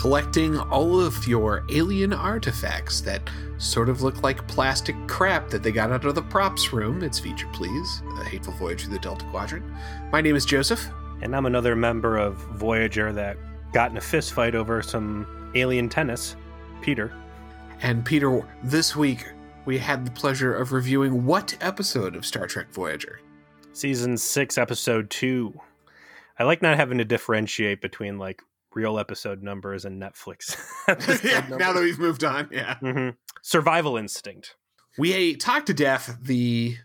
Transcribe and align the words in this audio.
collecting 0.00 0.58
all 0.58 0.98
of 0.98 1.28
your 1.28 1.62
alien 1.68 2.10
artifacts 2.10 3.02
that 3.02 3.20
sort 3.58 3.90
of 3.90 4.00
look 4.00 4.22
like 4.22 4.48
plastic 4.48 4.96
crap 5.06 5.50
that 5.50 5.62
they 5.62 5.70
got 5.70 5.92
out 5.92 6.06
of 6.06 6.14
the 6.14 6.22
props 6.22 6.72
room. 6.72 7.02
It's 7.02 7.20
V'ger 7.20 7.52
Please, 7.52 8.00
A 8.18 8.24
Hateful 8.24 8.54
Voyage 8.54 8.84
through 8.84 8.94
the 8.94 8.98
Delta 8.98 9.26
Quadrant. 9.26 9.62
My 10.10 10.22
name 10.22 10.36
is 10.36 10.46
Joseph. 10.46 10.88
And 11.20 11.36
I'm 11.36 11.44
another 11.44 11.76
member 11.76 12.16
of 12.16 12.36
Voyager 12.54 13.12
that 13.12 13.36
got 13.74 13.90
in 13.90 13.98
a 13.98 14.00
fist 14.00 14.32
fight 14.32 14.54
over 14.54 14.80
some 14.80 15.50
alien 15.54 15.90
tennis, 15.90 16.34
Peter. 16.80 17.12
And 17.82 18.02
Peter, 18.02 18.42
this 18.64 18.96
week 18.96 19.26
we 19.66 19.76
had 19.76 20.06
the 20.06 20.12
pleasure 20.12 20.54
of 20.54 20.72
reviewing 20.72 21.26
what 21.26 21.54
episode 21.60 22.16
of 22.16 22.24
Star 22.24 22.46
Trek 22.46 22.72
Voyager? 22.72 23.20
Season 23.74 24.16
6, 24.16 24.56
Episode 24.56 25.10
2. 25.10 25.60
I 26.38 26.44
like 26.44 26.62
not 26.62 26.78
having 26.78 26.96
to 26.96 27.04
differentiate 27.04 27.82
between 27.82 28.16
like 28.16 28.42
real 28.74 28.98
episode 28.98 29.42
numbers 29.42 29.84
and 29.84 30.00
Netflix. 30.00 30.56
yeah, 31.24 31.40
numbers. 31.40 31.58
now 31.58 31.72
that 31.72 31.82
we've 31.82 31.98
moved 31.98 32.24
on, 32.24 32.48
yeah. 32.50 32.76
Mm-hmm. 32.82 33.10
Survival 33.42 33.96
instinct. 33.96 34.56
We 34.98 35.36
talked 35.36 35.66
to 35.68 35.74
death 35.74 36.18
the 36.20 36.76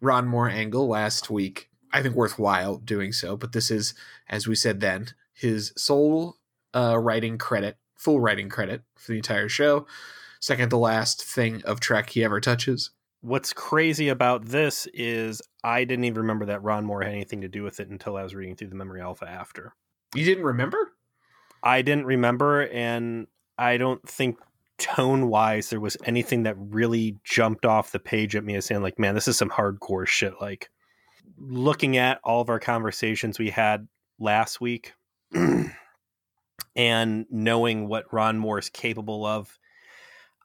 Ron 0.00 0.26
Moore 0.26 0.48
angle 0.48 0.88
last 0.88 1.30
week. 1.30 1.68
I 1.92 2.02
think 2.02 2.14
worthwhile 2.14 2.76
doing 2.76 3.12
so, 3.12 3.36
but 3.36 3.52
this 3.52 3.70
is, 3.70 3.94
as 4.28 4.46
we 4.46 4.54
said 4.54 4.80
then, 4.80 5.08
his 5.34 5.72
sole 5.76 6.36
uh, 6.74 6.96
writing 6.98 7.38
credit, 7.38 7.76
full 7.96 8.20
writing 8.20 8.48
credit 8.48 8.82
for 8.96 9.12
the 9.12 9.18
entire 9.18 9.48
show. 9.48 9.86
Second 10.40 10.70
to 10.70 10.76
last 10.76 11.22
thing 11.22 11.62
of 11.64 11.80
Trek 11.80 12.10
he 12.10 12.24
ever 12.24 12.40
touches. 12.40 12.90
What's 13.22 13.52
crazy 13.52 14.08
about 14.08 14.46
this 14.46 14.86
is 14.94 15.42
I 15.62 15.84
didn't 15.84 16.04
even 16.04 16.22
remember 16.22 16.46
that 16.46 16.62
Ron 16.62 16.86
Moore 16.86 17.02
had 17.02 17.12
anything 17.12 17.42
to 17.42 17.48
do 17.48 17.62
with 17.62 17.78
it 17.80 17.90
until 17.90 18.16
I 18.16 18.22
was 18.22 18.34
reading 18.34 18.56
through 18.56 18.68
the 18.68 18.76
Memory 18.76 19.02
Alpha 19.02 19.28
after. 19.28 19.74
You 20.14 20.24
didn't 20.24 20.44
remember? 20.44 20.92
I 21.62 21.82
didn't 21.82 22.06
remember, 22.06 22.66
and 22.68 23.26
I 23.58 23.76
don't 23.76 24.06
think 24.08 24.38
tone 24.80 25.28
wise 25.28 25.68
there 25.68 25.78
was 25.78 25.96
anything 26.04 26.44
that 26.44 26.56
really 26.58 27.18
jumped 27.22 27.66
off 27.66 27.92
the 27.92 27.98
page 27.98 28.34
at 28.34 28.44
me 28.44 28.56
as 28.56 28.64
saying 28.64 28.82
like, 28.82 28.98
man, 28.98 29.14
this 29.14 29.28
is 29.28 29.36
some 29.36 29.50
hardcore 29.50 30.06
shit. 30.06 30.34
Like 30.40 30.70
looking 31.38 31.96
at 31.96 32.18
all 32.24 32.40
of 32.40 32.48
our 32.48 32.58
conversations 32.58 33.38
we 33.38 33.50
had 33.50 33.86
last 34.18 34.60
week 34.60 34.94
and 36.76 37.26
knowing 37.30 37.88
what 37.88 38.12
Ron 38.12 38.38
Moore 38.38 38.58
is 38.58 38.70
capable 38.70 39.26
of. 39.26 39.58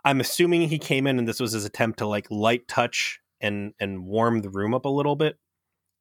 I'm 0.04 0.20
assuming 0.20 0.68
he 0.68 0.78
came 0.78 1.08
in 1.08 1.18
and 1.18 1.28
this 1.28 1.40
was 1.40 1.54
his 1.54 1.66
attempt 1.66 2.00
to 2.00 2.06
like 2.06 2.28
light 2.30 2.68
touch 2.68 3.20
and 3.42 3.74
and 3.80 4.06
warm 4.06 4.42
the 4.42 4.50
room 4.50 4.74
up 4.74 4.86
a 4.86 4.90
little 4.90 5.16
bit. 5.16 5.38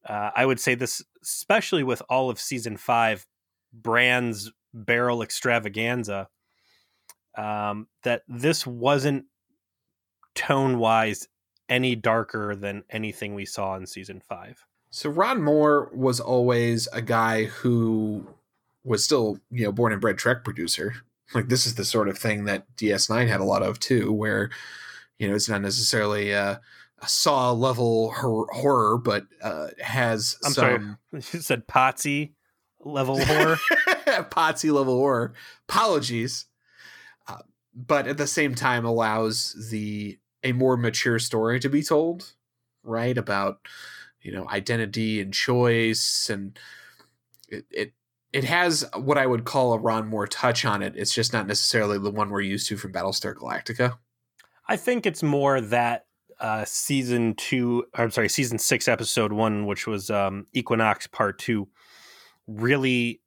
Uh, 0.07 0.31
I 0.35 0.45
would 0.45 0.61
say 0.61 0.75
this, 0.75 1.03
especially 1.23 1.83
with 1.83 2.03
all 2.11 2.29
of 2.29 2.39
season 2.39 2.77
five, 2.77 3.27
Brand's 3.73 4.53
barrel 4.75 5.23
extravaganza, 5.23 6.29
um, 7.39 7.87
that 8.03 8.23
this 8.29 8.67
wasn't 8.67 9.25
tone 10.35 10.79
wise 10.79 11.29
any 11.69 11.95
darker 11.95 12.55
than 12.55 12.85
anything 12.91 13.35
we 13.35 13.47
saw 13.47 13.77
in 13.77 13.87
season 13.87 14.21
five. 14.21 14.67
So 14.91 15.11
Ron 15.11 15.43
Moore 15.43 15.91
was 15.95 16.21
always 16.21 16.87
a 16.93 17.01
guy 17.01 17.45
who 17.45 18.27
was 18.85 19.05
still, 19.05 19.39
you 19.51 19.65
know, 19.65 19.73
born 19.73 19.93
and 19.93 20.01
bred 20.01 20.19
Trek 20.19 20.45
producer. 20.45 20.95
Like 21.35 21.49
this 21.49 21.67
is 21.67 21.75
the 21.75 21.85
sort 21.85 22.09
of 22.09 22.19
thing 22.19 22.45
that 22.45 22.65
DS9 22.77 23.29
had 23.29 23.41
a 23.41 23.45
lot 23.45 23.63
of 23.63 23.81
too, 23.81 24.13
where 24.13 24.51
you 25.19 25.29
know 25.29 25.35
it's 25.35 25.49
not 25.49 25.63
necessarily 25.63 26.31
a, 26.33 26.61
a 27.01 27.09
Saw 27.09 27.53
level 27.53 28.13
hor- 28.13 28.49
horror, 28.53 28.99
but 28.99 29.27
uh, 29.43 29.69
has 29.83 30.37
I'm 30.45 30.53
some. 30.53 30.99
Sorry. 31.11 31.23
You 31.33 31.41
said 31.41 31.67
Potsy 31.67 32.33
level 32.85 33.23
horror. 33.25 33.57
Potsy 34.31 34.73
level 34.73 34.97
horror. 34.97 35.35
Apologies, 35.69 36.47
uh, 37.27 37.39
but 37.75 38.07
at 38.07 38.17
the 38.17 38.27
same 38.27 38.55
time 38.55 38.85
allows 38.85 39.69
the 39.71 40.19
a 40.43 40.53
more 40.53 40.77
mature 40.77 41.19
story 41.19 41.59
to 41.61 41.69
be 41.69 41.83
told, 41.83 42.33
right? 42.83 43.17
About 43.17 43.61
you 44.21 44.33
know 44.33 44.49
identity 44.49 45.21
and 45.21 45.33
choice, 45.33 46.29
and 46.31 46.59
it, 47.49 47.65
it 47.71 47.93
it 48.33 48.45
has 48.45 48.85
what 48.97 49.17
I 49.17 49.27
would 49.27 49.45
call 49.45 49.73
a 49.73 49.79
Ron 49.79 50.09
Moore 50.09 50.27
touch 50.27 50.65
on 50.65 50.83
it. 50.83 50.95
It's 50.97 51.15
just 51.15 51.33
not 51.33 51.47
necessarily 51.47 51.99
the 51.99 52.11
one 52.11 52.31
we're 52.31 52.41
used 52.41 52.69
to 52.69 52.77
from 52.77 52.93
Battlestar 52.93 53.35
Galactica. 53.35 53.99
I 54.67 54.77
think 54.77 55.07
it's 55.07 55.23
more 55.23 55.61
that 55.61 56.07
uh, 56.41 56.65
season 56.65 57.35
two, 57.35 57.87
I'm 57.95 58.11
sorry, 58.11 58.29
season 58.29 58.59
six, 58.59 58.89
episode 58.89 59.33
one, 59.33 59.67
which 59.67 59.87
was 59.87 60.11
um, 60.11 60.47
Equinox 60.53 61.07
Part 61.07 61.39
Two, 61.39 61.69
really 62.47 63.21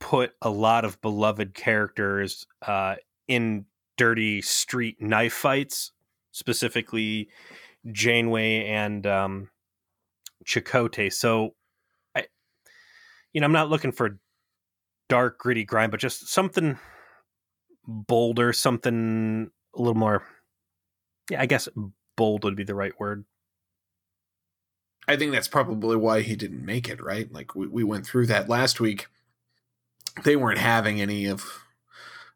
put 0.00 0.32
a 0.42 0.50
lot 0.50 0.84
of 0.84 1.00
beloved 1.00 1.54
characters 1.54 2.46
uh, 2.66 2.96
in 3.28 3.66
dirty 3.96 4.42
street 4.42 5.00
knife 5.00 5.32
fights, 5.32 5.92
specifically 6.32 7.28
Janeway 7.90 8.66
and 8.66 9.06
um, 9.06 9.50
Chakotay. 10.44 11.12
So, 11.12 11.54
I, 12.14 12.26
you 13.32 13.40
know, 13.40 13.44
I'm 13.44 13.52
not 13.52 13.70
looking 13.70 13.92
for 13.92 14.18
dark, 15.08 15.38
gritty 15.38 15.64
grind, 15.64 15.90
but 15.90 16.00
just 16.00 16.28
something 16.28 16.78
bolder, 17.86 18.52
something 18.52 19.50
a 19.74 19.78
little 19.78 19.94
more. 19.94 20.24
Yeah, 21.30 21.40
I 21.42 21.46
guess 21.46 21.68
bold 22.16 22.44
would 22.44 22.56
be 22.56 22.64
the 22.64 22.74
right 22.74 22.98
word. 22.98 23.24
I 25.08 25.16
think 25.16 25.32
that's 25.32 25.48
probably 25.48 25.96
why 25.96 26.22
he 26.22 26.36
didn't 26.36 26.64
make 26.64 26.88
it, 26.88 27.02
right? 27.02 27.32
Like 27.32 27.54
we, 27.54 27.66
we 27.66 27.84
went 27.84 28.06
through 28.06 28.26
that 28.26 28.48
last 28.48 28.80
week. 28.80 29.06
They 30.24 30.36
weren't 30.36 30.58
having 30.58 31.00
any 31.00 31.26
of 31.26 31.44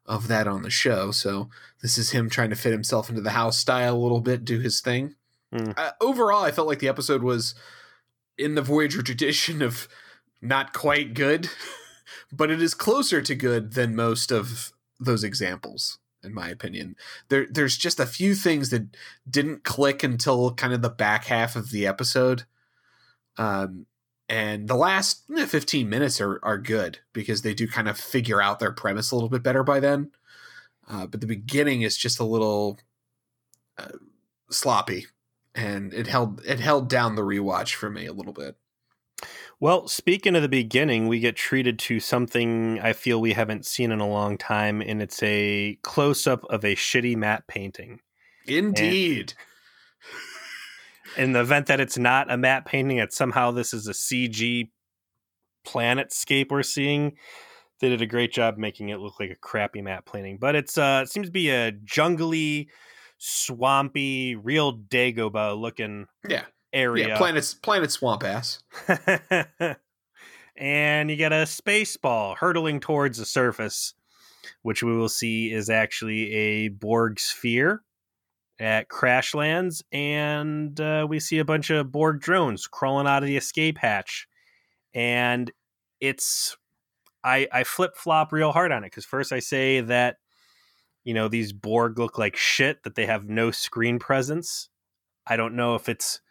of 0.05 0.29
that 0.29 0.47
on 0.47 0.61
the 0.61 0.69
show, 0.69 1.11
so 1.11 1.49
this 1.81 1.97
is 1.97 2.11
him 2.11 2.29
trying 2.29 2.49
to 2.49 2.55
fit 2.55 2.71
himself 2.71 3.09
into 3.09 3.21
the 3.21 3.31
house 3.31 3.57
style 3.57 3.95
a 3.95 3.99
little 3.99 4.21
bit, 4.21 4.45
do 4.45 4.59
his 4.59 4.79
thing. 4.79 5.15
Mm. 5.53 5.77
Uh, 5.77 5.91
overall, 5.99 6.45
I 6.45 6.51
felt 6.51 6.67
like 6.67 6.79
the 6.79 6.87
episode 6.87 7.23
was 7.23 7.55
in 8.37 8.55
the 8.55 8.61
Voyager 8.61 9.01
tradition 9.01 9.61
of 9.61 9.87
not 10.41 10.71
quite 10.71 11.13
good. 11.13 11.49
but 12.31 12.51
it 12.51 12.61
is 12.61 12.73
closer 12.73 13.21
to 13.21 13.35
good 13.35 13.73
than 13.73 13.95
most 13.95 14.31
of 14.31 14.71
those 14.99 15.23
examples 15.23 15.99
in 16.23 16.33
my 16.33 16.49
opinion 16.49 16.95
there 17.29 17.45
there's 17.49 17.77
just 17.77 17.99
a 17.99 18.05
few 18.05 18.33
things 18.33 18.71
that 18.71 18.97
didn't 19.29 19.63
click 19.63 20.01
until 20.01 20.53
kind 20.53 20.73
of 20.73 20.81
the 20.81 20.89
back 20.89 21.25
half 21.25 21.55
of 21.55 21.69
the 21.69 21.85
episode 21.85 22.45
um 23.37 23.85
and 24.29 24.67
the 24.67 24.75
last 24.75 25.23
15 25.29 25.89
minutes 25.89 26.19
are 26.19 26.39
are 26.43 26.57
good 26.57 26.99
because 27.13 27.41
they 27.41 27.53
do 27.53 27.67
kind 27.67 27.87
of 27.87 27.97
figure 27.97 28.41
out 28.41 28.59
their 28.59 28.71
premise 28.71 29.11
a 29.11 29.15
little 29.15 29.29
bit 29.29 29.43
better 29.43 29.63
by 29.63 29.79
then 29.79 30.11
uh, 30.89 31.05
but 31.05 31.21
the 31.21 31.27
beginning 31.27 31.81
is 31.81 31.97
just 31.97 32.19
a 32.19 32.23
little 32.23 32.79
uh, 33.77 33.89
sloppy 34.49 35.07
and 35.55 35.93
it 35.93 36.07
held 36.07 36.41
it 36.45 36.59
held 36.59 36.89
down 36.89 37.15
the 37.15 37.21
rewatch 37.21 37.73
for 37.73 37.89
me 37.89 38.05
a 38.05 38.13
little 38.13 38.33
bit 38.33 38.57
well, 39.59 39.87
speaking 39.87 40.35
of 40.35 40.43
the 40.43 40.49
beginning, 40.49 41.07
we 41.07 41.19
get 41.19 41.35
treated 41.35 41.79
to 41.79 41.99
something 41.99 42.79
I 42.79 42.93
feel 42.93 43.19
we 43.19 43.33
haven't 43.33 43.65
seen 43.65 43.91
in 43.91 43.99
a 43.99 44.07
long 44.07 44.37
time, 44.37 44.81
and 44.81 45.01
it's 45.01 45.21
a 45.23 45.79
close 45.81 46.27
up 46.27 46.45
of 46.45 46.63
a 46.63 46.75
shitty 46.75 47.15
matte 47.15 47.47
painting. 47.47 48.01
Indeed. 48.45 49.33
And 49.35 49.35
in 51.17 51.33
the 51.33 51.41
event 51.41 51.67
that 51.67 51.79
it's 51.79 51.97
not 51.97 52.31
a 52.31 52.37
matte 52.37 52.65
painting, 52.65 52.97
that 52.97 53.13
somehow 53.13 53.51
this 53.51 53.73
is 53.73 53.87
a 53.87 53.91
CG 53.91 54.69
planetscape 55.65 56.49
we're 56.49 56.63
seeing, 56.63 57.17
they 57.79 57.89
did 57.89 58.01
a 58.01 58.05
great 58.05 58.31
job 58.31 58.57
making 58.57 58.89
it 58.89 58.99
look 58.99 59.19
like 59.19 59.31
a 59.31 59.35
crappy 59.35 59.81
matte 59.81 60.05
painting. 60.05 60.37
But 60.39 60.55
it's 60.55 60.77
uh 60.77 61.01
it 61.03 61.09
seems 61.09 61.27
to 61.27 61.31
be 61.31 61.49
a 61.49 61.71
jungly, 61.71 62.67
swampy, 63.17 64.35
real 64.35 64.77
Dagobah 64.77 65.59
looking 65.59 66.05
yeah 66.27 66.45
area. 66.73 67.09
Yeah, 67.09 67.17
planet 67.17 67.55
planet 67.61 67.91
swamp 67.91 68.23
ass. 68.23 68.63
and 70.57 71.09
you 71.09 71.15
get 71.15 71.33
a 71.33 71.45
space 71.45 71.97
ball 71.97 72.35
hurtling 72.35 72.79
towards 72.79 73.17
the 73.17 73.25
surface, 73.25 73.93
which 74.61 74.83
we 74.83 74.95
will 74.95 75.09
see 75.09 75.51
is 75.51 75.69
actually 75.69 76.33
a 76.33 76.67
Borg 76.69 77.19
sphere 77.19 77.83
at 78.59 78.89
Crashlands, 78.89 79.83
and 79.91 80.79
uh, 80.79 81.05
we 81.07 81.19
see 81.19 81.39
a 81.39 81.45
bunch 81.45 81.69
of 81.69 81.91
Borg 81.91 82.19
drones 82.19 82.67
crawling 82.67 83.07
out 83.07 83.23
of 83.23 83.27
the 83.27 83.37
escape 83.37 83.77
hatch, 83.77 84.27
and 84.93 85.51
it's 85.99 86.57
I 87.23 87.47
I 87.51 87.63
flip 87.63 87.95
flop 87.95 88.31
real 88.31 88.51
hard 88.51 88.71
on 88.71 88.83
it 88.83 88.87
because 88.87 89.05
first 89.05 89.31
I 89.31 89.39
say 89.39 89.81
that 89.81 90.17
you 91.03 91.13
know 91.13 91.27
these 91.27 91.53
Borg 91.53 91.99
look 91.99 92.17
like 92.17 92.35
shit 92.35 92.83
that 92.83 92.95
they 92.95 93.05
have 93.05 93.29
no 93.29 93.51
screen 93.51 93.99
presence. 93.99 94.69
I 95.25 95.35
don't 95.37 95.55
know 95.55 95.75
if 95.75 95.89
it's 95.89 96.21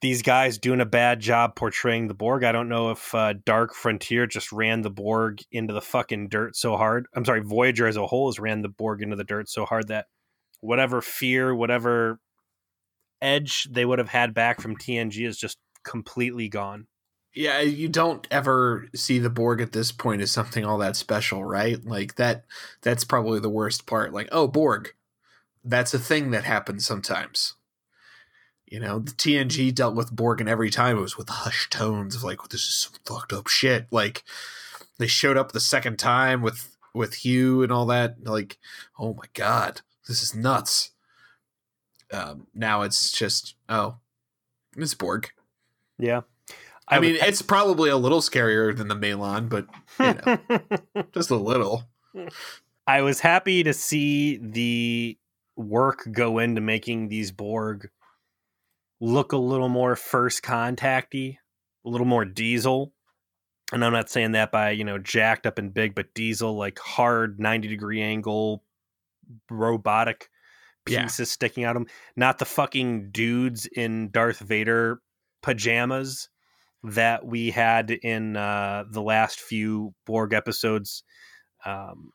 these 0.00 0.22
guys 0.22 0.58
doing 0.58 0.80
a 0.80 0.86
bad 0.86 1.20
job 1.20 1.56
portraying 1.56 2.06
the 2.06 2.14
Borg. 2.14 2.44
I 2.44 2.52
don't 2.52 2.68
know 2.68 2.90
if 2.90 3.14
uh, 3.14 3.34
Dark 3.44 3.74
Frontier 3.74 4.26
just 4.26 4.52
ran 4.52 4.82
the 4.82 4.90
Borg 4.90 5.42
into 5.50 5.74
the 5.74 5.80
fucking 5.80 6.28
dirt 6.28 6.54
so 6.54 6.76
hard. 6.76 7.06
I'm 7.14 7.24
sorry, 7.24 7.40
Voyager 7.40 7.88
as 7.88 7.96
a 7.96 8.06
whole 8.06 8.28
has 8.28 8.38
ran 8.38 8.62
the 8.62 8.68
Borg 8.68 9.02
into 9.02 9.16
the 9.16 9.24
dirt 9.24 9.48
so 9.48 9.64
hard 9.64 9.88
that 9.88 10.06
whatever 10.60 11.00
fear, 11.00 11.54
whatever 11.54 12.18
edge 13.20 13.68
they 13.70 13.84
would 13.84 13.98
have 13.98 14.08
had 14.08 14.34
back 14.34 14.60
from 14.60 14.76
TNG 14.76 15.26
is 15.26 15.38
just 15.38 15.58
completely 15.84 16.48
gone. 16.48 16.86
Yeah, 17.34 17.60
you 17.60 17.88
don't 17.88 18.26
ever 18.30 18.88
see 18.94 19.18
the 19.18 19.30
Borg 19.30 19.60
at 19.60 19.72
this 19.72 19.92
point 19.92 20.22
as 20.22 20.30
something 20.30 20.64
all 20.64 20.78
that 20.78 20.96
special, 20.96 21.44
right? 21.44 21.82
Like 21.84 22.16
that 22.16 22.44
that's 22.82 23.04
probably 23.04 23.38
the 23.38 23.50
worst 23.50 23.86
part. 23.86 24.12
Like, 24.12 24.28
oh, 24.32 24.48
Borg. 24.48 24.94
That's 25.64 25.92
a 25.92 25.98
thing 25.98 26.30
that 26.30 26.44
happens 26.44 26.86
sometimes. 26.86 27.54
You 28.66 28.80
know, 28.80 28.98
the 29.00 29.12
TNG 29.12 29.74
dealt 29.74 29.94
with 29.94 30.14
Borg 30.14 30.40
and 30.40 30.48
every 30.48 30.70
time 30.70 30.96
it 30.96 31.02
was 31.02 31.18
with 31.18 31.28
hushed 31.28 31.72
tones 31.72 32.16
of 32.16 32.22
like, 32.22 32.40
this 32.48 32.62
is 32.62 32.74
some 32.74 32.92
fucked 33.04 33.32
up 33.32 33.48
shit. 33.48 33.86
Like 33.90 34.24
they 34.98 35.06
showed 35.06 35.36
up 35.36 35.52
the 35.52 35.60
second 35.60 35.98
time 35.98 36.42
with 36.42 36.76
with 36.94 37.14
Hugh 37.14 37.62
and 37.62 37.70
all 37.70 37.86
that. 37.86 38.24
Like, 38.24 38.58
oh 38.98 39.14
my 39.14 39.26
god, 39.34 39.82
this 40.08 40.22
is 40.22 40.34
nuts. 40.34 40.90
Um, 42.12 42.46
now 42.54 42.82
it's 42.82 43.12
just 43.12 43.54
oh, 43.68 43.96
it's 44.76 44.94
Borg. 44.94 45.28
Yeah. 45.98 46.22
I, 46.88 46.96
I 46.96 47.00
mean, 47.00 47.12
would- 47.12 47.22
it's 47.22 47.42
probably 47.42 47.90
a 47.90 47.96
little 47.96 48.20
scarier 48.20 48.74
than 48.76 48.88
the 48.88 48.94
Malon, 48.94 49.48
but 49.48 49.66
you 50.00 50.14
know, 50.14 50.38
just 51.12 51.30
a 51.30 51.36
little. 51.36 51.84
I 52.86 53.02
was 53.02 53.20
happy 53.20 53.62
to 53.62 53.74
see 53.74 54.38
the 54.38 55.18
work 55.56 56.08
go 56.10 56.38
into 56.38 56.60
making 56.62 57.08
these 57.08 57.30
Borg 57.30 57.90
look 59.00 59.32
a 59.32 59.36
little 59.36 59.68
more 59.68 59.94
first 59.96 60.42
contacty, 60.42 61.38
a 61.84 61.88
little 61.88 62.06
more 62.06 62.24
diesel. 62.24 62.92
And 63.70 63.84
I'm 63.84 63.92
not 63.92 64.08
saying 64.08 64.32
that 64.32 64.50
by, 64.50 64.70
you 64.70 64.84
know, 64.84 64.96
jacked 64.96 65.46
up 65.46 65.58
and 65.58 65.74
big, 65.74 65.94
but 65.94 66.14
diesel, 66.14 66.56
like 66.56 66.78
hard 66.78 67.38
90 67.38 67.68
degree 67.68 68.00
angle, 68.00 68.64
robotic 69.50 70.28
Yeah. 70.88 71.02
pieces 71.02 71.30
sticking 71.30 71.64
out 71.64 71.76
of 71.76 71.82
them. 71.82 71.92
Not 72.16 72.38
the 72.38 72.44
fucking 72.46 73.10
dudes 73.10 73.66
in 73.66 74.10
Darth 74.10 74.38
Vader 74.38 75.00
pajamas 75.42 76.28
that 76.82 77.26
we 77.26 77.50
had 77.50 77.90
in 77.90 78.36
uh, 78.36 78.84
the 78.90 79.02
last 79.02 79.40
few 79.40 79.94
Borg 80.06 80.32
episodes. 80.32 81.02
Um, 81.64 82.12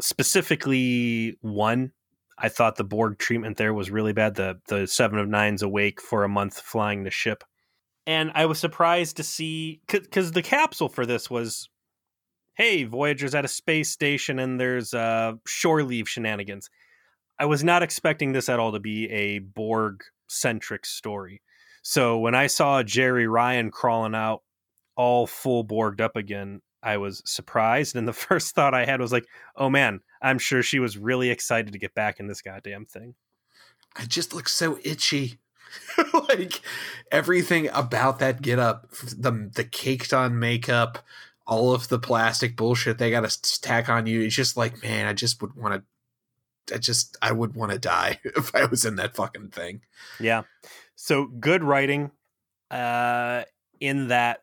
specifically 0.00 1.38
one 1.40 1.90
i 2.38 2.48
thought 2.48 2.76
the 2.76 2.84
borg 2.84 3.18
treatment 3.18 3.56
there 3.56 3.72
was 3.72 3.90
really 3.90 4.12
bad 4.12 4.34
the 4.34 4.58
the 4.68 4.86
seven 4.86 5.18
of 5.18 5.26
nines 5.28 5.62
awake 5.62 6.00
for 6.02 6.22
a 6.22 6.28
month 6.28 6.60
flying 6.60 7.02
the 7.04 7.10
ship 7.10 7.42
and 8.06 8.30
i 8.34 8.44
was 8.44 8.58
surprised 8.58 9.16
to 9.16 9.22
see 9.22 9.80
because 9.86 10.32
the 10.32 10.42
capsule 10.42 10.90
for 10.90 11.06
this 11.06 11.30
was 11.30 11.70
hey 12.56 12.84
voyager's 12.84 13.34
at 13.34 13.44
a 13.44 13.48
space 13.48 13.90
station 13.90 14.38
and 14.38 14.58
there's 14.58 14.94
uh 14.94 15.32
shore 15.46 15.82
leave 15.82 16.08
shenanigans. 16.08 16.70
I 17.38 17.44
was 17.44 17.62
not 17.62 17.82
expecting 17.82 18.32
this 18.32 18.48
at 18.48 18.58
all 18.58 18.72
to 18.72 18.80
be 18.80 19.10
a 19.10 19.40
borg 19.40 20.02
centric 20.26 20.84
story. 20.86 21.42
So 21.82 22.18
when 22.18 22.34
i 22.34 22.46
saw 22.48 22.82
Jeri 22.82 23.30
Ryan 23.30 23.70
crawling 23.70 24.14
out 24.14 24.42
all 24.96 25.26
full 25.26 25.64
borged 25.64 26.00
up 26.00 26.16
again 26.16 26.62
i 26.82 26.96
was 26.96 27.22
surprised 27.26 27.94
and 27.96 28.08
the 28.08 28.12
first 28.26 28.54
thought 28.54 28.74
i 28.74 28.84
had 28.84 29.00
was 29.00 29.12
like 29.12 29.26
oh 29.56 29.68
man 29.68 30.00
i'm 30.22 30.38
sure 30.38 30.62
she 30.62 30.78
was 30.78 30.96
really 30.96 31.30
excited 31.30 31.72
to 31.72 31.78
get 31.78 31.94
back 31.94 32.18
in 32.18 32.26
this 32.26 32.42
goddamn 32.42 32.86
thing. 32.86 33.14
I 33.98 34.04
just 34.04 34.34
look 34.34 34.48
so 34.48 34.78
itchy. 34.84 35.38
like 36.28 36.60
everything 37.10 37.68
about 37.72 38.18
that 38.18 38.42
get 38.42 38.58
up, 38.58 38.90
the 38.90 39.50
the 39.54 39.64
caked 39.64 40.12
on 40.12 40.38
makeup, 40.38 40.98
all 41.46 41.72
of 41.72 41.88
the 41.88 41.98
plastic 41.98 42.56
bullshit 42.56 42.98
they 42.98 43.10
got 43.10 43.20
to 43.20 43.30
stack 43.30 43.88
on 43.88 44.06
you. 44.06 44.22
It's 44.22 44.34
just 44.34 44.56
like, 44.56 44.82
man, 44.82 45.06
I 45.06 45.12
just 45.12 45.40
would 45.42 45.54
want 45.54 45.74
to. 45.74 46.74
I 46.74 46.78
just, 46.78 47.16
I 47.22 47.30
would 47.30 47.54
want 47.54 47.70
to 47.70 47.78
die 47.78 48.18
if 48.24 48.52
I 48.54 48.64
was 48.64 48.84
in 48.84 48.96
that 48.96 49.14
fucking 49.14 49.50
thing. 49.50 49.82
Yeah. 50.18 50.42
So 50.96 51.26
good 51.26 51.62
writing 51.62 52.10
uh 52.68 53.44
in 53.78 54.08
that 54.08 54.40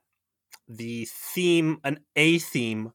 the 0.70 1.06
theme 1.12 1.78
an 1.84 2.00
a 2.16 2.40
theme 2.40 2.94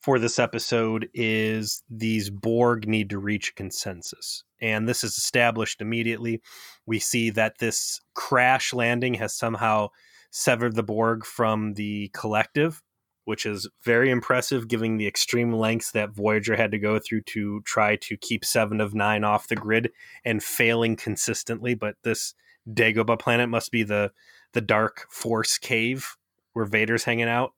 for 0.00 0.18
this 0.18 0.38
episode 0.38 1.08
is 1.12 1.82
these 1.90 2.30
Borg 2.30 2.86
need 2.86 3.10
to 3.10 3.18
reach 3.18 3.54
consensus. 3.56 4.44
And 4.60 4.88
this 4.88 5.02
is 5.02 5.18
established 5.18 5.80
immediately. 5.80 6.40
We 6.86 6.98
see 6.98 7.30
that 7.30 7.58
this 7.58 8.00
crash 8.14 8.72
landing 8.72 9.14
has 9.14 9.34
somehow 9.34 9.88
severed 10.30 10.76
the 10.76 10.82
Borg 10.82 11.24
from 11.24 11.74
the 11.74 12.10
collective, 12.14 12.82
which 13.28 13.44
is 13.44 13.68
very 13.82 14.08
impressive 14.08 14.68
given 14.68 14.96
the 14.96 15.06
extreme 15.06 15.52
lengths 15.52 15.92
that 15.92 16.14
Voyager 16.14 16.56
had 16.56 16.70
to 16.70 16.78
go 16.78 16.98
through 16.98 17.20
to 17.20 17.60
try 17.66 17.94
to 17.96 18.16
keep 18.16 18.42
Seven 18.42 18.80
of 18.80 18.94
Nine 18.94 19.22
off 19.22 19.48
the 19.48 19.54
grid 19.54 19.92
and 20.24 20.42
failing 20.42 20.96
consistently. 20.96 21.74
But 21.74 21.96
this 22.04 22.32
Dagobah 22.66 23.18
planet 23.18 23.50
must 23.50 23.70
be 23.70 23.82
the 23.82 24.12
the 24.54 24.62
dark 24.62 25.08
force 25.10 25.58
cave 25.58 26.16
where 26.54 26.64
Vader's 26.64 27.04
hanging 27.04 27.28
out 27.28 27.52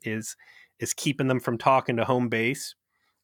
is 0.00 0.36
is 0.78 0.94
keeping 0.94 1.26
them 1.26 1.40
from 1.40 1.58
talking 1.58 1.96
to 1.96 2.04
home 2.04 2.28
base. 2.28 2.76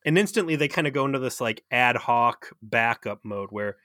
And 0.05 0.19
instantly 0.19 0.57
they 0.57 0.67
kind 0.67 0.89
of 0.89 0.93
go 0.93 1.05
into 1.05 1.21
this 1.21 1.41
like 1.41 1.63
ad 1.71 1.95
hoc 1.95 2.51
backup 2.61 3.21
mode 3.23 3.51
where 3.53 3.77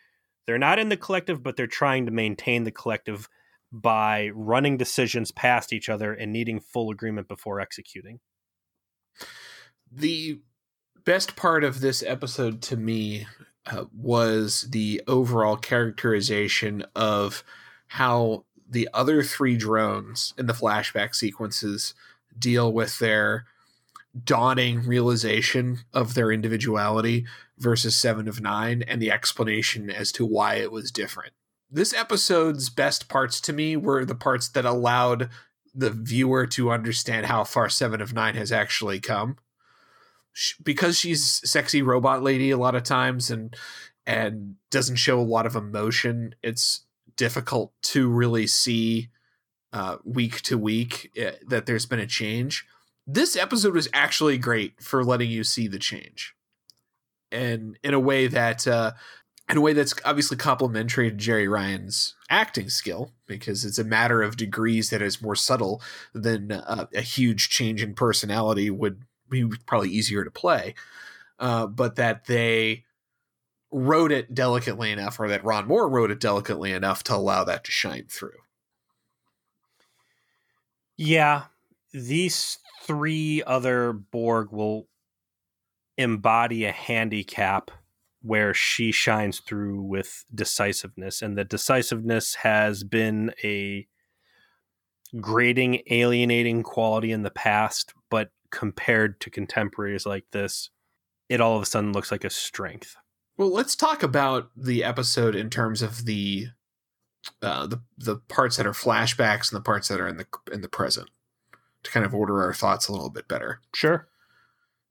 they're 0.47 0.57
not 0.57 0.79
in 0.79 0.89
the 0.89 0.97
collective, 0.97 1.43
but 1.43 1.55
they're 1.55 1.67
trying 1.67 2.07
to 2.07 2.11
maintain 2.11 2.63
the 2.63 2.71
collective 2.71 3.29
by 3.71 4.29
running 4.33 4.77
decisions 4.77 5.31
past 5.31 5.73
each 5.73 5.89
other 5.89 6.13
and 6.13 6.31
needing 6.31 6.59
full 6.59 6.89
agreement 6.89 7.27
before 7.27 7.59
executing. 7.59 8.19
The 9.91 10.39
best 11.05 11.35
part 11.35 11.63
of 11.63 11.79
this 11.79 12.03
episode 12.03 12.61
to 12.63 12.77
me 12.77 13.27
uh, 13.65 13.85
was 13.93 14.67
the 14.69 15.01
overall 15.07 15.57
characterization 15.57 16.85
of 16.95 17.43
how 17.87 18.45
the 18.69 18.89
other 18.93 19.23
three 19.23 19.55
drones 19.55 20.33
in 20.37 20.45
the 20.45 20.53
flashback 20.53 21.15
sequences 21.15 21.93
deal 22.37 22.71
with 22.71 22.99
their 22.99 23.45
dawning 24.23 24.85
realization 24.85 25.79
of 25.93 26.13
their 26.13 26.31
individuality 26.31 27.25
versus 27.57 27.95
Seven 27.95 28.27
of 28.27 28.41
Nine 28.41 28.83
and 28.83 29.01
the 29.01 29.11
explanation 29.11 29.89
as 29.89 30.11
to 30.13 30.25
why 30.25 30.55
it 30.55 30.71
was 30.71 30.91
different. 30.91 31.33
This 31.69 31.93
episode's 31.93 32.69
best 32.69 33.09
parts 33.09 33.41
to 33.41 33.53
me 33.53 33.75
were 33.75 34.05
the 34.05 34.15
parts 34.15 34.47
that 34.49 34.65
allowed 34.65 35.29
the 35.75 35.89
viewer 35.91 36.47
to 36.47 36.71
understand 36.71 37.25
how 37.25 37.43
far 37.43 37.69
Seven 37.69 38.01
of 38.01 38.13
Nine 38.13 38.35
has 38.35 38.51
actually 38.51 38.99
come. 38.99 39.37
Sh- 40.33 40.55
Because 40.63 40.97
she's 40.97 41.41
sexy 41.49 41.81
robot 41.81 42.23
lady 42.23 42.51
a 42.51 42.57
lot 42.57 42.75
of 42.75 42.83
times 42.83 43.29
and 43.29 43.55
and 44.05 44.55
doesn't 44.71 44.95
show 44.95 45.19
a 45.19 45.21
lot 45.21 45.45
of 45.45 45.55
emotion, 45.57 46.33
it's 46.41 46.85
difficult 47.17 47.73
to 47.81 48.07
really 48.07 48.47
see 48.47 49.09
uh, 49.73 49.97
week 50.05 50.41
to 50.43 50.57
week 50.57 51.11
uh, 51.21 51.31
that 51.45 51.65
there's 51.65 51.85
been 51.85 51.99
a 51.99 52.07
change. 52.07 52.65
This 53.05 53.35
episode 53.35 53.73
was 53.73 53.89
actually 53.93 54.37
great 54.37 54.81
for 54.81 55.03
letting 55.03 55.29
you 55.29 55.43
see 55.43 55.67
the 55.67 55.79
change, 55.79 56.33
and 57.31 57.77
in 57.83 57.93
a 57.93 57.99
way 57.99 58.27
that 58.27 58.65
uh, 58.65 58.93
in 59.49 59.57
a 59.57 59.61
way 59.61 59.73
that's 59.73 59.93
obviously 60.03 60.37
complementary 60.37 61.09
to 61.09 61.15
Jeri 61.15 61.49
Ryan's 61.49 62.15
acting 62.29 62.69
skill 62.69 63.11
because 63.27 63.63
it's 63.63 63.79
a 63.79 63.83
matter 63.83 64.21
of 64.21 64.35
degrees 64.35 64.89
that 64.89 65.01
is 65.01 65.21
more 65.21 65.35
subtle 65.35 65.81
than 66.13 66.51
uh, 66.51 66.87
a 66.93 67.01
huge 67.01 67.49
change 67.49 67.81
in 67.81 67.93
personality 67.93 68.69
would 68.69 69.03
be 69.29 69.47
probably 69.65 69.89
easier 69.89 70.23
to 70.23 70.31
play. 70.31 70.75
Uh, 71.39 71.67
but 71.67 71.95
that 71.95 72.25
they 72.25 72.83
wrote 73.71 74.11
it 74.11 74.33
delicately 74.33 74.91
enough, 74.91 75.19
or 75.19 75.27
that 75.27 75.43
Ron 75.43 75.67
Moore 75.67 75.89
wrote 75.89 76.11
it 76.11 76.19
delicately 76.19 76.71
enough 76.71 77.03
to 77.03 77.15
allow 77.15 77.43
that 77.43 77.63
to 77.65 77.71
shine 77.71 78.07
through. 78.09 78.39
Yeah, 80.95 81.43
these 81.93 82.57
three 82.83 83.43
other 83.45 83.93
Borg 83.93 84.51
will 84.51 84.87
embody 85.97 86.65
a 86.65 86.71
handicap 86.71 87.71
where 88.21 88.53
she 88.53 88.91
shines 88.91 89.39
through 89.39 89.81
with 89.81 90.25
decisiveness, 90.33 91.21
and 91.21 91.37
the 91.37 91.43
decisiveness 91.43 92.35
has 92.35 92.83
been 92.83 93.31
a 93.43 93.87
grating, 95.21 95.81
alienating 95.89 96.63
quality 96.63 97.11
in 97.11 97.23
the 97.23 97.31
past, 97.31 97.93
but 98.09 98.31
compared 98.51 99.19
to 99.21 99.29
contemporaries 99.29 100.05
like 100.05 100.25
this, 100.31 100.69
it 101.29 101.41
all 101.41 101.55
of 101.55 101.61
a 101.61 101.65
sudden 101.65 101.93
looks 101.93 102.11
like 102.11 102.23
a 102.23 102.29
strength. 102.29 102.95
Well, 103.37 103.51
let's 103.51 103.75
talk 103.75 104.01
about 104.03 104.49
the 104.55 104.83
episode 104.83 105.35
in 105.35 105.49
terms 105.49 105.81
of 105.81 106.05
the 106.05 106.47
uh, 107.41 107.67
the 107.67 107.81
the 107.97 108.17
parts 108.27 108.57
that 108.57 108.65
are 108.65 108.71
flashbacks 108.71 109.51
and 109.51 109.57
the 109.57 109.63
parts 109.63 109.89
that 109.89 109.99
are 109.99 110.07
in 110.07 110.17
the 110.17 110.25
in 110.51 110.61
the 110.61 110.69
present 110.69 111.09
to 111.83 111.91
kind 111.91 112.05
of 112.05 112.15
order 112.15 112.41
our 112.41 112.53
thoughts 112.53 112.87
a 112.87 112.91
little 112.91 113.09
bit 113.09 113.27
better. 113.27 113.61
Sure. 113.73 114.07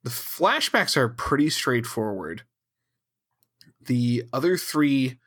The 0.04 0.10
flashbacks 0.10 0.96
are 0.96 1.08
pretty 1.08 1.50
straightforward. 1.50 2.44
The 3.86 4.24
other 4.32 4.56
three 4.56 5.18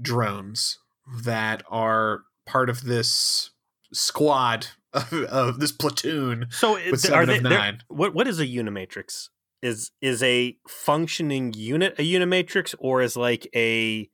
drones 0.00 0.78
that 1.22 1.62
are 1.68 2.22
part 2.46 2.70
of 2.70 2.84
this 2.84 3.50
squad 3.92 4.68
of, 4.92 5.12
of 5.12 5.60
this 5.60 5.72
platoon 5.72 6.46
So 6.50 6.74
with 6.90 7.10
are 7.10 7.26
they, 7.26 7.40
nine. 7.40 7.82
what 7.88 8.14
what 8.14 8.26
is 8.28 8.40
a 8.40 8.46
unimatrix? 8.46 9.28
Is 9.62 9.90
is 10.00 10.22
a 10.22 10.56
functioning 10.68 11.52
unit 11.54 11.94
a 11.98 12.02
unimatrix 12.02 12.74
or 12.78 13.02
is 13.02 13.16
like 13.16 13.48
a 13.54 14.08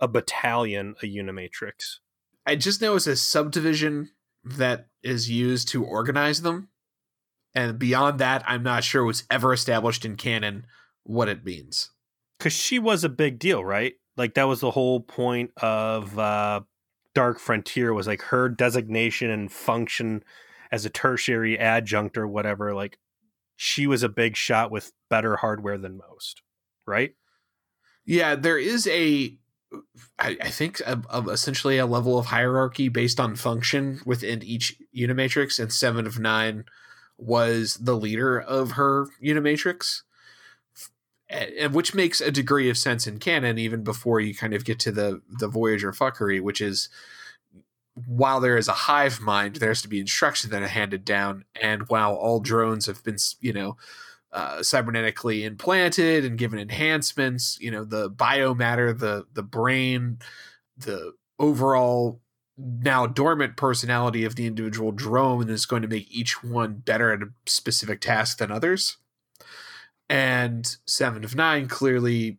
a 0.00 0.08
battalion 0.08 0.94
a 1.02 1.06
unimatrix? 1.06 1.98
I 2.46 2.56
just 2.56 2.80
know 2.80 2.96
it's 2.96 3.06
a 3.06 3.16
subdivision 3.16 4.10
that 4.44 4.86
is 5.02 5.30
used 5.30 5.68
to 5.68 5.84
organize 5.84 6.42
them. 6.42 6.68
And 7.54 7.78
beyond 7.78 8.18
that, 8.20 8.42
I'm 8.46 8.62
not 8.62 8.84
sure 8.84 9.04
was 9.04 9.24
ever 9.30 9.52
established 9.52 10.04
in 10.04 10.16
canon 10.16 10.66
what 11.02 11.28
it 11.28 11.44
means. 11.44 11.90
Because 12.40 12.54
she 12.54 12.78
was 12.78 13.04
a 13.04 13.10
big 13.10 13.38
deal, 13.38 13.62
right? 13.62 13.92
Like 14.16 14.32
that 14.34 14.48
was 14.48 14.60
the 14.60 14.70
whole 14.70 15.00
point 15.00 15.50
of 15.58 16.18
uh, 16.18 16.62
Dark 17.14 17.38
Frontier 17.38 17.92
was 17.92 18.06
like 18.06 18.22
her 18.22 18.48
designation 18.48 19.30
and 19.30 19.52
function 19.52 20.24
as 20.72 20.86
a 20.86 20.90
tertiary 20.90 21.58
adjunct 21.58 22.16
or 22.16 22.26
whatever. 22.26 22.74
Like 22.74 22.98
she 23.56 23.86
was 23.86 24.02
a 24.02 24.08
big 24.08 24.36
shot 24.36 24.70
with 24.70 24.90
better 25.10 25.36
hardware 25.36 25.76
than 25.76 25.98
most, 25.98 26.40
right? 26.86 27.12
Yeah, 28.06 28.36
there 28.36 28.58
is 28.58 28.86
a 28.86 29.36
I, 30.18 30.34
think 30.48 30.80
essentially 31.28 31.76
a 31.78 31.86
level 31.86 32.18
of 32.18 32.26
hierarchy 32.26 32.88
based 32.88 33.20
on 33.20 33.36
function 33.36 34.00
within 34.04 34.42
each 34.42 34.76
Unimatrix, 34.96 35.60
and 35.60 35.72
Seven 35.72 36.06
of 36.06 36.18
Nine 36.18 36.64
was 37.18 37.74
the 37.74 37.96
leader 37.96 38.40
of 38.40 38.72
her 38.72 39.06
Unimatrix, 39.22 40.02
and 41.30 41.74
which 41.74 41.94
makes 41.94 42.20
a 42.20 42.30
degree 42.30 42.68
of 42.68 42.76
sense 42.76 43.06
in 43.06 43.18
canon, 43.18 43.58
even 43.58 43.84
before 43.84 44.20
you 44.20 44.34
kind 44.34 44.52
of 44.54 44.64
get 44.64 44.78
to 44.80 44.92
the 44.92 45.22
the 45.28 45.48
Voyager 45.48 45.92
fuckery, 45.92 46.40
which 46.40 46.60
is 46.60 46.88
while 48.06 48.40
there 48.40 48.56
is 48.56 48.68
a 48.68 48.72
hive 48.72 49.20
mind, 49.20 49.56
there 49.56 49.68
has 49.68 49.82
to 49.82 49.88
be 49.88 50.00
instruction 50.00 50.50
that 50.50 50.62
are 50.62 50.68
handed 50.68 51.04
down, 51.04 51.44
and 51.60 51.88
while 51.88 52.14
all 52.14 52.40
drones 52.40 52.86
have 52.86 53.02
been, 53.04 53.16
you 53.40 53.52
know, 53.52 53.76
uh, 54.32 54.58
cybernetically 54.58 55.44
implanted 55.44 56.24
and 56.24 56.38
given 56.38 56.58
enhancements. 56.58 57.58
You 57.60 57.70
know, 57.70 57.84
the 57.84 58.10
biomatter, 58.10 58.96
the 58.98 59.26
the 59.32 59.42
brain, 59.42 60.18
the 60.76 61.12
overall 61.38 62.20
now 62.58 63.06
dormant 63.06 63.56
personality 63.56 64.24
of 64.24 64.36
the 64.36 64.46
individual 64.46 64.92
drone 64.92 65.48
is 65.48 65.64
going 65.64 65.82
to 65.82 65.88
make 65.88 66.10
each 66.10 66.44
one 66.44 66.74
better 66.74 67.12
at 67.12 67.22
a 67.22 67.30
specific 67.46 68.00
task 68.00 68.38
than 68.38 68.50
others. 68.50 68.98
And 70.10 70.76
Seven 70.86 71.24
of 71.24 71.34
Nine 71.34 71.68
clearly 71.68 72.38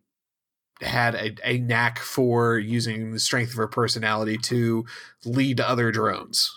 had 0.80 1.14
a, 1.14 1.34
a 1.44 1.58
knack 1.58 1.98
for 1.98 2.58
using 2.58 3.12
the 3.12 3.18
strength 3.18 3.50
of 3.50 3.56
her 3.56 3.68
personality 3.68 4.36
to 4.36 4.84
lead 5.24 5.60
other 5.60 5.90
drones. 5.90 6.52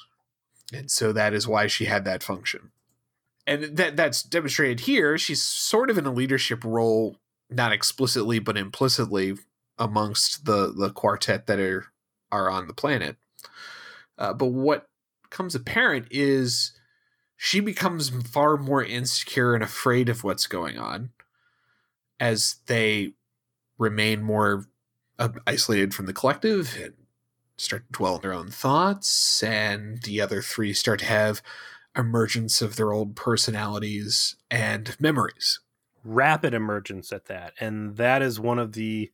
And 0.74 0.92
so 0.92 1.12
that 1.14 1.34
is 1.34 1.48
why 1.48 1.68
she 1.68 1.86
had 1.86 2.06
that 2.06 2.22
function 2.22 2.72
and 3.48 3.78
that 3.78 3.96
that's 3.96 4.24
demonstrated 4.24 4.82
here. 4.82 5.18
She's 5.18 5.42
sort 5.42 5.90
of 5.90 5.98
in 5.98 6.06
a 6.06 6.12
leadership 6.12 6.64
role, 6.64 7.18
not 7.50 7.72
explicitly 7.72 8.40
but 8.40 8.58
implicitly, 8.58 9.36
amongst 9.78 10.46
the 10.46 10.74
the 10.76 10.90
quartet 10.90 11.48
that 11.48 11.60
are 11.60 11.86
are 12.32 12.50
on 12.50 12.68
the 12.68 12.74
planet. 12.74 13.18
Uh, 14.18 14.34
but 14.34 14.48
what 14.48 14.88
comes 15.30 15.56
apparent 15.56 16.08
is 16.10 16.75
she 17.38 17.60
becomes 17.60 18.10
far 18.10 18.58
more 18.58 18.84
insecure 18.84 19.54
and 19.54 19.64
afraid 19.64 20.10
of 20.10 20.24
what's 20.24 20.48
going 20.48 20.78
on 20.78 21.10
as 22.20 22.58
they 22.68 23.14
remain 23.78 24.22
more 24.24 24.66
uh, 25.20 25.30
isolated 25.46 25.94
from 25.94 26.06
the 26.06 26.14
collective 26.14 26.78
and 26.82 26.94
start 27.58 27.84
to 27.88 27.98
dwell 27.98 28.16
in 28.16 28.22
their 28.22 28.34
own 28.34 28.50
thoughts 28.50 29.42
and 29.44 30.02
the 30.04 30.22
other 30.22 30.42
three 30.42 30.74
start 30.74 31.00
to 31.00 31.06
have 31.06 31.42
emergence 31.98 32.62
of 32.62 32.76
their 32.76 32.92
old 32.92 33.16
personalities 33.16 34.36
and 34.52 34.96
memories. 35.00 35.60
Rapid 36.04 36.54
emergence 36.54 37.12
at 37.12 37.26
that. 37.26 37.54
And 37.60 37.98
that 37.98 38.22
is 38.22 38.40
one 38.40 38.60
of 38.60 38.74
the 38.74 39.12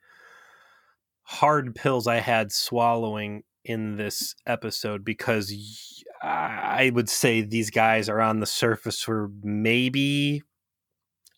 hard 1.24 1.76
pills 1.76 2.08
I 2.08 2.18
had 2.18 2.52
swallowing 2.52 3.44
in 3.64 3.98
this 3.98 4.36
episode 4.46 5.06
because 5.06 6.01
I 6.22 6.92
would 6.94 7.10
say 7.10 7.42
these 7.42 7.72
guys 7.72 8.08
are 8.08 8.22
on 8.22 8.40
the 8.40 8.46
surface 8.46 9.02
for 9.02 9.32
maybe 9.42 10.44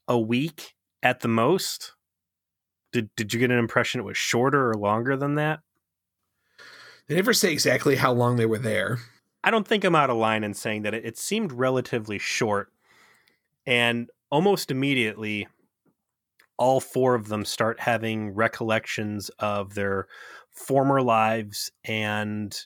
a 0.07 0.19
week 0.19 0.75
at 1.01 1.21
the 1.21 1.27
most. 1.27 1.93
Did 2.91 3.09
did 3.15 3.33
you 3.33 3.39
get 3.39 3.51
an 3.51 3.59
impression 3.59 4.01
it 4.01 4.05
was 4.05 4.17
shorter 4.17 4.69
or 4.69 4.75
longer 4.75 5.15
than 5.15 5.35
that? 5.35 5.61
They 7.07 7.15
never 7.15 7.33
say 7.33 7.51
exactly 7.51 7.95
how 7.95 8.13
long 8.13 8.35
they 8.35 8.45
were 8.45 8.59
there. 8.59 8.99
I 9.43 9.51
don't 9.51 9.67
think 9.67 9.83
I'm 9.83 9.95
out 9.95 10.09
of 10.09 10.17
line 10.17 10.43
in 10.43 10.53
saying 10.53 10.83
that 10.83 10.93
it, 10.93 11.05
it 11.05 11.17
seemed 11.17 11.51
relatively 11.51 12.17
short. 12.17 12.71
And 13.65 14.09
almost 14.29 14.71
immediately, 14.71 15.47
all 16.57 16.79
four 16.79 17.15
of 17.15 17.27
them 17.27 17.45
start 17.45 17.79
having 17.81 18.31
recollections 18.31 19.29
of 19.39 19.75
their 19.75 20.07
former 20.51 21.01
lives 21.01 21.71
and 21.83 22.57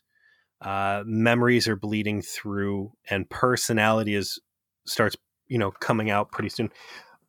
uh, 0.61 1.03
memories 1.05 1.67
are 1.67 1.75
bleeding 1.75 2.21
through 2.21 2.91
and 3.09 3.29
personality 3.29 4.15
is 4.15 4.39
starts 4.85 5.15
you 5.47 5.57
know 5.57 5.71
coming 5.71 6.09
out 6.09 6.31
pretty 6.31 6.49
soon. 6.49 6.69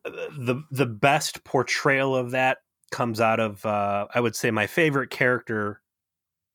The 0.04 0.62
the 0.70 0.87
best 0.87 1.44
portrayal 1.44 2.16
of 2.16 2.30
that 2.30 2.58
comes 2.90 3.20
out 3.20 3.38
of 3.38 3.66
uh, 3.66 4.06
i 4.14 4.18
would 4.18 4.35
say 4.35 4.50
my 4.50 4.66
favorite 4.66 5.11
character 5.11 5.82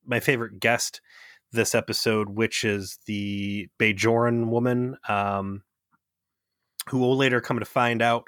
my 0.04 0.18
favorite 0.18 0.58
guest 0.58 1.00
this 1.54 1.74
episode, 1.74 2.28
which 2.28 2.64
is 2.64 2.98
the 3.06 3.68
Bajoran 3.78 4.48
woman, 4.48 4.96
um, 5.08 5.62
who 6.88 6.98
will 6.98 7.16
later 7.16 7.40
come 7.40 7.58
to 7.58 7.64
find 7.64 8.02
out 8.02 8.24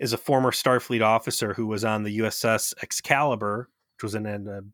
is 0.00 0.12
a 0.12 0.18
former 0.18 0.50
Starfleet 0.50 1.02
officer 1.02 1.52
who 1.52 1.66
was 1.66 1.84
on 1.84 2.02
the 2.02 2.18
USS 2.20 2.72
Excalibur, 2.82 3.68
which 3.96 4.04
was 4.04 4.14
an, 4.14 4.26
an 4.26 4.72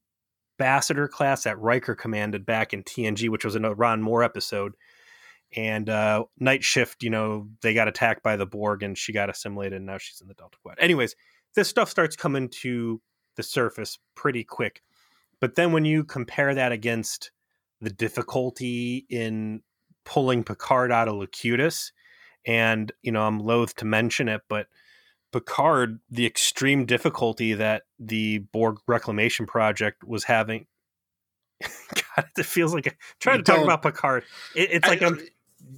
ambassador 0.59 1.09
class 1.09 1.45
that 1.45 1.59
Riker 1.59 1.95
commanded 1.95 2.45
back 2.45 2.73
in 2.73 2.83
TNG, 2.83 3.29
which 3.29 3.45
was 3.45 3.55
a 3.55 3.61
Ron 3.61 4.03
Moore 4.03 4.23
episode. 4.23 4.75
And 5.57 5.88
uh, 5.88 6.25
night 6.38 6.62
shift, 6.62 7.03
you 7.03 7.11
know, 7.11 7.49
they 7.62 7.73
got 7.73 7.88
attacked 7.88 8.23
by 8.23 8.37
the 8.37 8.47
Borg 8.47 8.83
and 8.83 8.99
she 8.99 9.12
got 9.12 9.31
assimilated, 9.31 9.79
and 9.79 9.87
now 9.87 9.99
she's 9.99 10.21
in 10.21 10.29
the 10.29 10.35
Delta 10.35 10.59
Quad. 10.62 10.77
Anyways, 10.79 11.17
this 11.55 11.69
stuff 11.69 11.88
starts 11.88 12.17
coming 12.17 12.49
to 12.61 13.00
the 13.37 13.43
surface 13.43 13.99
pretty 14.15 14.45
quick. 14.45 14.83
But 15.41 15.55
then 15.55 15.73
when 15.73 15.85
you 15.85 16.05
compare 16.05 16.55
that 16.55 16.73
against 16.73 17.31
the 17.81 17.91
difficulty 17.91 19.07
in 19.09 19.62
pulling 20.09 20.43
Picard 20.43 20.91
out 20.91 21.07
of 21.07 21.17
Locutus. 21.17 21.93
And, 22.47 22.91
you 23.03 23.12
know, 23.12 23.27
I'm 23.27 23.38
loath 23.38 23.75
to 23.77 23.85
mention 23.85 24.29
it, 24.29 24.41
but 24.49 24.67
Picard, 25.32 26.00
the 26.11 26.26
extreme 26.26 26.87
difficulty 26.87 27.54
that 27.54 27.82
the 27.99 28.38
Borg 28.38 28.78
Reclamation 28.87 29.47
Project 29.47 30.04
was 30.04 30.25
having. 30.25 30.66
God, 31.62 32.26
it 32.37 32.47
feels 32.47 32.73
like 32.73 32.87
I'm 32.87 32.94
trying 33.20 33.38
to 33.38 33.44
talk 33.44 33.62
about 33.62 33.82
Picard. 33.82 34.25
It, 34.54 34.70
it's 34.73 34.88
like 34.88 35.02
I, 35.02 35.06
I'm 35.06 35.20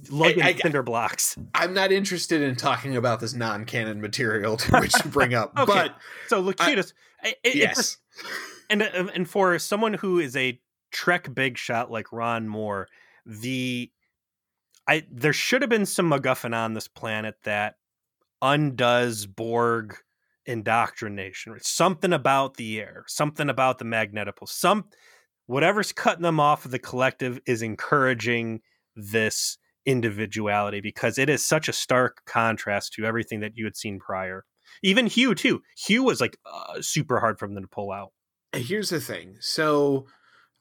lugging 0.09 0.43
I, 0.43 0.49
I, 0.49 0.55
cinder 0.55 0.83
blocks. 0.83 1.37
I'm 1.53 1.73
not 1.73 1.91
interested 1.91 2.41
in 2.41 2.55
talking 2.55 2.95
about 2.95 3.19
this 3.19 3.33
non-canon 3.33 3.99
material 3.99 4.57
to 4.57 4.79
which 4.79 4.93
you 5.03 5.11
bring 5.11 5.33
up, 5.33 5.53
okay. 5.57 5.65
but 5.65 5.95
so 6.27 6.39
Locutus, 6.39 6.93
it, 7.23 7.55
yes, 7.55 7.97
and 8.69 8.83
uh, 8.83 9.07
and 9.13 9.29
for 9.29 9.57
someone 9.59 9.95
who 9.95 10.19
is 10.19 10.35
a 10.35 10.59
Trek 10.91 11.33
big 11.33 11.57
shot 11.57 11.91
like 11.91 12.11
Ron 12.11 12.47
Moore, 12.47 12.87
the 13.25 13.91
I 14.87 15.05
there 15.11 15.33
should 15.33 15.61
have 15.61 15.69
been 15.69 15.85
some 15.85 16.09
MacGuffin 16.09 16.55
on 16.55 16.73
this 16.73 16.87
planet 16.87 17.35
that 17.43 17.75
undoes 18.41 19.25
Borg 19.25 19.95
indoctrination. 20.45 21.57
Something 21.61 22.13
about 22.13 22.57
the 22.57 22.79
air, 22.79 23.03
something 23.07 23.49
about 23.49 23.77
the 23.77 23.85
magnetopole, 23.85 24.47
some 24.49 24.85
whatever's 25.45 25.91
cutting 25.91 26.23
them 26.23 26.39
off 26.39 26.65
of 26.65 26.71
the 26.71 26.79
collective 26.79 27.39
is 27.45 27.61
encouraging 27.61 28.61
this 28.95 29.57
individuality 29.85 30.81
because 30.81 31.17
it 31.17 31.29
is 31.29 31.45
such 31.45 31.67
a 31.67 31.73
stark 31.73 32.21
contrast 32.25 32.93
to 32.93 33.05
everything 33.05 33.39
that 33.41 33.53
you 33.55 33.65
had 33.65 33.75
seen 33.75 33.99
prior. 33.99 34.45
Even 34.83 35.07
Hugh 35.07 35.35
too. 35.35 35.61
Hugh 35.77 36.03
was 36.03 36.21
like 36.21 36.37
uh, 36.45 36.81
super 36.81 37.19
hard 37.19 37.39
for 37.39 37.47
them 37.47 37.61
to 37.61 37.67
pull 37.67 37.91
out. 37.91 38.11
Here's 38.53 38.89
the 38.89 38.99
thing. 39.01 39.37
So 39.39 40.07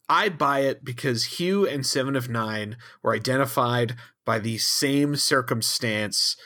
I 0.08 0.28
buy 0.28 0.60
it 0.60 0.84
because 0.84 1.24
Hugh 1.24 1.66
and 1.66 1.86
Seven 1.86 2.16
of 2.16 2.28
Nine 2.28 2.76
were 3.02 3.14
identified 3.14 3.96
by 4.26 4.38
the 4.38 4.58
same 4.58 5.16
circumstance, 5.16 6.36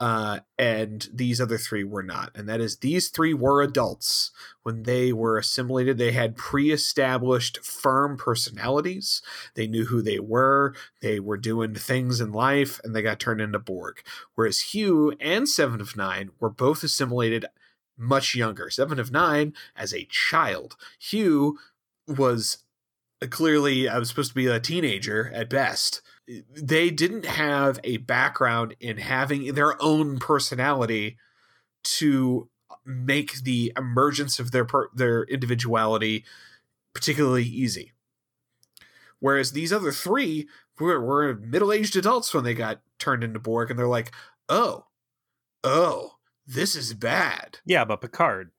uh, 0.00 0.40
and 0.58 1.08
these 1.12 1.42
other 1.42 1.58
three 1.58 1.84
were 1.84 2.02
not. 2.02 2.30
And 2.34 2.48
that 2.48 2.60
is, 2.60 2.78
these 2.78 3.08
three 3.08 3.34
were 3.34 3.60
adults. 3.60 4.30
When 4.62 4.84
they 4.84 5.12
were 5.12 5.36
assimilated, 5.36 5.98
they 5.98 6.12
had 6.12 6.36
pre 6.36 6.72
established 6.72 7.62
firm 7.62 8.16
personalities. 8.16 9.20
They 9.54 9.66
knew 9.66 9.84
who 9.84 10.00
they 10.00 10.18
were, 10.18 10.74
they 11.02 11.20
were 11.20 11.36
doing 11.36 11.74
things 11.74 12.18
in 12.20 12.32
life, 12.32 12.80
and 12.82 12.96
they 12.96 13.02
got 13.02 13.20
turned 13.20 13.42
into 13.42 13.58
Borg. 13.58 14.02
Whereas 14.34 14.60
Hugh 14.60 15.12
and 15.20 15.46
Seven 15.46 15.82
of 15.82 15.96
Nine 15.96 16.30
were 16.40 16.50
both 16.50 16.82
assimilated 16.82 17.44
much 17.98 18.34
younger. 18.34 18.70
Seven 18.70 18.98
of 18.98 19.12
Nine 19.12 19.52
as 19.76 19.92
a 19.92 20.08
child. 20.10 20.76
Hugh 20.98 21.58
was 22.08 22.64
clearly 23.28 23.86
I 23.86 23.98
was 23.98 24.08
supposed 24.08 24.30
to 24.30 24.34
be 24.34 24.46
a 24.46 24.58
teenager 24.58 25.30
at 25.34 25.50
best. 25.50 26.00
They 26.54 26.90
didn't 26.90 27.24
have 27.24 27.80
a 27.84 27.98
background 27.98 28.76
in 28.80 28.98
having 28.98 29.54
their 29.54 29.80
own 29.82 30.18
personality 30.18 31.16
to 31.82 32.48
make 32.84 33.42
the 33.42 33.72
emergence 33.76 34.38
of 34.38 34.50
their 34.50 34.64
per- 34.64 34.90
their 34.94 35.24
individuality 35.24 36.24
particularly 36.94 37.44
easy. 37.44 37.92
Whereas 39.18 39.52
these 39.52 39.72
other 39.72 39.92
three 39.92 40.48
we're, 40.80 41.00
we're 41.00 41.34
middle-aged 41.34 41.94
adults 41.96 42.32
when 42.32 42.44
they 42.44 42.54
got 42.54 42.80
turned 42.98 43.22
into 43.22 43.38
Borg, 43.38 43.70
and 43.70 43.78
they're 43.78 43.86
like, 43.86 44.12
oh, 44.48 44.86
oh, 45.62 46.16
this 46.46 46.74
is 46.74 46.94
bad. 46.94 47.58
Yeah, 47.64 47.84
but 47.84 48.00
Picard, 48.00 48.50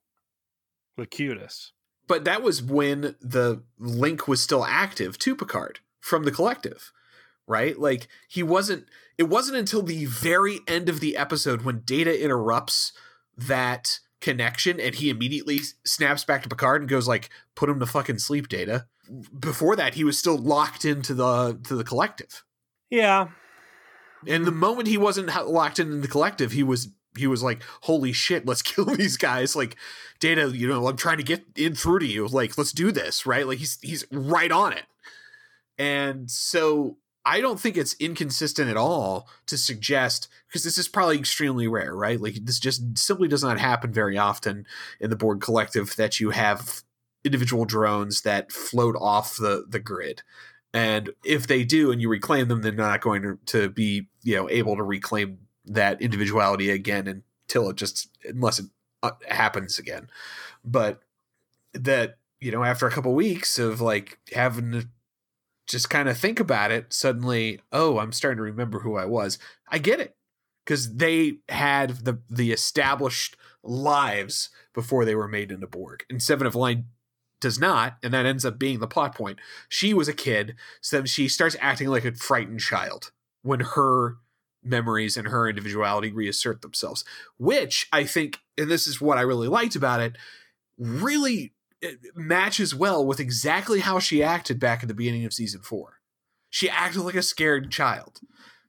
Locutus. 0.97 1.73
But 2.07 2.25
that 2.25 2.43
was 2.43 2.61
when 2.61 3.15
the 3.21 3.63
link 3.79 4.27
was 4.27 4.41
still 4.41 4.63
active 4.65 5.17
to 5.19 5.35
Picard 5.35 5.79
from 5.99 6.23
the 6.23 6.31
collective, 6.31 6.91
right? 7.51 7.77
Like 7.77 8.07
he 8.27 8.41
wasn't. 8.41 8.85
It 9.17 9.29
wasn't 9.29 9.57
until 9.57 9.83
the 9.83 10.05
very 10.05 10.61
end 10.67 10.89
of 10.89 10.99
the 10.99 11.15
episode 11.15 11.61
when 11.61 11.81
Data 11.81 12.23
interrupts 12.23 12.93
that 13.37 13.99
connection 14.19 14.79
and 14.79 14.95
he 14.95 15.09
immediately 15.09 15.59
snaps 15.83 16.23
back 16.23 16.43
to 16.43 16.49
Picard 16.49 16.81
and 16.81 16.89
goes 16.89 17.07
like, 17.07 17.29
"Put 17.53 17.69
him 17.69 17.79
to 17.79 17.85
fucking 17.85 18.19
sleep, 18.19 18.47
Data." 18.47 18.87
Before 19.37 19.75
that, 19.75 19.95
he 19.95 20.03
was 20.03 20.17
still 20.17 20.37
locked 20.37 20.85
into 20.85 21.13
the 21.13 21.59
to 21.65 21.75
the 21.75 21.83
collective. 21.83 22.43
Yeah. 22.89 23.27
And 24.27 24.45
the 24.45 24.51
moment 24.51 24.87
he 24.87 24.97
wasn't 24.97 25.27
locked 25.47 25.79
into 25.79 25.97
the 25.97 26.07
collective, 26.07 26.51
he 26.51 26.63
was 26.63 26.89
he 27.17 27.27
was 27.27 27.43
like, 27.43 27.63
"Holy 27.81 28.13
shit, 28.13 28.45
let's 28.45 28.61
kill 28.61 28.85
these 28.85 29.17
guys!" 29.17 29.55
Like, 29.55 29.75
Data, 30.19 30.51
you 30.53 30.67
know, 30.67 30.87
I'm 30.87 30.97
trying 30.97 31.17
to 31.17 31.23
get 31.23 31.43
in 31.55 31.75
through 31.75 31.99
to 31.99 32.07
you. 32.07 32.27
Like, 32.27 32.57
let's 32.57 32.71
do 32.71 32.91
this, 32.91 33.25
right? 33.25 33.45
Like, 33.45 33.59
he's 33.59 33.79
he's 33.81 34.05
right 34.11 34.51
on 34.51 34.73
it. 34.73 34.85
And 35.77 36.29
so 36.29 36.97
I 37.25 37.39
don't 37.39 37.59
think 37.59 37.77
it's 37.77 37.95
inconsistent 37.99 38.69
at 38.69 38.77
all 38.77 39.27
to 39.45 39.57
suggest 39.57 40.27
because 40.47 40.63
this 40.63 40.77
is 40.77 40.87
probably 40.87 41.19
extremely 41.19 41.67
rare, 41.67 41.95
right? 41.95 42.19
Like 42.19 42.45
this 42.45 42.59
just 42.59 42.97
simply 42.97 43.27
does 43.27 43.43
not 43.43 43.59
happen 43.59 43.93
very 43.93 44.17
often 44.17 44.65
in 44.99 45.09
the 45.09 45.15
Borg 45.15 45.39
collective 45.39 45.95
that 45.97 46.19
you 46.19 46.31
have 46.31 46.81
individual 47.23 47.65
drones 47.65 48.21
that 48.21 48.51
float 48.51 48.95
off 48.99 49.37
the 49.37 49.65
the 49.67 49.79
grid. 49.79 50.23
And 50.73 51.11
if 51.23 51.47
they 51.47 51.63
do 51.63 51.91
and 51.91 52.01
you 52.01 52.09
reclaim 52.09 52.47
them, 52.47 52.61
they're 52.61 52.71
not 52.71 53.01
going 53.01 53.21
to, 53.23 53.37
to 53.47 53.69
be, 53.69 54.07
you 54.23 54.35
know, 54.35 54.49
able 54.49 54.77
to 54.77 54.83
reclaim 54.83 55.39
that 55.65 56.01
individuality 56.01 56.71
again 56.71 57.07
until 57.07 57.69
it 57.69 57.75
just 57.75 58.09
unless 58.23 58.59
it 58.59 58.65
uh, 59.03 59.11
happens 59.27 59.77
again. 59.77 60.09
But 60.63 61.01
that, 61.73 62.17
you 62.39 62.51
know, 62.51 62.63
after 62.63 62.87
a 62.87 62.91
couple 62.91 63.13
weeks 63.13 63.59
of 63.59 63.81
like 63.81 64.17
having 64.33 64.89
just 65.71 65.89
kind 65.89 66.09
of 66.09 66.17
think 66.17 66.39
about 66.39 66.71
it, 66.71 66.93
suddenly, 66.93 67.59
oh, 67.71 67.99
I'm 67.99 68.11
starting 68.11 68.37
to 68.37 68.43
remember 68.43 68.79
who 68.79 68.97
I 68.97 69.05
was. 69.05 69.39
I 69.69 69.77
get 69.77 69.99
it 69.99 70.15
because 70.65 70.95
they 70.95 71.37
had 71.49 72.05
the 72.05 72.19
the 72.29 72.51
established 72.51 73.35
lives 73.63 74.49
before 74.73 75.05
they 75.05 75.15
were 75.15 75.27
made 75.27 75.51
into 75.51 75.67
Borg, 75.67 76.03
and 76.09 76.21
Seven 76.21 76.47
of 76.47 76.55
Nine 76.55 76.85
does 77.39 77.59
not, 77.59 77.97
and 78.03 78.13
that 78.13 78.25
ends 78.25 78.45
up 78.45 78.59
being 78.59 78.79
the 78.79 78.87
plot 78.87 79.15
point. 79.15 79.39
She 79.67 79.93
was 79.93 80.07
a 80.07 80.13
kid, 80.13 80.55
so 80.79 81.05
she 81.05 81.27
starts 81.27 81.55
acting 81.59 81.87
like 81.87 82.05
a 82.05 82.13
frightened 82.13 82.59
child 82.59 83.11
when 83.41 83.61
her 83.61 84.17
memories 84.63 85.17
and 85.17 85.27
her 85.27 85.49
individuality 85.49 86.11
reassert 86.11 86.61
themselves, 86.61 87.03
which 87.37 87.87
I 87.91 88.03
think, 88.03 88.39
and 88.57 88.69
this 88.69 88.85
is 88.85 89.01
what 89.01 89.17
I 89.17 89.21
really 89.21 89.47
liked 89.47 89.75
about 89.75 90.01
it, 90.01 90.17
really 90.77 91.53
matches 92.15 92.75
well 92.75 93.05
with 93.05 93.19
exactly 93.19 93.79
how 93.79 93.99
she 93.99 94.23
acted 94.23 94.59
back 94.59 94.81
at 94.81 94.87
the 94.87 94.93
beginning 94.93 95.25
of 95.25 95.33
season 95.33 95.61
four. 95.61 95.99
She 96.49 96.69
acted 96.69 97.01
like 97.01 97.15
a 97.15 97.23
scared 97.23 97.71
child 97.71 98.19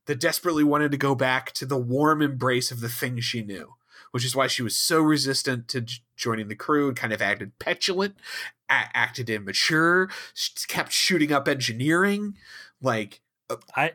that 0.07 0.21
desperately 0.21 0.65
wanted 0.65 0.91
to 0.93 0.97
go 0.97 1.15
back 1.15 1.53
to 1.53 1.67
the 1.67 1.77
warm 1.77 2.23
embrace 2.23 2.71
of 2.71 2.81
the 2.81 2.89
things 2.89 3.25
she 3.25 3.43
knew, 3.43 3.75
which 4.11 4.25
is 4.25 4.37
why 4.37 4.47
she 4.47 4.63
was 4.63 4.77
so 4.77 5.01
resistant 5.01 5.69
to 5.69 5.85
joining 6.17 6.49
the 6.49 6.55
crew 6.55 6.89
and 6.89 6.97
kind 6.97 7.13
of 7.13 7.23
acted 7.23 7.59
petulant, 7.59 8.17
a- 8.69 8.89
acted 8.95 9.29
immature, 9.29 10.09
kept 10.69 10.93
shooting 10.93 11.33
up 11.33 11.49
engineering, 11.49 12.37
like 12.81 13.21
uh, 13.51 13.57
I 13.77 13.93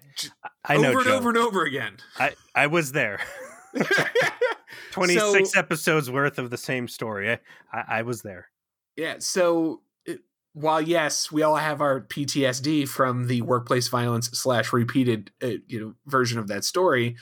I 0.64 0.78
know 0.78 0.90
over 0.90 1.00
and 1.00 1.08
Joe. 1.08 1.16
over 1.16 1.30
and 1.30 1.38
over 1.38 1.64
again. 1.64 1.98
I 2.20 2.36
I 2.54 2.68
was 2.68 2.92
there. 2.92 3.20
26 4.92 5.52
so, 5.52 5.60
episodes 5.60 6.10
worth 6.10 6.40
of 6.40 6.50
the 6.50 6.58
same 6.58 6.88
story. 6.88 7.32
I, 7.32 7.40
I, 7.72 7.84
I 7.88 8.02
was 8.02 8.22
there. 8.22 8.50
Yeah. 8.98 9.16
So 9.20 9.82
it, 10.06 10.22
while 10.54 10.82
yes, 10.82 11.32
we 11.32 11.44
all 11.44 11.56
have 11.56 11.80
our 11.80 12.02
PTSD 12.02 12.88
from 12.88 13.28
the 13.28 13.42
workplace 13.44 13.88
violence 13.88 14.28
slash 14.32 14.74
repeated 14.74 15.32
uh, 15.42 15.62
you 15.68 15.80
know 15.80 15.94
version 16.06 16.40
of 16.40 16.48
that 16.48 16.66
story, 16.66 17.16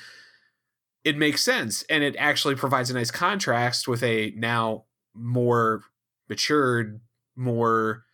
it 1.04 1.18
makes 1.18 1.44
sense, 1.44 1.84
and 1.84 2.04
it 2.04 2.16
actually 2.18 2.56
provides 2.56 2.90
a 2.90 2.94
nice 2.96 3.12
contrast 3.12 3.88
with 3.88 4.02
a 4.02 4.34
now 4.36 4.86
more 5.14 5.84
matured, 6.28 7.02
more 7.36 8.06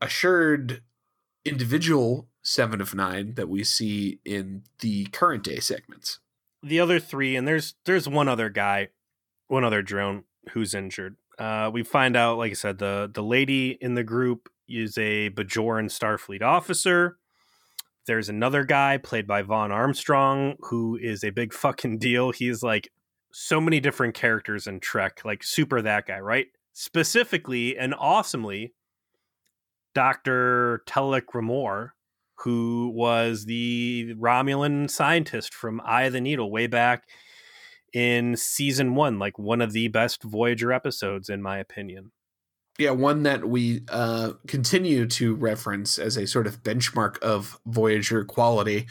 assured 0.00 0.82
individual 1.44 2.28
seven 2.42 2.80
of 2.80 2.94
nine 2.94 3.34
that 3.34 3.48
we 3.48 3.64
see 3.64 4.20
in 4.24 4.62
the 4.80 5.06
current 5.06 5.42
day 5.42 5.58
segments. 5.58 6.20
The 6.62 6.78
other 6.78 7.00
three, 7.00 7.34
and 7.34 7.48
there's 7.48 7.74
there's 7.84 8.08
one 8.08 8.28
other 8.28 8.48
guy, 8.48 8.88
one 9.48 9.64
other 9.64 9.82
drone 9.82 10.24
who's 10.50 10.74
injured. 10.74 11.16
Uh, 11.38 11.70
we 11.72 11.82
find 11.82 12.16
out, 12.16 12.38
like 12.38 12.50
I 12.50 12.54
said, 12.54 12.78
the 12.78 13.10
the 13.12 13.22
lady 13.22 13.76
in 13.80 13.94
the 13.94 14.04
group 14.04 14.48
is 14.68 14.96
a 14.98 15.30
Bajoran 15.30 15.86
Starfleet 15.86 16.42
officer. 16.42 17.16
There's 18.06 18.28
another 18.28 18.64
guy 18.64 18.98
played 18.98 19.26
by 19.26 19.42
Vaughn 19.42 19.72
Armstrong 19.72 20.56
who 20.60 20.98
is 21.00 21.24
a 21.24 21.30
big 21.30 21.52
fucking 21.64 21.98
deal. 21.98 22.32
He's 22.32 22.62
like 22.62 22.90
so 23.32 23.60
many 23.60 23.80
different 23.80 24.14
characters 24.14 24.66
in 24.66 24.80
Trek, 24.80 25.20
like 25.24 25.42
super 25.42 25.82
that 25.82 26.06
guy, 26.06 26.20
right? 26.20 26.46
Specifically 26.72 27.76
and 27.76 27.94
awesomely, 27.98 28.74
Dr. 29.94 30.82
Telek 30.86 31.26
R'Mor, 31.34 31.90
who 32.38 32.92
was 32.94 33.44
the 33.44 34.14
Romulan 34.18 34.90
scientist 34.90 35.54
from 35.54 35.80
Eye 35.84 36.04
of 36.04 36.12
the 36.12 36.20
Needle 36.20 36.50
way 36.50 36.66
back 36.66 37.04
in 37.94 38.36
season 38.36 38.96
one, 38.96 39.18
like 39.18 39.38
one 39.38 39.62
of 39.62 39.72
the 39.72 39.88
best 39.88 40.22
Voyager 40.24 40.72
episodes, 40.72 41.30
in 41.30 41.40
my 41.40 41.58
opinion. 41.58 42.10
Yeah, 42.76 42.90
one 42.90 43.22
that 43.22 43.48
we 43.48 43.82
uh, 43.88 44.32
continue 44.48 45.06
to 45.06 45.36
reference 45.36 45.96
as 45.96 46.16
a 46.16 46.26
sort 46.26 46.48
of 46.48 46.64
benchmark 46.64 47.18
of 47.20 47.58
Voyager 47.64 48.24
quality. 48.24 48.86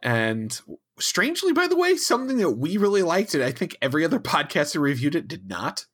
And 0.00 0.58
strangely, 1.00 1.52
by 1.52 1.66
the 1.66 1.76
way, 1.76 1.96
something 1.96 2.36
that 2.36 2.52
we 2.52 2.76
really 2.76 3.02
liked, 3.02 3.34
and 3.34 3.42
I 3.42 3.50
think 3.50 3.76
every 3.82 4.04
other 4.04 4.20
podcast 4.20 4.72
that 4.72 4.80
reviewed 4.80 5.16
it 5.16 5.26
did 5.26 5.48
not, 5.48 5.86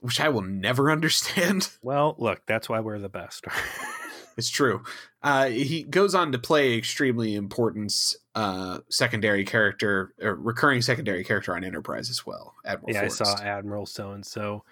which 0.00 0.20
I 0.20 0.30
will 0.30 0.42
never 0.42 0.90
understand. 0.90 1.68
Well, 1.82 2.16
look, 2.18 2.40
that's 2.46 2.68
why 2.68 2.80
we're 2.80 2.98
the 2.98 3.10
best. 3.10 3.44
it's 4.36 4.50
true. 4.50 4.82
Uh, 5.22 5.46
he 5.46 5.84
goes 5.84 6.14
on 6.14 6.32
to 6.32 6.38
play 6.38 6.76
extremely 6.76 7.34
important 7.34 7.92
uh, 8.34 8.78
secondary 8.90 9.44
character, 9.44 10.14
or 10.20 10.34
recurring 10.34 10.82
secondary 10.82 11.24
character 11.24 11.54
on 11.54 11.64
Enterprise 11.64 12.10
as 12.10 12.26
well. 12.26 12.54
Admiral. 12.64 12.92
Yeah, 12.92 13.00
Forrest. 13.00 13.22
I 13.22 13.24
saw 13.24 13.42
Admiral 13.42 13.86
so 13.86 14.12
and 14.12 14.26
so, 14.26 14.64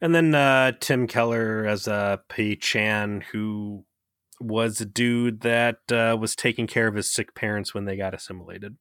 and 0.00 0.14
then 0.14 0.34
uh, 0.34 0.72
Tim 0.80 1.06
Kelleher 1.06 1.66
as 1.66 1.86
a 1.86 1.92
uh, 1.94 2.16
P'Chan, 2.28 3.22
who 3.24 3.84
was 4.40 4.80
a 4.80 4.86
dude 4.86 5.40
that 5.42 5.78
uh, 5.90 6.16
was 6.18 6.34
taking 6.34 6.66
care 6.66 6.88
of 6.88 6.94
his 6.94 7.12
sick 7.12 7.34
parents 7.34 7.74
when 7.74 7.84
they 7.84 7.96
got 7.96 8.14
assimilated. 8.14 8.76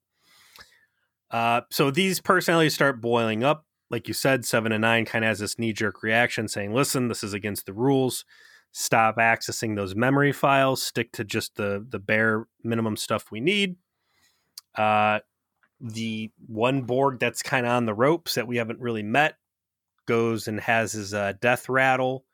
Uh, 1.29 1.61
so 1.69 1.91
these 1.91 2.19
personalities 2.19 2.73
start 2.73 3.01
boiling 3.01 3.43
up. 3.43 3.65
Like 3.89 4.07
you 4.07 4.13
said, 4.13 4.45
seven 4.45 4.71
and 4.71 4.81
nine 4.81 5.05
kind 5.05 5.25
of 5.25 5.29
has 5.29 5.39
this 5.39 5.59
knee 5.59 5.73
jerk 5.73 6.01
reaction 6.01 6.47
saying, 6.47 6.73
listen, 6.73 7.09
this 7.09 7.23
is 7.23 7.33
against 7.33 7.65
the 7.65 7.73
rules 7.73 8.25
stop 8.71 9.17
accessing 9.17 9.75
those 9.75 9.95
memory 9.95 10.31
files, 10.31 10.81
stick 10.81 11.11
to 11.13 11.23
just 11.23 11.55
the 11.55 11.85
the 11.87 11.99
bare 11.99 12.47
minimum 12.63 12.97
stuff 12.97 13.31
we 13.31 13.39
need. 13.39 13.75
Uh, 14.75 15.19
the 15.79 16.31
one 16.47 16.83
Borg 16.83 17.19
that's 17.19 17.43
kind 17.43 17.65
of 17.65 17.71
on 17.71 17.85
the 17.85 17.93
ropes 17.93 18.35
that 18.35 18.47
we 18.47 18.57
haven't 18.57 18.79
really 18.79 19.03
met 19.03 19.35
goes 20.07 20.47
and 20.47 20.59
has 20.59 20.93
his 20.93 21.13
uh, 21.13 21.33
death 21.41 21.67
rattle. 21.69 22.25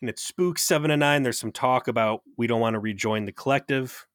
And 0.00 0.10
it 0.10 0.18
spooks 0.18 0.62
seven 0.62 0.90
and 0.90 1.00
nine. 1.00 1.22
There's 1.22 1.38
some 1.38 1.52
talk 1.52 1.88
about 1.88 2.22
we 2.36 2.46
don't 2.46 2.60
want 2.60 2.74
to 2.74 2.80
rejoin 2.80 3.24
the 3.24 3.32
collective. 3.32 4.06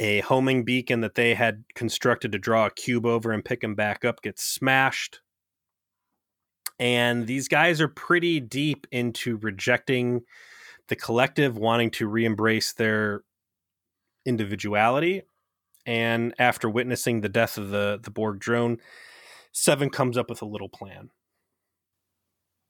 A 0.00 0.20
homing 0.20 0.64
beacon 0.64 1.02
that 1.02 1.14
they 1.14 1.34
had 1.34 1.64
constructed 1.74 2.32
to 2.32 2.38
draw 2.38 2.66
a 2.66 2.70
cube 2.70 3.04
over 3.04 3.32
and 3.32 3.44
pick 3.44 3.62
him 3.62 3.74
back 3.74 4.04
up 4.04 4.22
gets 4.22 4.42
smashed 4.42 5.20
and 6.80 7.28
these 7.28 7.46
guys 7.46 7.80
are 7.80 7.88
pretty 7.88 8.40
deep 8.40 8.88
into 8.90 9.36
rejecting 9.36 10.22
the 10.88 10.96
collective, 10.96 11.56
wanting 11.56 11.90
to 11.92 12.08
re 12.08 12.24
embrace 12.24 12.72
their 12.72 13.22
individuality. 14.26 15.22
And 15.86 16.34
after 16.38 16.68
witnessing 16.68 17.20
the 17.20 17.28
death 17.28 17.56
of 17.56 17.70
the, 17.70 18.00
the 18.02 18.10
Borg 18.10 18.40
drone, 18.40 18.78
Seven 19.52 19.90
comes 19.90 20.16
up 20.16 20.30
with 20.30 20.42
a 20.42 20.46
little 20.46 20.68
plan. 20.68 21.10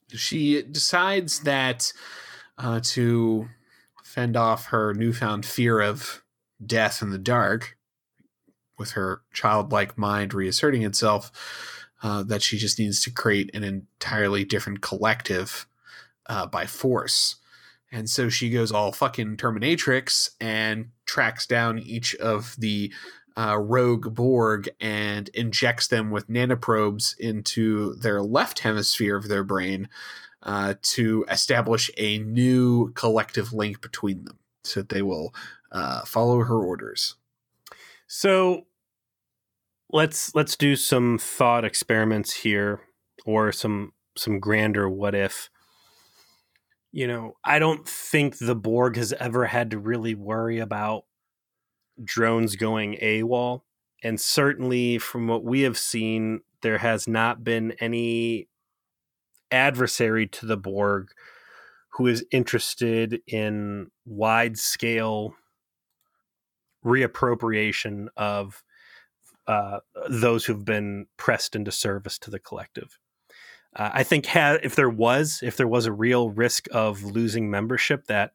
She 0.09 0.63
decides 0.63 1.41
that 1.41 1.93
uh, 2.59 2.81
to 2.85 3.49
fend 4.03 4.37
off 4.37 4.67
her 4.67 4.95
newfound 4.95 5.47
fear 5.47 5.81
of 5.81 6.23
death 6.65 7.03
in 7.03 7.11
the 7.11 7.19
dark, 7.19 7.77
with 8.79 8.93
her 8.93 9.23
childlike 9.33 9.99
mind 9.99 10.33
reasserting 10.33 10.83
itself, 10.83 11.31
uh, 12.03 12.23
that 12.25 12.43
she 12.43 12.59
just 12.59 12.79
needs 12.79 13.01
to 13.01 13.11
create 13.11 13.55
an 13.55 13.65
entirely 13.65 14.45
different 14.45 14.81
collective 14.81 15.67
uh, 16.27 16.47
by 16.47 16.67
force. 16.67 17.37
And 17.93 18.09
so 18.09 18.29
she 18.29 18.51
goes 18.51 18.71
all 18.71 18.93
fucking 18.93 19.37
Terminatrix 19.37 20.31
and 20.41 20.91
tracks 21.07 21.47
down 21.47 21.79
each 21.79 22.15
of 22.17 22.55
the 22.59 22.93
uh, 23.37 23.59
rogue 23.59 24.15
Borg 24.15 24.69
and 24.81 25.29
injects 25.31 25.89
them 25.89 26.11
with 26.11 26.29
nanoprobes 26.29 27.19
into 27.19 27.95
their 27.95 28.23
left 28.23 28.61
hemisphere 28.61 29.17
of 29.17 29.29
their 29.29 29.45
brain 29.45 29.89
uh, 30.43 30.75
to 30.83 31.25
establish 31.29 31.91
a 31.97 32.19
new 32.19 32.93
collective 32.93 33.53
link 33.53 33.81
between 33.81 34.25
them 34.25 34.39
so 34.65 34.81
that 34.81 34.89
they 34.89 35.03
will 35.03 35.35
uh, 35.73 36.05
follow 36.05 36.41
her 36.41 36.59
orders. 36.63 37.17
So 38.07 38.67
let's 39.93 40.35
let's 40.35 40.57
do 40.57 40.77
some 40.77 41.19
thought 41.19 41.65
experiments 41.65 42.33
here 42.33 42.81
or 43.25 43.53
some 43.53 43.93
some 44.17 44.41
grander 44.41 44.89
what 44.89 45.15
if 45.15 45.51
you 46.93 47.07
know 47.07 47.35
i 47.45 47.59
don't 47.59 47.89
think 47.89 48.39
the 48.39 48.55
borg 48.55 48.97
has 48.97 49.13
ever 49.15 49.47
had 49.47 49.71
to 49.71 49.79
really 49.79 50.15
worry 50.15 50.59
about 50.59 51.05
drones 52.03 52.57
going 52.57 52.97
AWOL. 53.03 53.63
And 54.03 54.21
certainly 54.21 54.99
from 54.99 55.27
what 55.27 55.45
we 55.45 55.63
have 55.63 55.79
seen, 55.79 56.41
there 56.63 56.79
has 56.79 57.07
not 57.07 57.45
been 57.45 57.73
any 57.81 58.49
adversary 59.51 60.27
to 60.27 60.47
the 60.47 60.57
Borg 60.57 61.11
who 61.95 62.07
is 62.07 62.25
interested 62.31 63.21
in 63.27 63.91
wide 64.07 64.59
scale 64.59 65.35
reappropriation 66.85 68.07
of 68.17 68.63
uh, 69.51 69.81
those 70.09 70.45
who've 70.45 70.65
been 70.65 71.07
pressed 71.17 71.57
into 71.57 71.73
service 71.73 72.21
to 72.21 72.31
the 72.31 72.39
collective. 72.39 73.01
Uh, 73.75 73.91
I 73.93 74.05
think 74.05 74.29
if 74.33 74.77
there 74.77 74.89
was 74.89 75.41
if 75.43 75.57
there 75.57 75.67
was 75.67 75.87
a 75.87 75.93
real 75.93 76.31
risk 76.31 76.69
of 76.71 77.03
losing 77.03 77.51
membership, 77.51 78.07
that 78.07 78.31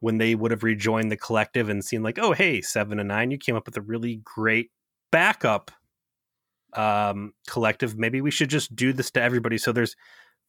when 0.00 0.18
they 0.18 0.34
would 0.34 0.50
have 0.50 0.62
rejoined 0.62 1.10
the 1.10 1.16
collective 1.16 1.70
and 1.70 1.82
seen 1.82 2.02
like, 2.02 2.18
oh 2.18 2.32
hey, 2.32 2.60
seven 2.60 3.00
and 3.00 3.08
nine, 3.08 3.30
you 3.30 3.38
came 3.38 3.56
up 3.56 3.64
with 3.64 3.78
a 3.78 3.80
really 3.80 4.20
great 4.22 4.70
backup 5.10 5.70
um, 6.74 7.32
collective. 7.48 7.96
Maybe 7.96 8.20
we 8.20 8.30
should 8.30 8.50
just 8.50 8.76
do 8.76 8.92
this 8.92 9.10
to 9.12 9.22
everybody. 9.22 9.56
So 9.56 9.72
there's 9.72 9.96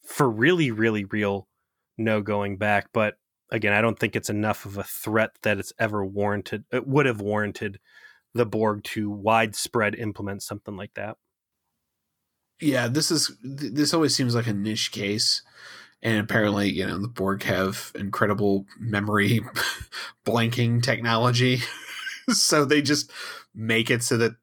for 0.03 0.29
really, 0.29 0.71
really 0.71 1.05
real 1.05 1.47
no 1.97 2.21
going 2.21 2.57
back. 2.57 2.89
But 2.91 3.13
again, 3.49 3.71
I 3.71 3.79
don't 3.79 3.97
think 3.97 4.17
it's 4.17 4.29
enough 4.29 4.65
of 4.65 4.77
a 4.77 4.83
threat 4.83 5.31
that 5.43 5.57
it's 5.57 5.71
ever 5.79 6.05
warranted. 6.05 6.65
It 6.73 6.85
would 6.85 7.05
have 7.05 7.21
warranted 7.21 7.79
the 8.35 8.45
Borg 8.45 8.83
to 8.83 9.09
widespread 9.09 9.95
implement 9.95 10.43
something 10.43 10.77
like 10.77 10.93
that. 10.93 11.17
Yeah, 12.61 12.87
this 12.87 13.09
is 13.09 13.35
this 13.41 13.93
always 13.93 14.15
seems 14.15 14.35
like 14.35 14.47
a 14.47 14.53
niche 14.53 14.91
case 14.91 15.41
and 16.05 16.19
apparently 16.19 16.69
you 16.69 16.85
know 16.85 16.97
the 16.99 17.07
borg 17.07 17.43
have 17.43 17.91
incredible 17.95 18.65
memory 18.79 19.41
blanking 20.25 20.81
technology 20.81 21.59
so 22.29 22.63
they 22.63 22.81
just 22.81 23.11
make 23.53 23.89
it 23.89 24.03
so 24.03 24.15
that 24.15 24.35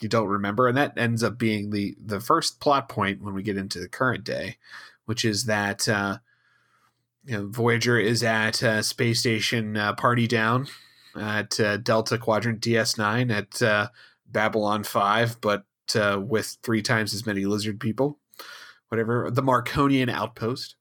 you 0.00 0.08
don't 0.08 0.28
remember 0.28 0.68
and 0.68 0.76
that 0.76 0.96
ends 0.96 1.24
up 1.24 1.38
being 1.38 1.70
the 1.70 1.96
the 2.04 2.20
first 2.20 2.60
plot 2.60 2.88
point 2.88 3.22
when 3.22 3.34
we 3.34 3.42
get 3.42 3.56
into 3.56 3.80
the 3.80 3.88
current 3.88 4.22
day 4.22 4.56
which 5.06 5.24
is 5.24 5.46
that 5.46 5.88
uh 5.88 6.18
you 7.24 7.36
know 7.36 7.48
voyager 7.48 7.98
is 7.98 8.22
at 8.22 8.62
uh, 8.62 8.82
space 8.82 9.20
station 9.20 9.76
uh, 9.76 9.92
party 9.94 10.26
down 10.26 10.68
at 11.18 11.58
uh, 11.60 11.76
delta 11.78 12.18
quadrant 12.18 12.60
ds9 12.60 13.30
at 13.30 13.62
uh, 13.62 13.88
babylon 14.26 14.84
5 14.84 15.40
but 15.40 15.64
uh, 15.94 16.20
with 16.22 16.58
three 16.62 16.82
times 16.82 17.14
as 17.14 17.26
many 17.26 17.44
lizard 17.44 17.80
people 17.80 18.18
whatever 18.88 19.30
the 19.30 19.42
marconian 19.42 20.10
outpost 20.10 20.76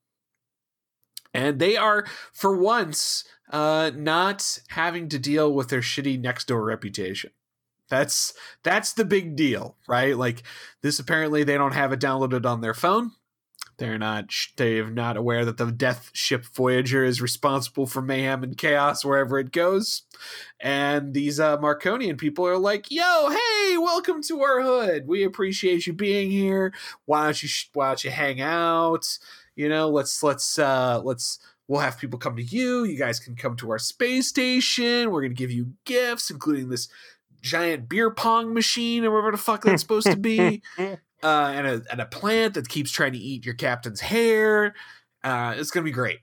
and 1.34 1.60
they 1.60 1.78
are 1.78 2.06
for 2.34 2.58
once 2.58 3.24
uh, 3.52 3.92
not 3.96 4.60
having 4.70 5.08
to 5.10 5.20
deal 5.20 5.54
with 5.54 5.70
their 5.70 5.82
shitty 5.82 6.20
next 6.20 6.48
door 6.48 6.64
reputation. 6.66 7.32
That's 7.90 8.34
that's 8.64 8.94
the 8.94 9.06
big 9.06 9.36
deal, 9.36 9.78
right? 9.88 10.18
Like 10.18 10.44
this 10.82 11.00
apparently 11.00 11.44
they 11.44 11.58
don't 11.58 11.74
have 11.74 11.94
it 11.94 12.02
downloaded 12.02 12.46
on 12.46 12.62
their 12.62 12.74
phone. 12.74 13.12
They're 13.78 13.98
not 13.98 14.34
they're 14.56 14.90
not 14.90 15.18
aware 15.18 15.46
that 15.46 15.58
the 15.58 15.72
death 15.72 16.10
ship 16.14 16.46
Voyager 16.46 17.04
is 17.04 17.22
responsible 17.22 17.86
for 17.86 18.02
mayhem 18.02 18.44
and 18.44 18.58
chaos 18.58 19.06
wherever 19.06 19.38
it 19.40 19.52
goes. 19.52 20.04
And 20.60 21.14
these 21.14 21.40
uh, 21.40 21.58
Marconian 21.58 22.18
people 22.18 22.48
are 22.48 22.58
like, 22.58 22.90
"Yo, 22.90 23.30
hey, 23.30 23.78
welcome 23.78 24.22
to 24.24 24.42
our 24.42 24.62
hood. 24.62 25.08
We 25.08 25.24
appreciate 25.24 25.86
you 25.86 25.94
being 25.94 26.32
here. 26.32 26.74
Why 27.06 27.26
don't 27.26 27.44
you 27.44 27.50
why 27.74 27.88
don't 27.90 28.04
you 28.04 28.12
hang 28.12 28.42
out? 28.42 29.06
you 29.58 29.68
know 29.68 29.90
let's 29.90 30.24
let's 30.24 30.58
uh 30.58 31.02
let's 31.04 31.40
we'll 31.68 31.82
have 31.82 31.98
people 31.98 32.18
come 32.18 32.38
to 32.38 32.44
you 32.44 32.86
you 32.86 32.98
guys 32.98 33.20
can 33.20 33.36
come 33.36 33.58
to 33.58 33.70
our 33.70 33.80
space 33.80 34.30
station 34.30 35.12
we're 35.12 35.22
gonna 35.22 35.34
give 35.34 35.52
you 35.52 35.74
gifts 35.84 36.30
including 36.30 36.70
this 36.70 36.88
giant 37.42 37.90
beer 37.90 38.10
pong 38.10 38.54
machine 38.54 39.04
or 39.04 39.12
whatever 39.12 39.32
the 39.32 39.38
fuck 39.38 39.64
that's 39.64 39.82
supposed 39.82 40.08
to 40.08 40.16
be 40.16 40.62
uh 41.24 41.52
and 41.56 41.68
a, 41.68 41.82
and 41.92 42.02
a 42.02 42.06
plant 42.06 42.54
that 42.54 42.70
keeps 42.70 42.92
trying 42.92 43.14
to 43.14 43.20
eat 43.20 43.46
your 43.46 43.56
captain's 43.56 44.02
hair 44.02 44.76
uh 45.24 45.54
it's 45.58 45.72
gonna 45.72 45.84
be 45.84 45.92
great 45.92 46.20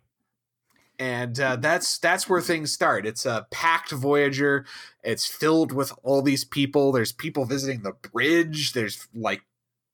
and 0.99 1.39
uh, 1.41 1.57
that's 1.57 1.99
that's 1.99 2.29
where 2.29 2.41
things 2.41 2.73
start. 2.73 3.05
It's 3.05 3.27
a 3.27 3.47
packed 3.51 3.91
Voyager. 3.91 4.65
It's 5.03 5.27
filled 5.27 5.73
with 5.73 5.93
all 6.03 6.23
these 6.23 6.45
people. 6.45 6.93
There's 6.93 7.13
people 7.13 7.45
visiting 7.47 7.83
the 7.83 7.95
bridge. 8.13 8.73
There's 8.73 9.09
like 9.15 9.43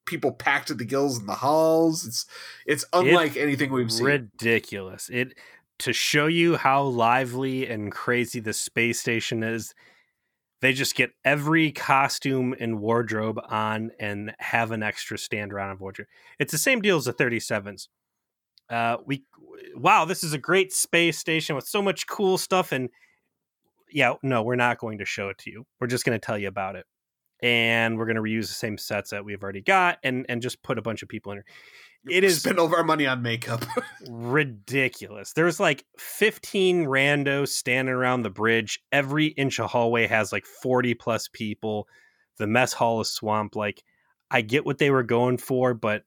people 0.05 0.33
packed 0.33 0.71
at 0.71 0.79
the 0.79 0.85
gills 0.85 1.19
in 1.19 1.27
the 1.27 1.35
halls. 1.35 2.07
It's 2.07 2.27
it's 2.67 2.85
unlike 2.93 3.31
it's 3.31 3.39
anything 3.39 3.73
we've 3.73 3.91
seen. 3.91 4.07
Ridiculous. 4.07 5.09
It 5.09 5.39
to 5.79 5.95
show 5.95 6.27
you 6.27 6.57
how 6.57 6.83
lively 6.83 7.67
and 7.67 7.91
crazy 7.91 8.41
the 8.41 8.53
space 8.53 9.01
station 9.01 9.43
is. 9.43 9.75
They 10.61 10.73
just 10.73 10.95
get 10.95 11.13
every 11.25 11.73
costume 11.73 12.55
and 12.59 12.81
wardrobe 12.81 13.41
on 13.49 13.91
and 13.99 14.35
have 14.39 14.73
an 14.73 14.83
extra 14.83 15.17
stand 15.17 15.53
around 15.53 15.71
on 15.71 15.79
Voyager. 15.79 16.07
It's 16.39 16.53
the 16.53 16.59
same 16.59 16.83
deal 16.83 16.99
as 16.99 17.07
the 17.07 17.15
37s. 17.15 17.89
Uh, 18.69 18.99
we 19.05 19.25
wow, 19.75 20.05
this 20.05 20.23
is 20.23 20.33
a 20.33 20.39
great 20.39 20.73
space 20.73 21.19
station 21.19 21.57
with 21.57 21.67
so 21.67 21.83
much 21.83 22.07
cool 22.07 22.39
stuff 22.39 22.73
and 22.73 22.91
yeah, 23.93 24.15
no, 24.23 24.43
we're 24.43 24.57
not 24.57 24.79
going 24.79 24.99
to 24.99 25.05
show 25.05 25.31
it 25.31 25.39
to 25.39 25.51
you. 25.51 25.67
We're 25.81 25.89
just 25.89 26.05
going 26.05 26.19
to 26.19 26.25
tell 26.25 26.39
you 26.39 26.49
about 26.49 26.77
it 26.77 26.87
and 27.43 27.99
we're 27.99 28.07
going 28.07 28.17
to 28.17 28.23
reuse 28.23 28.49
the 28.49 28.55
same 28.55 28.79
sets 28.79 29.11
that 29.11 29.25
we've 29.25 29.43
already 29.43 29.63
got 29.63 29.99
and 30.05 30.27
and 30.29 30.43
just 30.43 30.63
put 30.63 30.79
a 30.79 30.83
bunch 30.83 31.03
of 31.03 31.09
people 31.09 31.33
in 31.33 31.39
here. 31.39 31.45
It 32.09 32.25
is 32.25 32.41
spend 32.41 32.59
all 32.59 32.67
of 32.67 32.73
our 32.73 32.85
money 32.85 33.07
on 33.07 33.21
makeup. 33.21 33.65
ridiculous. 34.09 35.33
There's 35.33 35.61
like 35.61 35.85
15 35.99 36.87
randos 36.87 37.49
standing 37.49 37.95
around 37.95 38.23
the 38.23 38.31
bridge. 38.31 38.81
Every 38.91 39.27
inch 39.27 39.61
of 39.61 39.71
hallway 39.71 40.07
has 40.07 40.33
like 40.33 40.47
40 40.47 40.95
plus 40.95 41.29
people. 41.29 41.87
The 42.39 42.47
mess 42.47 42.73
hall 42.73 43.01
is 43.03 43.13
swamped. 43.13 43.55
Like, 43.55 43.83
I 44.31 44.41
get 44.41 44.65
what 44.65 44.79
they 44.79 44.91
were 44.91 45.03
going 45.03 45.39
for, 45.39 45.75
but 45.75 46.05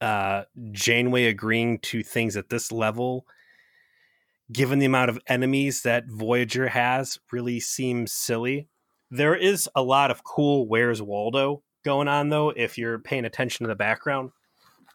uh 0.00 0.44
Janeway 0.72 1.26
agreeing 1.26 1.78
to 1.80 2.02
things 2.02 2.36
at 2.36 2.48
this 2.48 2.72
level, 2.72 3.26
given 4.50 4.78
the 4.78 4.86
amount 4.86 5.10
of 5.10 5.18
enemies 5.26 5.82
that 5.82 6.04
Voyager 6.08 6.68
has, 6.68 7.18
really 7.30 7.60
seems 7.60 8.12
silly. 8.12 8.68
There 9.10 9.36
is 9.36 9.68
a 9.76 9.82
lot 9.82 10.10
of 10.10 10.24
cool 10.24 10.66
Where's 10.66 11.02
Waldo 11.02 11.62
going 11.84 12.08
on 12.08 12.30
though. 12.30 12.48
If 12.50 12.78
you're 12.78 12.98
paying 12.98 13.24
attention 13.26 13.64
to 13.64 13.68
the 13.68 13.76
background, 13.76 14.30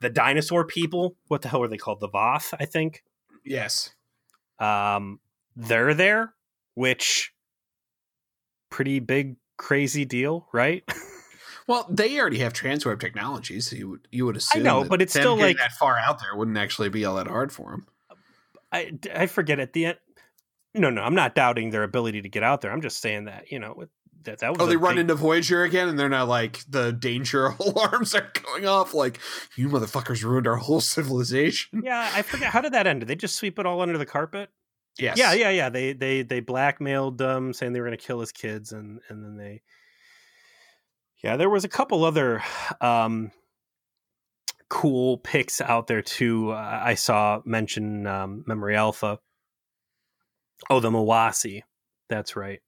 the 0.01 0.09
dinosaur 0.09 0.65
people, 0.65 1.15
what 1.27 1.41
the 1.41 1.49
hell 1.49 1.63
are 1.63 1.67
they 1.67 1.77
called? 1.77 1.99
The 1.99 2.09
Voth, 2.09 2.53
I 2.59 2.65
think. 2.65 3.03
Yes. 3.45 3.93
Um, 4.59 5.19
they're 5.55 5.93
there, 5.93 6.33
which 6.75 7.33
pretty 8.69 8.99
big 8.99 9.37
crazy 9.57 10.05
deal, 10.05 10.47
right? 10.53 10.83
Well, 11.69 11.85
they 11.87 12.19
already 12.19 12.39
have 12.39 12.53
transwarp 12.53 12.99
technology, 12.99 13.61
so 13.61 13.75
you 13.75 13.89
would 13.89 14.07
you 14.09 14.25
would 14.25 14.35
assume. 14.35 14.61
I 14.61 14.63
know, 14.63 14.83
but 14.83 15.03
it's 15.03 15.13
still 15.13 15.37
like 15.37 15.57
that 15.57 15.73
far 15.73 15.99
out 15.99 16.19
there 16.19 16.35
wouldn't 16.35 16.57
actually 16.57 16.89
be 16.89 17.05
all 17.05 17.17
that 17.17 17.27
hard 17.27 17.51
for 17.51 17.69
them. 17.69 17.85
I, 18.71 18.97
I 19.13 19.27
forget 19.27 19.59
at 19.59 19.73
the 19.73 19.85
end. 19.85 19.97
No, 20.73 20.89
no, 20.89 21.03
I'm 21.03 21.13
not 21.13 21.35
doubting 21.35 21.69
their 21.69 21.83
ability 21.83 22.23
to 22.23 22.29
get 22.29 22.41
out 22.41 22.61
there. 22.61 22.71
I'm 22.71 22.81
just 22.81 22.99
saying 23.01 23.25
that 23.25 23.51
you 23.51 23.59
know 23.59 23.83
that 24.23 24.39
that 24.39 24.51
was. 24.51 24.61
Oh, 24.61 24.65
they 24.65 24.75
run 24.75 24.97
into 24.97 25.15
Voyager 25.15 25.63
again, 25.63 25.87
and 25.87 25.97
they're 25.97 26.09
not 26.09 26.27
like 26.27 26.63
the 26.69 26.91
danger 26.91 27.47
alarms 27.59 28.15
are 28.15 28.31
going 28.43 28.65
off. 28.65 28.93
Like 28.93 29.19
you 29.55 29.69
motherfuckers 29.69 30.23
ruined 30.23 30.47
our 30.47 30.57
whole 30.57 30.81
civilization. 30.81 31.81
Yeah, 31.83 32.09
I 32.13 32.21
forget 32.21 32.51
how 32.51 32.61
did 32.61 32.73
that 32.73 32.87
end. 32.87 33.01
Did 33.01 33.09
they 33.09 33.15
just 33.15 33.35
sweep 33.35 33.59
it 33.59 33.65
all 33.65 33.81
under 33.81 33.97
the 33.97 34.05
carpet? 34.05 34.49
Yes. 34.97 35.17
Yeah, 35.17 35.33
yeah, 35.33 35.49
yeah. 35.49 35.69
They 35.69 35.93
they 35.93 36.23
they 36.23 36.39
blackmailed 36.39 37.17
them, 37.17 37.53
saying 37.53 37.73
they 37.73 37.79
were 37.79 37.87
going 37.87 37.97
to 37.97 38.05
kill 38.05 38.19
his 38.19 38.31
kids, 38.31 38.71
and 38.71 38.99
and 39.09 39.23
then 39.23 39.37
they. 39.37 39.61
Yeah, 41.23 41.35
there 41.35 41.49
was 41.49 41.65
a 41.65 41.69
couple 41.69 42.05
other 42.05 42.41
um, 42.79 43.31
cool 44.69 45.17
picks 45.17 45.59
out 45.59 45.87
there 45.87 46.01
too. 46.01 46.51
Uh, 46.51 46.81
I 46.81 46.93
saw 46.95 47.41
mention 47.43 48.07
um, 48.07 48.43
Memory 48.47 48.75
Alpha. 48.75 49.19
Oh, 50.69 50.79
the 50.79 50.89
Mawasi. 50.89 51.63
That's 52.09 52.35
right 52.35 52.61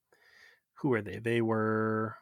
who 0.82 0.89
were 0.89 1.02
they? 1.02 1.20
They 1.20 1.41
were 1.41 2.15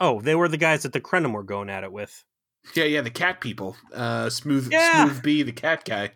oh, 0.00 0.20
they 0.20 0.34
were 0.34 0.48
the 0.48 0.56
guys 0.56 0.82
that 0.82 0.92
the 0.92 1.00
Krenim 1.00 1.32
were 1.32 1.42
going 1.42 1.70
at 1.70 1.84
it 1.84 1.92
with. 1.92 2.24
Yeah, 2.74 2.84
yeah, 2.84 3.00
the 3.00 3.10
cat 3.10 3.40
people. 3.40 3.76
Uh, 3.92 4.28
smooth, 4.28 4.70
yeah. 4.70 5.06
smooth 5.06 5.22
B, 5.22 5.42
the 5.42 5.52
cat 5.52 5.84
guy 5.84 6.12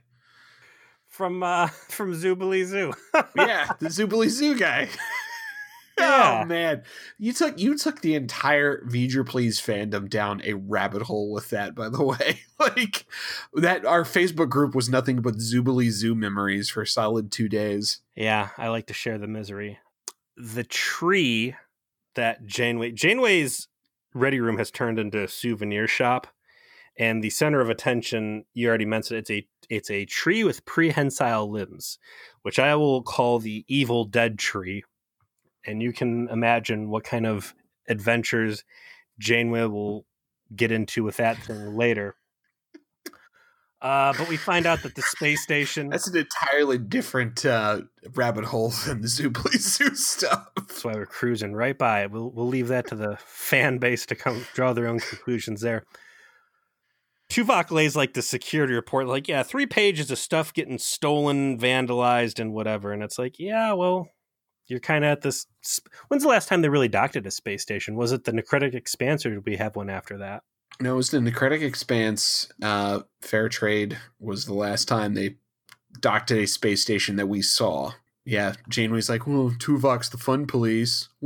from 1.15 1.43
uh 1.43 1.67
from 1.89 2.13
Zoobilee 2.13 2.65
Zoo. 2.65 2.93
yeah, 3.37 3.73
the 3.79 3.89
Zoobilee 3.89 4.29
Zoo 4.29 4.59
guy. 4.59 4.89
Yeah. 5.97 6.41
Oh 6.43 6.45
man, 6.47 6.83
you 7.19 7.33
took 7.33 7.57
you 7.57 7.79
took 7.79 8.01
the 8.01 8.17
entire 8.17 8.85
V'ger 8.87 9.25
Please 9.25 9.61
fandom 9.61 10.11
down 10.11 10.43
a 10.45 10.55
rabbit 10.55 11.03
hole 11.03 11.31
with 11.31 11.51
that. 11.51 11.77
By 11.77 11.89
the 11.89 12.03
way, 12.03 12.41
like 12.59 13.07
that, 13.53 13.87
our 13.87 14.03
Facebook 14.03 14.49
group 14.49 14.75
was 14.75 14.89
nothing 14.89 15.23
but 15.23 15.37
Zoobly 15.37 15.91
Zoo 15.91 16.17
memories 16.17 16.69
for 16.69 16.85
solid 16.85 17.31
two 17.31 17.49
days. 17.49 18.01
Yeah, 18.17 18.49
I 18.59 18.71
like 18.71 18.89
to 18.89 18.93
share 18.93 19.19
the 19.19 19.29
misery. 19.29 19.79
The 20.37 20.65
tree 20.65 21.55
that 22.15 22.47
Janeway 22.47 22.93
Janeway's 22.93 23.69
ready 24.15 24.41
room 24.41 24.59
has 24.59 24.71
turned 24.71 24.99
into 24.99 25.23
a 25.23 25.29
souvenir 25.29 25.87
shop, 25.87 26.27
and 26.99 27.23
the 27.23 27.31
center 27.31 27.61
of 27.61 27.71
attention 27.71 28.45
you 28.55 28.69
already 28.69 28.87
mentioned 28.87 29.19
it's 29.19 29.31
a 29.31 29.47
it's 29.69 29.91
a 29.91 30.05
tree 30.05 30.45
with 30.45 30.65
prehensile 30.65 31.51
limbs, 31.51 31.99
which 32.43 32.59
I 32.59 32.75
will 32.77 33.03
call 33.03 33.39
the 33.39 33.65
Evil 33.69 34.05
Dead 34.05 34.39
tree. 34.39 34.85
And 35.67 35.83
you 35.83 35.93
can 35.93 36.29
imagine 36.29 36.91
what 36.91 37.05
kind 37.05 37.27
of 37.27 37.55
adventures 37.89 38.65
Janeway 39.19 39.65
will 39.65 40.05
get 40.55 40.71
into 40.71 41.03
with 41.03 41.17
that 41.17 41.39
thing 41.39 41.75
later. 41.77 42.17
Uh, 43.83 44.15
but 44.17 44.29
we 44.29 44.37
find 44.37 44.65
out 44.65 44.83
that 44.83 44.95
the 44.95 45.03
space 45.03 45.43
station. 45.43 45.91
That's 45.91 46.09
an 46.09 46.17
entirely 46.17 46.79
different 46.79 47.45
uh, 47.45 47.83
rabbit 48.15 48.47
hole 48.47 48.71
than 48.87 49.03
the 49.03 49.09
Zoobly 49.09 49.53
Zoo 49.59 49.95
stuff. 49.95 50.49
That's 50.57 50.85
why 50.85 50.95
we're 50.95 51.07
cruising 51.07 51.53
right 51.55 51.77
by 51.77 52.03
it. 52.03 52.11
We'll 52.11 52.31
we'll 52.31 52.49
leave 52.49 52.69
that 52.69 52.87
to 52.89 52.95
the 52.95 53.19
fan 53.27 53.79
base 53.79 54.07
to 54.07 54.15
come 54.15 54.47
draw 54.55 54.73
their 54.73 54.87
own 54.87 55.01
conclusions 55.01 55.61
there. 55.61 55.85
Tuvok 57.31 57.71
lays 57.71 57.97
like 57.97 58.15
the 58.15 58.23
security 58.23 58.75
report, 58.75 59.07
like, 59.07 59.29
yeah, 59.29 59.43
three 59.43 59.67
pages 59.67 60.11
of 60.11 60.19
stuff 60.19 60.53
getting 60.53 60.79
stolen, 60.79 61.59
vandalized, 61.59 62.39
and 62.39 62.53
whatever. 62.53 62.93
And 62.93 63.03
it's 63.03 63.19
like, 63.19 63.39
yeah, 63.39 63.73
well, 63.73 64.09
you're 64.67 64.81
kind 64.81 65.05
of 65.05 65.11
at 65.11 65.23
this. 65.23 65.47
When's 66.09 66.23
the 66.23 66.29
last 66.29 66.49
time 66.49 66.63
they 66.63 66.69
really 66.69 66.89
docked 66.89 67.17
at 67.17 67.27
a 67.27 67.31
space 67.31 67.63
station? 67.63 67.97
Was 67.97 68.13
it 68.13 68.25
the 68.25 68.33
Necrotic 68.33 68.75
Expanse, 68.75 69.27
or 69.27 69.31
did 69.31 69.47
we 69.47 69.57
have 69.57 69.77
one 69.77 69.91
after 69.91 70.19
that? 70.19 70.43
No, 70.81 70.95
it 70.95 70.97
was 70.97 71.11
the 71.11 71.19
Necrotic 71.19 71.63
Expanse. 71.63 72.49
Uh, 72.63 73.01
Fair 73.21 73.49
Trade 73.49 73.99
was 74.19 74.45
the 74.45 74.55
last 74.55 74.89
time 74.89 75.15
they 75.15 75.37
docked 76.01 76.31
at 76.31 76.39
a 76.39 76.47
space 76.47 76.83
station 76.83 77.17
that 77.17 77.29
we 77.29 77.43
saw. 77.43 77.93
Yeah, 78.27 78.55
Janeway's 78.71 79.11
like, 79.11 79.27
well, 79.27 79.51
Tuvok's 79.51 80.09
the 80.09 80.17
fun 80.17 80.47
police. 80.47 81.11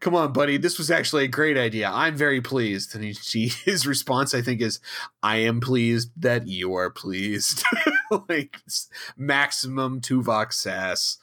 Come 0.00 0.16
on, 0.16 0.32
buddy. 0.32 0.56
This 0.56 0.76
was 0.76 0.90
actually 0.90 1.24
a 1.24 1.28
great 1.28 1.56
idea. 1.56 1.88
I'm 1.88 2.16
very 2.16 2.40
pleased. 2.40 2.94
And 2.94 3.04
he, 3.04 3.12
she, 3.12 3.48
his 3.64 3.86
response, 3.86 4.34
I 4.34 4.42
think, 4.42 4.60
is, 4.60 4.80
I 5.22 5.36
am 5.36 5.60
pleased 5.60 6.10
that 6.16 6.48
you 6.48 6.74
are 6.74 6.90
pleased. 6.90 7.62
like, 8.28 8.56
maximum 9.16 10.00
Tuvok 10.00 10.52
sass. 10.52 11.18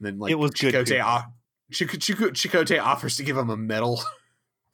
And 0.00 0.06
then, 0.06 0.18
like, 0.18 0.32
It 0.32 0.38
was 0.38 0.50
good, 0.50 0.74
Chakotay, 0.74 1.26
Chak- 1.70 2.34
Chak- 2.34 2.80
offers 2.82 3.16
to 3.16 3.22
give 3.22 3.36
him 3.36 3.50
a 3.50 3.56
medal. 3.56 4.02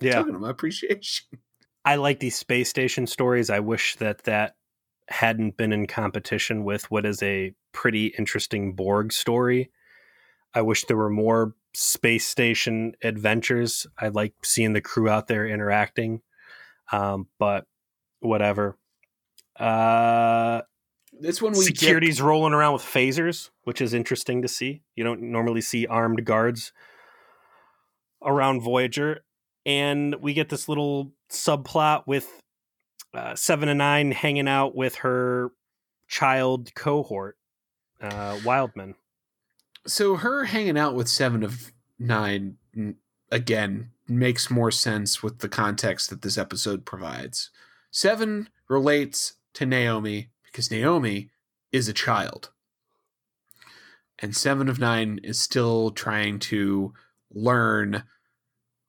Yeah, 0.00 0.14
Token 0.14 0.34
of 0.34 0.40
my 0.40 0.50
appreciation. 0.50 1.26
I 1.84 1.96
like 1.96 2.18
these 2.20 2.36
space 2.36 2.68
station 2.70 3.06
stories. 3.06 3.50
I 3.50 3.60
wish 3.60 3.96
that 3.96 4.24
that 4.24 4.56
hadn't 5.08 5.56
been 5.58 5.72
in 5.72 5.86
competition 5.86 6.64
with 6.64 6.90
what 6.90 7.04
is 7.04 7.22
a 7.22 7.52
pretty 7.72 8.06
interesting 8.18 8.72
Borg 8.74 9.12
story. 9.12 9.70
I 10.54 10.62
wish 10.62 10.84
there 10.84 10.96
were 10.96 11.10
more 11.10 11.54
space 11.74 12.26
station 12.26 12.94
adventures. 13.02 13.86
I 13.98 14.08
like 14.08 14.32
seeing 14.44 14.72
the 14.72 14.80
crew 14.80 15.08
out 15.10 15.26
there 15.26 15.46
interacting. 15.46 16.22
Um, 16.92 17.28
but 17.38 17.66
whatever. 18.20 18.78
Uh, 19.58 20.62
This 21.12 21.42
one 21.42 21.52
we 21.52 21.58
get- 21.66 21.76
security's 21.78 22.22
rolling 22.22 22.52
around 22.54 22.72
with 22.74 22.82
phasers, 22.82 23.50
which 23.64 23.80
is 23.80 23.92
interesting 23.92 24.40
to 24.42 24.48
see. 24.48 24.82
You 24.96 25.04
don't 25.04 25.20
normally 25.22 25.60
see 25.60 25.86
armed 25.86 26.24
guards 26.24 26.72
around 28.22 28.60
Voyager. 28.62 29.23
And 29.66 30.16
we 30.16 30.34
get 30.34 30.48
this 30.48 30.68
little 30.68 31.12
subplot 31.30 32.06
with 32.06 32.28
uh, 33.14 33.34
Seven 33.34 33.68
and 33.68 33.78
Nine 33.78 34.12
hanging 34.12 34.48
out 34.48 34.74
with 34.74 34.96
her 34.96 35.52
child 36.08 36.74
cohort, 36.74 37.38
uh, 38.00 38.38
Wildman. 38.44 38.94
so 39.86 40.16
her 40.16 40.44
hanging 40.44 40.76
out 40.78 40.94
with 40.94 41.08
seven 41.08 41.42
of 41.42 41.72
nine 41.98 42.56
again 43.30 43.90
makes 44.06 44.50
more 44.50 44.70
sense 44.70 45.22
with 45.22 45.38
the 45.38 45.48
context 45.48 46.10
that 46.10 46.22
this 46.22 46.36
episode 46.36 46.84
provides 46.84 47.50
seven 47.90 48.48
relates 48.68 49.34
to 49.54 49.64
naomi 49.64 50.28
because 50.44 50.70
naomi 50.70 51.30
is 51.72 51.88
a 51.88 51.92
child 51.92 52.50
and 54.18 54.36
seven 54.36 54.68
of 54.68 54.78
nine 54.78 55.18
is 55.22 55.38
still 55.40 55.90
trying 55.90 56.38
to 56.38 56.92
learn 57.30 58.04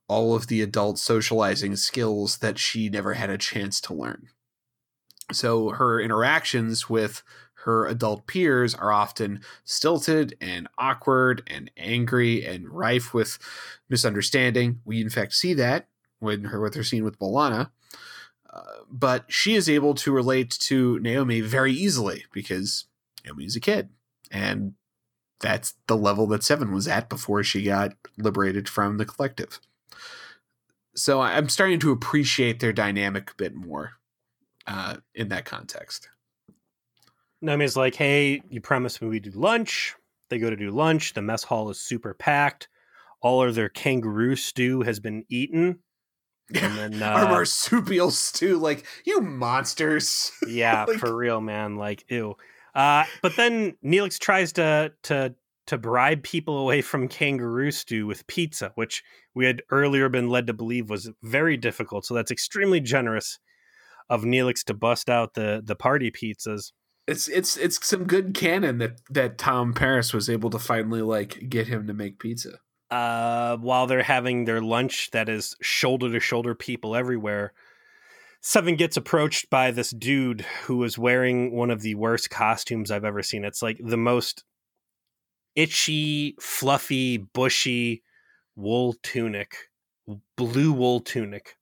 all 0.07 0.35
of 0.35 0.47
the 0.47 0.61
adult 0.61 0.99
socializing 0.99 1.75
skills 1.75 2.37
that 2.37 2.59
she 2.59 2.89
never 2.89 3.13
had 3.13 3.29
a 3.29 3.37
chance 3.37 3.81
to 3.81 3.93
learn 3.93 4.27
so 5.31 5.69
her 5.69 5.99
interactions 5.99 6.89
with 6.89 7.23
her 7.65 7.87
adult 7.87 8.27
peers 8.27 8.75
are 8.75 8.91
often 8.91 9.41
stilted 9.63 10.37
and 10.39 10.67
awkward 10.77 11.41
and 11.47 11.71
angry 11.77 12.45
and 12.45 12.69
rife 12.69 13.13
with 13.13 13.39
misunderstanding. 13.89 14.81
We 14.85 15.01
in 15.01 15.09
fact 15.09 15.33
see 15.33 15.53
that 15.55 15.87
when 16.19 16.45
her 16.45 16.61
with 16.61 16.75
her 16.75 16.83
scene 16.83 17.03
with 17.03 17.17
Bolana. 17.17 17.71
Uh, 18.53 18.61
but 18.89 19.25
she 19.29 19.55
is 19.55 19.67
able 19.67 19.95
to 19.95 20.13
relate 20.13 20.51
to 20.51 20.99
Naomi 20.99 21.41
very 21.41 21.73
easily 21.73 22.25
because 22.31 22.85
Naomi's 23.25 23.55
a 23.55 23.59
kid. 23.59 23.89
And 24.31 24.75
that's 25.39 25.73
the 25.87 25.97
level 25.97 26.27
that 26.27 26.43
Seven 26.43 26.71
was 26.71 26.87
at 26.87 27.09
before 27.09 27.43
she 27.43 27.63
got 27.63 27.93
liberated 28.17 28.69
from 28.69 28.97
the 28.97 29.05
collective. 29.05 29.59
So 30.95 31.21
I'm 31.21 31.49
starting 31.49 31.79
to 31.81 31.91
appreciate 31.91 32.59
their 32.59 32.73
dynamic 32.73 33.31
a 33.31 33.35
bit 33.35 33.53
more 33.53 33.91
uh, 34.65 34.97
in 35.13 35.29
that 35.29 35.45
context. 35.45 36.09
Naomi's 37.41 37.75
like, 37.75 37.95
hey, 37.95 38.41
you 38.49 38.61
promised 38.61 39.01
me 39.01 39.07
we 39.09 39.19
do 39.19 39.31
lunch. 39.31 39.95
They 40.29 40.39
go 40.39 40.49
to 40.49 40.55
do 40.55 40.71
lunch. 40.71 41.13
The 41.13 41.21
mess 41.21 41.43
hall 41.43 41.69
is 41.69 41.79
super 41.79 42.13
packed. 42.13 42.69
All 43.21 43.43
of 43.43 43.55
their 43.55 43.69
kangaroo 43.69 44.35
stew 44.35 44.81
has 44.81 44.99
been 44.99 45.25
eaten. 45.29 45.79
And 46.53 46.77
then, 46.77 47.03
Our 47.03 47.25
uh, 47.25 47.29
marsupial 47.29 48.11
stew, 48.11 48.57
like 48.57 48.85
you 49.05 49.19
monsters. 49.21 50.31
yeah, 50.47 50.85
Like- 50.87 50.97
for 50.97 51.15
real, 51.15 51.41
man. 51.41 51.75
Like, 51.75 52.05
ew. 52.09 52.35
Uh, 52.73 53.05
but 53.21 53.35
then 53.37 53.75
Neelix 53.83 54.19
tries 54.19 54.53
to 54.53 54.91
to 55.03 55.33
to 55.67 55.77
bribe 55.77 56.23
people 56.23 56.57
away 56.57 56.81
from 56.81 57.07
kangaroo 57.07 57.71
stew 57.71 58.05
with 58.07 58.27
pizza, 58.27 58.71
which 58.75 59.03
we 59.33 59.45
had 59.45 59.63
earlier 59.71 60.09
been 60.09 60.29
led 60.29 60.47
to 60.47 60.53
believe 60.53 60.89
was 60.89 61.09
very 61.23 61.57
difficult. 61.57 62.05
So 62.05 62.13
that's 62.13 62.31
extremely 62.31 62.79
generous 62.79 63.39
of 64.09 64.23
Neelix 64.23 64.63
to 64.65 64.73
bust 64.73 65.09
out 65.09 65.33
the 65.33 65.61
the 65.65 65.75
party 65.75 66.11
pizzas. 66.11 66.71
It's 67.07 67.27
it's 67.27 67.57
it's 67.57 67.85
some 67.85 68.05
good 68.05 68.33
canon 68.33 68.77
that 68.77 69.01
that 69.09 69.37
Tom 69.37 69.73
Paris 69.73 70.13
was 70.13 70.29
able 70.29 70.49
to 70.51 70.59
finally 70.59 71.01
like 71.01 71.49
get 71.49 71.67
him 71.67 71.87
to 71.87 71.93
make 71.93 72.19
pizza. 72.19 72.59
uh, 72.91 73.57
while 73.57 73.87
they're 73.87 74.03
having 74.03 74.45
their 74.45 74.61
lunch 74.61 75.09
that 75.11 75.29
is 75.29 75.55
shoulder 75.61 76.11
to 76.11 76.19
shoulder 76.19 76.55
people 76.55 76.95
everywhere. 76.95 77.53
Seven 78.41 78.75
gets 78.75 78.95
approached 78.95 79.49
by 79.49 79.71
this 79.71 79.89
dude 79.89 80.41
who 80.65 80.83
is 80.83 80.97
wearing 80.97 81.51
one 81.55 81.71
of 81.71 81.81
the 81.81 81.95
worst 81.95 82.29
costumes 82.29 82.91
I've 82.91 83.05
ever 83.05 83.23
seen. 83.23 83.43
It's 83.43 83.63
like 83.63 83.79
the 83.83 83.97
most 83.97 84.43
itchy, 85.55 86.35
fluffy, 86.39 87.17
bushy 87.17 88.03
wool 88.55 88.95
tunic, 89.03 89.55
blue 90.35 90.71
wool 90.71 90.99
tunic. 90.99 91.57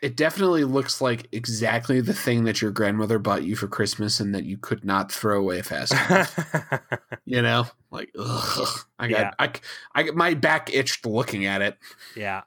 It 0.00 0.16
definitely 0.16 0.64
looks 0.64 1.00
like 1.00 1.28
exactly 1.30 2.00
the 2.00 2.12
thing 2.12 2.42
that 2.44 2.60
your 2.60 2.72
grandmother 2.72 3.20
bought 3.20 3.44
you 3.44 3.54
for 3.54 3.68
Christmas 3.68 4.18
and 4.18 4.34
that 4.34 4.44
you 4.44 4.56
could 4.56 4.84
not 4.84 5.12
throw 5.12 5.38
away 5.38 5.62
fast 5.62 5.92
enough. 5.92 6.90
you 7.24 7.40
know, 7.40 7.66
like 7.92 8.10
ugh, 8.18 8.80
I 8.98 9.08
got 9.08 9.20
Yeah. 9.20 9.30
I, 9.38 9.52
I 9.94 10.10
my 10.10 10.34
back 10.34 10.74
itched 10.74 11.06
looking 11.06 11.46
at 11.46 11.62
it. 11.62 11.78
Yeah. 12.16 12.42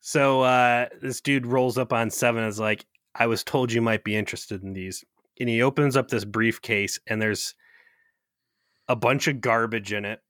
So 0.00 0.40
uh, 0.40 0.86
this 1.02 1.20
dude 1.20 1.46
rolls 1.46 1.76
up 1.76 1.92
on 1.92 2.10
Seven 2.10 2.42
and 2.42 2.50
is 2.50 2.58
like, 2.58 2.86
I 3.14 3.26
was 3.26 3.44
told 3.44 3.70
you 3.70 3.82
might 3.82 4.02
be 4.02 4.16
interested 4.16 4.62
in 4.62 4.72
these. 4.72 5.04
And 5.38 5.48
he 5.48 5.62
opens 5.62 5.96
up 5.96 6.08
this 6.08 6.24
briefcase 6.24 6.98
and 7.06 7.20
there's 7.20 7.54
a 8.90 8.96
bunch 8.96 9.28
of 9.28 9.40
garbage 9.40 9.92
in 9.92 10.04
it. 10.04 10.20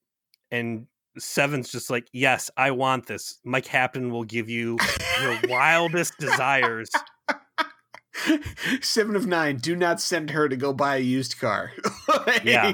And 0.51 0.87
Seven's 1.19 1.73
just 1.73 1.89
like, 1.91 2.07
Yes, 2.13 2.51
I 2.57 2.71
want 2.73 3.07
this. 3.07 3.39
My 3.45 3.61
captain 3.61 4.11
will 4.11 4.25
give 4.25 4.49
you 4.51 4.77
your 5.23 5.39
wildest 5.49 6.19
desires. 6.19 6.91
Seven 8.83 9.17
of 9.17 9.27
nine. 9.27 9.57
Do 9.57 9.75
not 9.75 10.01
send 10.01 10.31
her 10.31 10.49
to 10.49 10.57
go 10.57 10.73
buy 10.73 10.97
a 10.97 11.01
used 11.01 11.39
car. 11.41 11.73
Like, 12.27 12.45
Yeah. 12.45 12.73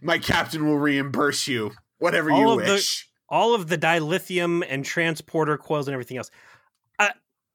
My 0.00 0.18
captain 0.18 0.66
will 0.66 0.78
reimburse 0.78 1.46
you 1.46 1.72
whatever 1.98 2.32
All 2.32 2.40
you 2.40 2.60
of 2.60 2.66
the- 2.66 2.72
wish. 2.72 3.06
All 3.28 3.54
of 3.54 3.68
the 3.68 3.76
dilithium 3.76 4.64
and 4.66 4.82
transporter 4.82 5.58
coils 5.58 5.86
and 5.88 5.92
everything 5.92 6.16
else. 6.16 6.30
I 6.98 7.12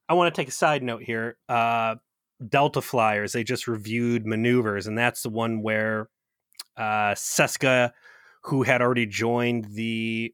I 0.08 0.14
want 0.14 0.34
to 0.34 0.40
take 0.40 0.48
a 0.48 0.52
side 0.52 0.84
note 0.84 1.02
here. 1.04 1.38
Uh 1.50 1.96
Delta 2.48 2.82
Flyers, 2.82 3.34
they 3.34 3.44
just 3.44 3.68
reviewed 3.68 4.26
maneuvers, 4.28 4.86
and 4.86 4.98
that's 4.98 5.24
the 5.24 5.30
one 5.30 5.62
where 5.64 6.10
uh 6.78 7.14
Seska, 7.16 7.92
who 8.44 8.64
had 8.64 8.82
already 8.82 9.06
joined 9.06 9.66
the 9.74 10.34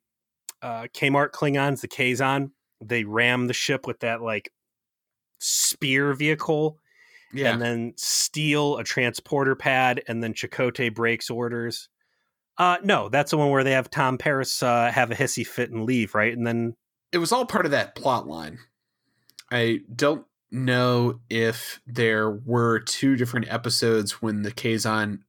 uh, 0.62 0.84
Kmart 0.93 1.32
Klingons, 1.32 1.82
the 1.82 1.88
Kazon. 1.88 2.52
They 2.84 3.04
ram 3.04 3.47
the 3.47 3.54
ship 3.54 3.86
with 3.88 3.99
that 4.02 4.21
like 4.21 4.52
spear 5.39 6.13
vehicle 6.13 6.78
Yeah. 7.34 7.54
and 7.54 7.62
then 7.62 7.93
steal 7.97 8.78
a 8.78 8.84
transporter 8.84 9.56
pad, 9.56 10.02
and 10.08 10.21
then 10.23 10.34
Chakotay 10.34 10.93
breaks 10.93 11.30
orders. 11.30 11.89
Uh, 12.58 12.78
no, 12.84 13.08
that's 13.08 13.32
the 13.32 13.38
one 13.38 13.52
where 13.52 13.63
they 13.63 13.71
have 13.71 13.89
Tom 13.89 14.17
Paris 14.17 14.62
uh, 14.62 14.91
have 14.91 15.12
a 15.12 15.15
hissy 15.15 15.47
fit 15.47 15.71
and 15.71 15.86
leave, 15.86 16.13
right? 16.13 16.36
And 16.36 16.45
then 16.45 16.75
it 17.13 17.17
was 17.19 17.32
all 17.32 17.45
part 17.45 17.65
of 17.65 17.71
that 17.71 17.95
plot 17.95 18.28
line. 18.28 18.60
I 19.52 19.80
don't 19.95 20.25
know 20.52 21.21
if 21.30 21.80
there 21.88 22.30
were 22.30 22.80
two 22.82 23.15
different 23.15 23.47
episodes 23.52 24.21
when 24.21 24.41
the 24.41 24.52
Kazon 24.52 25.19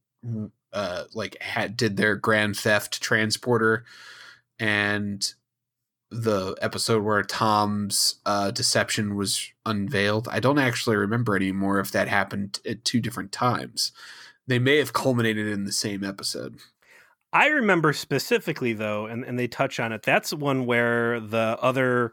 uh 0.72 1.04
like 1.14 1.40
had 1.42 1.76
did 1.76 1.96
their 1.96 2.16
grand 2.16 2.56
theft 2.56 3.00
transporter 3.00 3.84
and 4.58 5.34
the 6.10 6.56
episode 6.60 7.02
where 7.04 7.22
Tom's 7.22 8.16
uh 8.26 8.50
deception 8.50 9.16
was 9.16 9.52
unveiled. 9.64 10.28
I 10.30 10.40
don't 10.40 10.58
actually 10.58 10.96
remember 10.96 11.36
anymore 11.36 11.80
if 11.80 11.90
that 11.92 12.08
happened 12.08 12.60
at 12.66 12.84
two 12.84 13.00
different 13.00 13.32
times. 13.32 13.92
They 14.46 14.58
may 14.58 14.78
have 14.78 14.92
culminated 14.92 15.46
in 15.46 15.64
the 15.64 15.72
same 15.72 16.02
episode. 16.02 16.58
I 17.32 17.46
remember 17.46 17.92
specifically 17.92 18.72
though, 18.72 19.06
and, 19.06 19.24
and 19.24 19.38
they 19.38 19.46
touch 19.46 19.78
on 19.78 19.92
it. 19.92 20.02
That's 20.02 20.34
one 20.34 20.66
where 20.66 21.20
the 21.20 21.56
other 21.60 22.12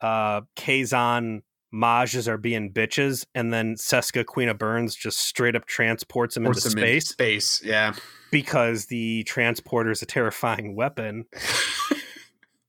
uh 0.00 0.42
Kazon 0.56 1.42
Majes 1.74 2.28
are 2.28 2.38
being 2.38 2.72
bitches, 2.72 3.26
and 3.34 3.52
then 3.52 3.74
Seska 3.74 4.24
Queen 4.24 4.48
of 4.48 4.58
Burns 4.58 4.94
just 4.94 5.18
straight 5.18 5.56
up 5.56 5.66
transports 5.66 6.36
him 6.36 6.46
into 6.46 6.60
space 6.60 7.08
space, 7.08 7.60
yeah. 7.64 7.94
because 8.30 8.86
the 8.86 9.24
transporter 9.24 9.90
is 9.90 10.00
a 10.00 10.06
terrifying 10.06 10.74
weapon. 10.76 11.26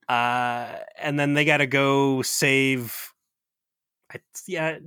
Uh, 0.07 0.77
and 0.99 1.19
then 1.19 1.33
they 1.33 1.45
got 1.45 1.57
to 1.57 1.65
go 1.65 2.21
save. 2.21 3.11
I, 4.13 4.19
yeah, 4.45 4.77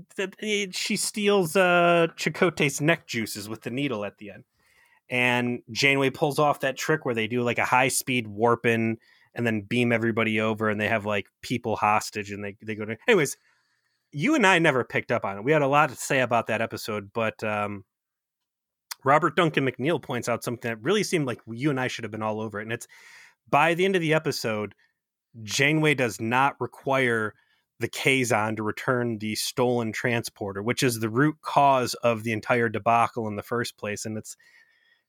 she 0.70 0.96
steals 0.96 1.56
uh 1.56 2.06
Chakotay's 2.16 2.80
neck 2.80 3.08
juices 3.08 3.48
with 3.48 3.62
the 3.62 3.70
needle 3.70 4.04
at 4.04 4.18
the 4.18 4.30
end, 4.30 4.44
and 5.10 5.62
Janeway 5.72 6.10
pulls 6.10 6.38
off 6.38 6.60
that 6.60 6.76
trick 6.76 7.04
where 7.04 7.16
they 7.16 7.26
do 7.26 7.42
like 7.42 7.58
a 7.58 7.64
high 7.64 7.88
speed 7.88 8.28
warping 8.28 8.98
and 9.34 9.46
then 9.46 9.62
beam 9.62 9.92
everybody 9.92 10.40
over, 10.40 10.70
and 10.70 10.80
they 10.80 10.88
have 10.88 11.04
like 11.04 11.26
people 11.42 11.74
hostage, 11.74 12.30
and 12.30 12.44
they 12.44 12.56
they 12.62 12.76
go 12.76 12.84
to. 12.84 12.96
Anyways, 13.08 13.36
you 14.12 14.34
and 14.34 14.46
I 14.46 14.58
never 14.58 14.84
picked 14.84 15.12
up 15.12 15.24
on 15.24 15.38
it. 15.38 15.44
We 15.44 15.52
had 15.52 15.62
a 15.62 15.66
lot 15.68 15.90
to 15.90 15.96
say 15.96 16.20
about 16.20 16.46
that 16.46 16.60
episode, 16.62 17.10
but 17.12 17.42
um, 17.44 17.84
Robert 19.04 19.36
Duncan 19.36 19.66
McNeil 19.66 20.02
points 20.02 20.28
out 20.28 20.42
something 20.44 20.68
that 20.70 20.82
really 20.82 21.02
seemed 21.02 21.26
like 21.26 21.40
you 21.46 21.70
and 21.70 21.78
I 21.80 21.88
should 21.88 22.04
have 22.04 22.10
been 22.10 22.22
all 22.22 22.40
over 22.40 22.58
it, 22.58 22.64
and 22.64 22.72
it's 22.72 22.86
by 23.48 23.74
the 23.74 23.84
end 23.84 23.96
of 23.96 24.02
the 24.02 24.14
episode. 24.14 24.74
Janeway 25.42 25.94
does 25.94 26.20
not 26.20 26.56
require 26.58 27.34
the 27.80 27.88
Kazon 27.88 28.56
to 28.56 28.62
return 28.62 29.18
the 29.18 29.34
stolen 29.36 29.92
transporter, 29.92 30.62
which 30.62 30.82
is 30.82 30.98
the 30.98 31.08
root 31.08 31.36
cause 31.42 31.94
of 31.94 32.24
the 32.24 32.32
entire 32.32 32.68
debacle 32.68 33.28
in 33.28 33.36
the 33.36 33.42
first 33.42 33.76
place. 33.76 34.04
And 34.04 34.18
it's 34.18 34.32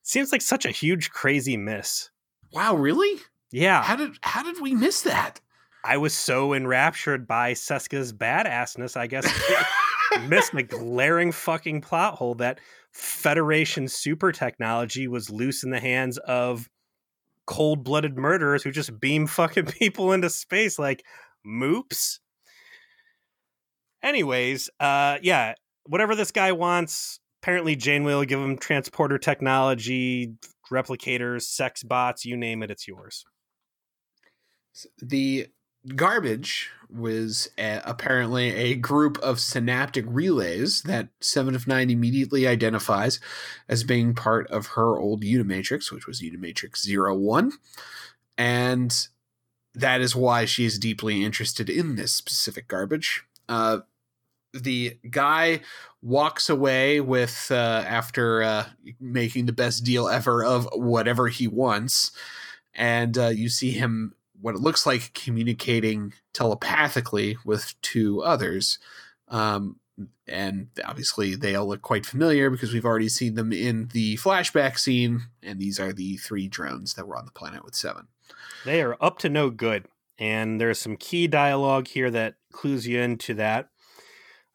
it 0.01 0.07
seems 0.07 0.31
like 0.31 0.41
such 0.41 0.65
a 0.65 0.71
huge, 0.71 1.09
crazy 1.09 1.57
miss. 1.57 2.09
wow, 2.51 2.75
really? 2.75 3.19
Yeah, 3.51 3.81
How 3.81 3.95
did 3.95 4.17
how 4.21 4.43
did 4.43 4.61
we 4.61 4.75
miss 4.75 5.01
that? 5.01 5.39
I 5.83 5.97
was 5.97 6.13
so 6.13 6.53
enraptured 6.53 7.27
by 7.27 7.53
Seska's 7.53 8.11
badassness. 8.11 8.97
I 8.97 9.07
guess 9.07 9.25
I 10.11 10.25
missed 10.27 10.53
a 10.53 10.63
glaring 10.63 11.31
fucking 11.31 11.81
plot 11.81 12.15
hole 12.15 12.35
that 12.35 12.59
Federation 12.91 13.87
super 13.87 14.31
technology 14.31 15.07
was 15.07 15.29
loose 15.29 15.63
in 15.63 15.69
the 15.69 15.79
hands 15.79 16.17
of 16.17 16.69
cold 17.45 17.83
blooded 17.83 18.17
murderers 18.17 18.63
who 18.63 18.71
just 18.71 18.99
beam 18.99 19.27
fucking 19.27 19.65
people 19.79 20.11
into 20.11 20.29
space 20.29 20.77
like 20.77 21.03
moops. 21.45 22.19
Anyways, 24.01 24.69
uh, 24.79 25.17
yeah, 25.21 25.55
whatever 25.85 26.15
this 26.15 26.31
guy 26.31 26.51
wants, 26.51 27.19
apparently 27.41 27.75
Janeway 27.75 28.13
will 28.13 28.25
give 28.25 28.39
him 28.39 28.57
transporter 28.57 29.17
technology, 29.17 30.33
replicators, 30.71 31.43
sex 31.43 31.83
bots, 31.83 32.25
you 32.25 32.37
name 32.37 32.63
it, 32.63 32.71
it's 32.71 32.87
yours. 32.87 33.25
the 35.01 35.47
garbage 35.95 36.69
was 36.89 37.49
a, 37.57 37.81
apparently 37.85 38.53
a 38.55 38.75
group 38.75 39.17
of 39.19 39.39
synaptic 39.39 40.05
relays 40.07 40.81
that 40.83 41.09
Seven 41.21 41.55
of 41.55 41.67
Nine 41.67 41.89
immediately 41.89 42.47
identifies 42.47 43.19
as 43.67 43.83
being 43.83 44.15
part 44.15 44.47
of 44.47 44.67
her 44.67 44.97
old 44.97 45.23
Unimatrix, 45.23 45.91
which 45.91 46.07
was 46.07 46.21
Unimatrix 46.21 46.79
Zero 46.79 47.15
One, 47.15 47.51
and 48.37 49.07
that 49.75 50.01
is 50.01 50.15
why 50.15 50.45
she 50.45 50.65
is 50.65 50.79
deeply 50.79 51.23
interested 51.23 51.69
in 51.69 51.95
this 51.95 52.11
specific 52.11 52.67
garbage. 52.67 53.23
Uh, 53.47 53.79
the 54.51 54.97
guy 55.09 55.61
walks 56.01 56.49
away 56.49 56.99
with 56.99 57.49
uh, 57.51 57.83
after 57.85 58.41
uh, 58.41 58.65
making 58.99 59.45
the 59.45 59.53
best 59.53 59.83
deal 59.83 60.09
ever 60.09 60.43
of 60.43 60.67
whatever 60.73 61.27
he 61.27 61.47
wants, 61.47 62.11
and 62.73 63.15
uh, 63.17 63.27
you 63.27 63.47
see 63.47 63.71
him 63.71 64.15
what 64.41 64.55
it 64.55 64.61
looks 64.61 64.85
like 64.85 65.13
communicating 65.13 66.13
telepathically 66.33 67.37
with 67.45 67.73
two 67.81 68.21
others. 68.21 68.79
Um, 69.27 69.77
and 70.27 70.67
obviously, 70.85 71.35
they 71.35 71.55
all 71.55 71.67
look 71.67 71.81
quite 71.81 72.05
familiar 72.05 72.49
because 72.49 72.71
we've 72.73 72.85
already 72.85 73.09
seen 73.09 73.35
them 73.35 73.51
in 73.51 73.89
the 73.91 74.15
flashback 74.17 74.77
scene. 74.77 75.23
And 75.43 75.59
these 75.59 75.79
are 75.79 75.91
the 75.91 76.17
three 76.17 76.47
drones 76.47 76.93
that 76.93 77.07
were 77.07 77.17
on 77.17 77.25
the 77.25 77.31
planet 77.31 77.65
with 77.65 77.75
Seven. 77.75 78.07
They 78.65 78.81
are 78.81 78.97
up 79.01 79.17
to 79.19 79.29
no 79.29 79.49
good. 79.49 79.85
And 80.17 80.59
there's 80.59 80.79
some 80.79 80.97
key 80.97 81.27
dialogue 81.27 81.87
here 81.87 82.11
that 82.11 82.35
clues 82.51 82.87
you 82.87 82.99
into 82.99 83.33
that. 83.35 83.69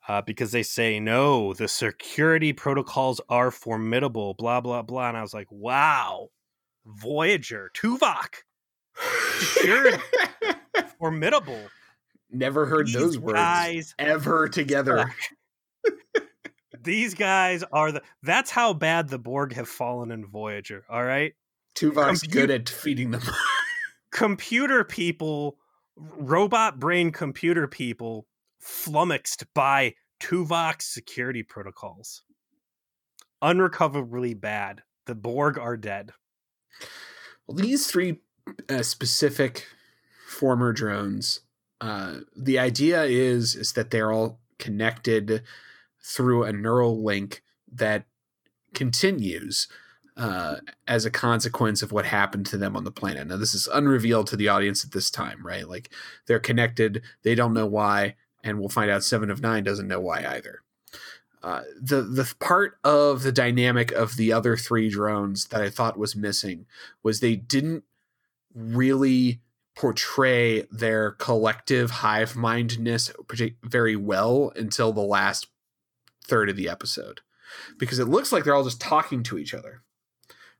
Uh, 0.06 0.20
because 0.20 0.52
they 0.52 0.62
say, 0.62 1.00
no, 1.00 1.54
the 1.54 1.66
security 1.66 2.52
protocols 2.52 3.22
are 3.30 3.50
formidable, 3.50 4.34
blah, 4.34 4.60
blah, 4.60 4.82
blah. 4.82 5.08
And 5.08 5.16
I 5.16 5.22
was 5.22 5.32
like, 5.32 5.50
wow, 5.50 6.28
Voyager, 6.84 7.70
Tuvok, 7.74 8.42
Security. 9.38 9.98
formidable. 10.98 11.60
Never 12.30 12.66
heard 12.66 12.86
These 12.86 12.94
those 12.94 13.18
words 13.18 13.38
guys 13.38 13.94
ever 13.98 14.48
together. 14.48 15.12
These 16.82 17.14
guys 17.14 17.64
are 17.72 17.92
the. 17.92 18.02
That's 18.22 18.50
how 18.50 18.74
bad 18.74 19.08
the 19.08 19.18
Borg 19.18 19.54
have 19.54 19.68
fallen 19.68 20.10
in 20.10 20.26
Voyager. 20.26 20.84
All 20.90 21.04
right, 21.04 21.32
Tuvok's 21.74 22.22
Compu- 22.22 22.30
good 22.32 22.50
at 22.50 22.64
defeating 22.64 23.10
them. 23.10 23.22
computer 24.12 24.84
people, 24.84 25.56
robot 25.96 26.78
brain 26.78 27.10
computer 27.10 27.66
people, 27.66 28.26
flummoxed 28.60 29.44
by 29.54 29.94
Tuvok's 30.20 30.86
security 30.86 31.42
protocols. 31.42 32.22
Unrecoverably 33.40 34.34
bad. 34.34 34.82
The 35.06 35.14
Borg 35.14 35.58
are 35.58 35.76
dead. 35.76 36.12
Well, 37.46 37.56
these 37.56 37.86
three 37.86 38.20
uh, 38.68 38.82
specific 38.82 39.66
former 40.26 40.72
drones, 40.72 41.40
uh, 41.80 42.16
the 42.36 42.58
idea 42.58 43.04
is 43.04 43.54
is 43.54 43.72
that 43.72 43.90
they're 43.90 44.12
all 44.12 44.40
connected 44.58 45.42
through 46.02 46.44
a 46.44 46.52
neural 46.52 47.02
link 47.02 47.42
that 47.70 48.04
continues 48.74 49.68
uh, 50.16 50.56
as 50.86 51.04
a 51.04 51.10
consequence 51.10 51.82
of 51.82 51.90
what 51.90 52.04
happened 52.04 52.46
to 52.46 52.56
them 52.56 52.76
on 52.76 52.84
the 52.84 52.92
planet. 52.92 53.26
Now, 53.26 53.36
this 53.36 53.54
is 53.54 53.66
unrevealed 53.72 54.28
to 54.28 54.36
the 54.36 54.48
audience 54.48 54.84
at 54.84 54.92
this 54.92 55.10
time, 55.10 55.44
right? 55.44 55.68
Like 55.68 55.90
they're 56.26 56.38
connected, 56.38 57.02
they 57.22 57.34
don't 57.34 57.54
know 57.54 57.66
why, 57.66 58.14
and 58.42 58.58
we'll 58.58 58.68
find 58.68 58.90
out 58.90 59.02
Seven 59.02 59.30
of 59.30 59.40
Nine 59.40 59.64
doesn't 59.64 59.88
know 59.88 60.00
why 60.00 60.24
either. 60.24 60.62
Uh, 61.42 61.62
the 61.78 62.00
the 62.00 62.32
part 62.40 62.78
of 62.84 63.22
the 63.22 63.32
dynamic 63.32 63.92
of 63.92 64.16
the 64.16 64.32
other 64.32 64.56
three 64.56 64.88
drones 64.88 65.48
that 65.48 65.60
I 65.60 65.68
thought 65.68 65.98
was 65.98 66.16
missing 66.16 66.64
was 67.02 67.20
they 67.20 67.36
didn't 67.36 67.84
really 68.54 69.40
portray 69.76 70.62
their 70.70 71.12
collective 71.12 71.90
hive 71.90 72.36
mindedness 72.36 73.10
very 73.62 73.96
well 73.96 74.52
until 74.54 74.92
the 74.92 75.00
last 75.00 75.48
third 76.24 76.48
of 76.48 76.56
the 76.56 76.68
episode. 76.68 77.20
Because 77.78 77.98
it 77.98 78.06
looks 78.08 78.32
like 78.32 78.44
they're 78.44 78.54
all 78.54 78.64
just 78.64 78.80
talking 78.80 79.22
to 79.24 79.38
each 79.38 79.52
other 79.52 79.82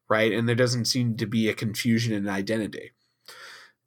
right? 0.09 0.33
And 0.33 0.49
there 0.49 0.55
doesn't 0.55 0.87
seem 0.87 1.17
to 1.17 1.27
be 1.27 1.49
a 1.49 1.55
confusion 1.55 2.13
in 2.13 2.29
identity. 2.29 2.93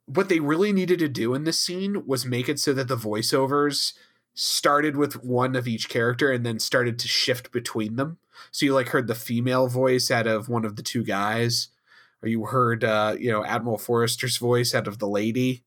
What 0.06 0.28
they 0.28 0.40
really 0.40 0.72
needed 0.72 0.98
to 1.00 1.08
do 1.08 1.34
in 1.34 1.44
this 1.44 1.60
scene 1.60 2.06
was 2.06 2.24
make 2.24 2.48
it 2.48 2.58
so 2.58 2.72
that 2.72 2.88
the 2.88 2.96
voiceovers 2.96 3.92
started 4.34 4.96
with 4.96 5.24
one 5.24 5.56
of 5.56 5.68
each 5.68 5.88
character 5.88 6.30
and 6.30 6.46
then 6.46 6.58
started 6.58 6.98
to 6.98 7.08
shift 7.08 7.52
between 7.52 7.96
them. 7.96 8.18
So 8.50 8.64
you 8.66 8.74
like 8.74 8.88
heard 8.88 9.06
the 9.06 9.14
female 9.14 9.68
voice 9.68 10.10
out 10.10 10.26
of 10.26 10.48
one 10.48 10.64
of 10.64 10.76
the 10.76 10.82
two 10.82 11.04
guys 11.04 11.68
or 12.22 12.28
you 12.28 12.44
heard 12.46 12.84
uh 12.84 13.14
you 13.18 13.30
know 13.30 13.44
admiral 13.44 13.78
forrester's 13.78 14.36
voice 14.36 14.74
out 14.74 14.86
of 14.88 14.98
the 14.98 15.08
lady 15.08 15.64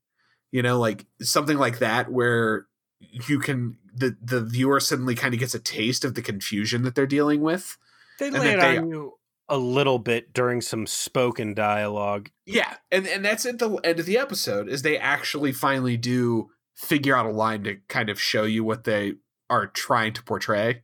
you 0.52 0.62
know 0.62 0.80
like 0.80 1.06
something 1.22 1.58
like 1.58 1.80
that 1.80 2.12
where 2.12 2.68
you 3.00 3.40
can 3.40 3.78
the 3.94 4.16
the 4.22 4.42
viewer 4.42 4.80
suddenly 4.80 5.16
kind 5.16 5.34
of 5.34 5.40
gets 5.40 5.56
a 5.56 5.60
taste 5.60 6.04
of 6.06 6.14
the 6.16 6.22
confusion 6.22 6.84
that 6.84 6.96
they're 6.96 7.08
dealing 7.08 7.42
with 7.42 7.78
They 8.20 8.28
And 8.28 8.40
lay 8.40 8.52
it 8.54 8.60
they- 8.60 8.78
on 8.78 8.90
you 8.90 9.14
a 9.50 9.58
little 9.58 10.00
bit 10.00 10.32
during 10.32 10.62
some 10.62 10.88
spoken 10.88 11.54
dialogue. 11.54 12.30
Yeah, 12.46 12.76
and 12.90 13.06
and 13.06 13.26
that's 13.26 13.46
at 13.46 13.60
the 13.60 13.70
end 13.84 14.00
of 14.00 14.06
the 14.06 14.18
episode 14.18 14.70
is 14.70 14.82
they 14.82 14.98
actually 14.98 15.52
finally 15.52 15.98
do 15.98 16.52
figure 16.74 17.18
out 17.18 17.26
a 17.26 17.32
line 17.32 17.66
to 17.66 17.76
kind 17.90 18.10
of 18.10 18.18
show 18.22 18.44
you 18.46 18.64
what 18.64 18.86
they 18.86 19.16
are 19.50 19.68
trying 19.68 20.14
to 20.14 20.24
portray. 20.24 20.84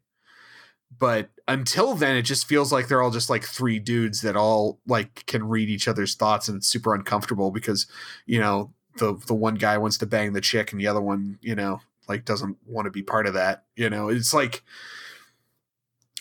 But 1.00 1.30
until 1.48 1.94
then, 1.94 2.16
it 2.16 2.24
just 2.24 2.48
feels 2.48 2.72
like 2.72 2.88
they're 2.88 3.02
all 3.02 3.12
just 3.12 3.30
like 3.30 3.44
three 3.44 3.80
dudes 3.80 4.22
that 4.22 4.36
all 4.36 4.80
like 4.88 5.26
can 5.28 5.48
read 5.48 5.70
each 5.70 5.88
other's 5.88 6.16
thoughts, 6.16 6.48
and 6.48 6.58
it's 6.58 6.68
super 6.68 6.96
uncomfortable 6.96 7.52
because 7.52 7.88
you 8.26 8.40
know 8.40 8.74
the 8.98 9.16
the 9.28 9.34
one 9.34 9.56
guy 9.56 9.78
wants 9.78 9.98
to 10.00 10.06
bang 10.06 10.34
the 10.34 10.42
chick, 10.42 10.72
and 10.72 10.82
the 10.82 10.88
other 10.88 11.02
one, 11.02 11.38
you 11.42 11.56
know, 11.56 11.82
like 12.08 12.26
doesn't 12.26 12.58
want 12.66 12.86
to 12.86 12.92
be 12.92 13.04
part 13.04 13.28
of 13.28 13.34
that. 13.34 13.66
You 13.76 13.90
know, 13.90 14.10
it's 14.10 14.34
like 14.34 14.64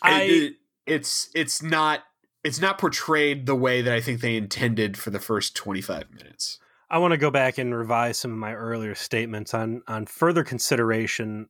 I 0.02 0.22
it, 0.22 0.52
it's 0.86 1.30
it's 1.34 1.62
not 1.62 2.02
it's 2.44 2.60
not 2.60 2.78
portrayed 2.78 3.46
the 3.46 3.56
way 3.56 3.82
that 3.82 3.92
I 3.92 4.00
think 4.00 4.20
they 4.20 4.36
intended 4.36 4.96
for 4.96 5.10
the 5.10 5.18
first 5.18 5.56
25 5.56 6.12
minutes. 6.12 6.60
I 6.88 6.98
want 6.98 7.10
to 7.10 7.18
go 7.18 7.30
back 7.30 7.58
and 7.58 7.74
revise 7.74 8.18
some 8.18 8.30
of 8.30 8.38
my 8.38 8.54
earlier 8.54 8.94
statements 8.94 9.52
on 9.54 9.82
on 9.88 10.06
further 10.06 10.44
consideration. 10.44 11.48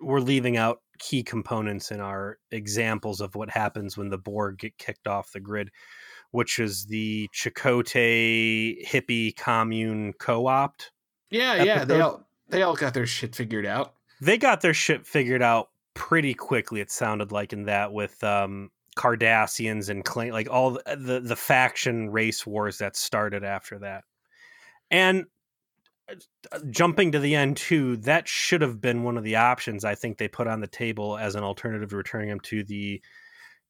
We're 0.00 0.20
leaving 0.20 0.56
out 0.56 0.80
key 0.98 1.22
components 1.22 1.90
in 1.90 2.00
our 2.00 2.38
examples 2.50 3.20
of 3.20 3.34
what 3.34 3.50
happens 3.50 3.96
when 3.96 4.08
the 4.08 4.18
Borg 4.18 4.58
get 4.58 4.78
kicked 4.78 5.06
off 5.06 5.32
the 5.32 5.40
grid, 5.40 5.70
which 6.30 6.58
is 6.58 6.86
the 6.86 7.28
Chakotay 7.34 8.86
hippie 8.86 9.36
commune 9.36 10.12
co-opt. 10.18 10.92
Yeah, 11.30 11.62
yeah, 11.62 11.84
they 11.84 12.00
all 12.00 12.26
they 12.48 12.62
all 12.62 12.74
got 12.74 12.94
their 12.94 13.06
shit 13.06 13.34
figured 13.34 13.66
out. 13.66 13.94
They 14.20 14.38
got 14.38 14.60
their 14.60 14.74
shit 14.74 15.06
figured 15.06 15.42
out 15.42 15.70
pretty 15.94 16.34
quickly. 16.34 16.80
It 16.80 16.90
sounded 16.90 17.32
like 17.32 17.52
in 17.52 17.64
that 17.64 17.92
with 17.92 18.22
um, 18.22 18.70
Cardassians 18.96 19.88
and 19.88 20.04
Clan, 20.04 20.30
like 20.30 20.48
all 20.50 20.72
the, 20.72 20.96
the 20.96 21.20
the 21.20 21.36
faction 21.36 22.10
race 22.10 22.46
wars 22.46 22.78
that 22.78 22.96
started 22.96 23.44
after 23.44 23.78
that, 23.80 24.04
and 24.90 25.26
jumping 26.70 27.12
to 27.12 27.18
the 27.18 27.34
end 27.34 27.56
too. 27.56 27.96
That 27.98 28.28
should 28.28 28.62
have 28.62 28.80
been 28.80 29.02
one 29.02 29.16
of 29.16 29.24
the 29.24 29.36
options 29.36 29.84
I 29.84 29.94
think 29.94 30.18
they 30.18 30.28
put 30.28 30.46
on 30.46 30.60
the 30.60 30.66
table 30.66 31.16
as 31.18 31.34
an 31.34 31.44
alternative 31.44 31.90
to 31.90 31.96
returning 31.96 32.28
them 32.28 32.40
to 32.40 32.64
the 32.64 33.02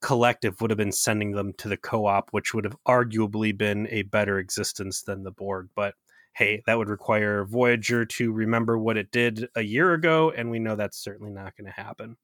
collective. 0.02 0.60
Would 0.60 0.70
have 0.70 0.78
been 0.78 0.92
sending 0.92 1.32
them 1.32 1.52
to 1.58 1.68
the 1.68 1.76
co-op, 1.76 2.30
which 2.30 2.54
would 2.54 2.64
have 2.64 2.76
arguably 2.86 3.56
been 3.56 3.88
a 3.90 4.02
better 4.02 4.38
existence 4.38 5.02
than 5.02 5.22
the 5.22 5.32
Borg, 5.32 5.68
but. 5.74 5.94
Hey, 6.34 6.62
that 6.66 6.76
would 6.76 6.90
require 6.90 7.46
Voyager 7.46 8.04
to 8.04 8.30
remember 8.30 8.76
what 8.76 8.98
it 8.98 9.10
did 9.10 9.48
a 9.54 9.62
year 9.62 9.94
ago, 9.94 10.30
and 10.36 10.50
we 10.50 10.58
know 10.58 10.76
that's 10.76 11.02
certainly 11.02 11.32
not 11.32 11.56
going 11.56 11.64
to 11.64 11.80
happen. 11.80 12.18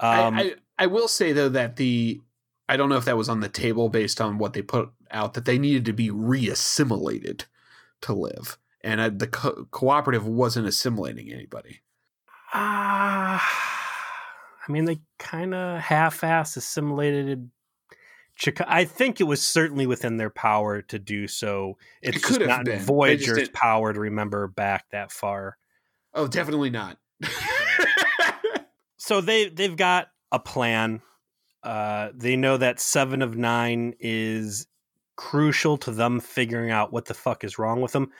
Um, 0.00 0.34
I, 0.34 0.42
I 0.42 0.54
I 0.78 0.86
will 0.86 1.08
say 1.08 1.32
though 1.32 1.50
that 1.50 1.76
the 1.76 2.20
I 2.68 2.76
don't 2.76 2.88
know 2.88 2.96
if 2.96 3.04
that 3.04 3.16
was 3.16 3.28
on 3.28 3.40
the 3.40 3.48
table 3.48 3.88
based 3.88 4.20
on 4.20 4.38
what 4.38 4.54
they 4.54 4.62
put 4.62 4.90
out 5.10 5.34
that 5.34 5.44
they 5.44 5.58
needed 5.58 5.84
to 5.84 5.92
be 5.92 6.10
reassimilated 6.10 7.44
to 8.02 8.14
live, 8.14 8.58
and 8.84 9.00
I, 9.00 9.08
the 9.08 9.26
co- 9.26 9.66
cooperative 9.72 10.26
wasn't 10.26 10.68
assimilating 10.68 11.32
anybody. 11.32 11.80
Ah, 12.52 13.44
I 14.66 14.72
mean, 14.72 14.84
they 14.84 15.00
kind 15.18 15.54
of 15.54 15.80
half-ass 15.80 16.56
assimilated. 16.56 17.50
Chica- 18.36 18.66
I 18.68 18.84
think 18.84 19.20
it 19.20 19.24
was 19.24 19.42
certainly 19.42 19.86
within 19.86 20.18
their 20.18 20.30
power 20.30 20.82
to 20.82 20.98
do 20.98 21.26
so. 21.26 21.78
It's 22.02 22.16
It 22.16 22.20
just 22.20 22.32
could 22.32 22.40
have 22.42 22.48
not 22.48 22.64
been. 22.64 22.76
Just 22.76 22.86
Voyager's 22.86 23.48
power 23.48 23.92
to 23.92 23.98
remember 23.98 24.46
back 24.46 24.86
that 24.90 25.10
far. 25.10 25.56
Oh, 26.12 26.28
definitely 26.28 26.70
not. 26.70 26.98
So 28.96 29.20
they 29.20 29.50
they've 29.50 29.76
got 29.76 30.08
a 30.32 30.38
plan. 30.38 31.02
Uh, 31.62 32.08
they 32.14 32.36
know 32.36 32.56
that 32.56 32.80
seven 32.80 33.20
of 33.20 33.36
nine 33.36 33.94
is 34.00 34.66
crucial 35.16 35.76
to 35.78 35.90
them 35.90 36.20
figuring 36.20 36.70
out 36.70 36.90
what 36.90 37.04
the 37.04 37.14
fuck 37.14 37.44
is 37.44 37.58
wrong 37.58 37.82
with 37.82 37.92
them. 37.92 38.10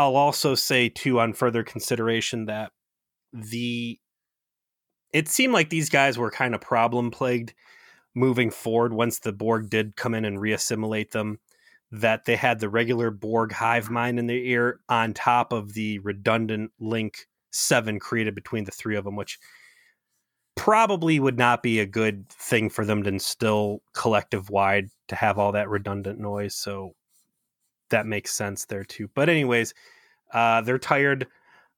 I'll 0.00 0.16
also 0.16 0.54
say 0.54 0.88
too, 0.88 1.20
on 1.20 1.34
further 1.34 1.62
consideration, 1.62 2.46
that 2.46 2.72
the 3.34 3.98
it 5.12 5.28
seemed 5.28 5.52
like 5.52 5.68
these 5.68 5.90
guys 5.90 6.16
were 6.16 6.30
kind 6.30 6.54
of 6.54 6.62
problem 6.62 7.10
plagued 7.10 7.52
moving 8.14 8.50
forward 8.50 8.94
once 8.94 9.18
the 9.18 9.32
Borg 9.32 9.68
did 9.68 9.96
come 9.96 10.14
in 10.14 10.24
and 10.24 10.38
reassimilate 10.38 11.10
them. 11.10 11.38
That 11.92 12.24
they 12.24 12.36
had 12.36 12.60
the 12.60 12.70
regular 12.70 13.10
Borg 13.10 13.52
hive 13.52 13.90
mind 13.90 14.18
in 14.18 14.26
their 14.26 14.38
ear 14.38 14.80
on 14.88 15.12
top 15.12 15.52
of 15.52 15.74
the 15.74 15.98
redundant 15.98 16.70
link 16.80 17.26
seven 17.50 17.98
created 18.00 18.34
between 18.34 18.64
the 18.64 18.72
three 18.72 18.96
of 18.96 19.04
them, 19.04 19.16
which 19.16 19.38
probably 20.56 21.20
would 21.20 21.36
not 21.36 21.62
be 21.62 21.78
a 21.78 21.86
good 21.86 22.26
thing 22.30 22.70
for 22.70 22.86
them 22.86 23.02
to 23.02 23.10
instill 23.10 23.82
collective 23.92 24.48
wide 24.48 24.88
to 25.08 25.14
have 25.14 25.38
all 25.38 25.52
that 25.52 25.68
redundant 25.68 26.18
noise. 26.18 26.54
So 26.54 26.94
that 27.90 28.06
makes 28.06 28.32
sense 28.32 28.64
there 28.64 28.84
too. 28.84 29.08
But 29.14 29.28
anyways, 29.28 29.74
uh, 30.32 30.60
they're 30.62 30.78
tired 30.78 31.26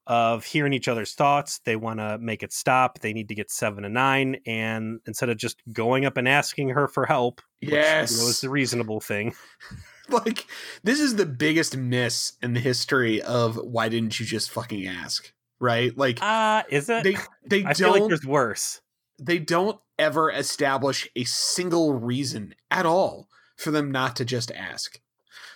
of 0.07 0.45
hearing 0.45 0.73
each 0.73 0.89
other's 0.89 1.15
thoughts. 1.15 1.61
They 1.65 1.77
want 1.77 2.01
to 2.01 2.19
make 2.19 2.43
it 2.43 2.53
stop. 2.53 2.99
They 2.99 3.13
need 3.13 3.29
to 3.29 3.35
get 3.37 3.51
seven 3.51 3.85
of 3.85 3.93
nine, 3.93 4.37
and 4.47 5.01
instead 5.07 5.29
of 5.29 5.37
just 5.37 5.63
going 5.73 6.05
up 6.05 6.17
and 6.17 6.29
asking 6.29 6.71
her 6.71 6.89
for 6.89 7.07
help, 7.07 7.41
which, 7.61 7.71
Yes. 7.71 8.13
you 8.13 8.19
know, 8.19 8.29
is 8.29 8.41
the 8.41 8.51
reasonable 8.51 9.01
thing. 9.01 9.35
like 10.09 10.47
this 10.83 10.99
is 11.01 11.15
the 11.17 11.25
biggest 11.27 11.77
miss 11.77 12.33
in 12.43 12.55
the 12.55 12.61
history 12.61 13.23
of 13.23 13.57
why 13.57 13.89
didn't 13.89 14.19
you 14.19 14.27
just 14.27 14.51
fucking 14.51 14.87
ask? 14.87 15.33
Right? 15.61 15.97
Like 15.97 16.19
Uh 16.21 16.65
is 16.69 16.89
it? 16.91 17.05
they 17.05 17.17
they 17.47 17.65
I 17.65 17.73
feel 17.75 17.91
like 17.91 18.01
don't 18.01 18.09
there's 18.09 18.27
worse. 18.27 18.81
they 19.21 19.39
don't 19.39 19.79
ever 20.01 20.31
establish 20.33 21.09
a 21.15 21.23
single 21.23 21.95
reason 21.95 22.57
at 22.71 22.85
all 22.85 23.29
for 23.57 23.71
them 23.71 23.93
not 23.93 24.17
to 24.17 24.25
just 24.25 24.51
ask. 24.51 25.01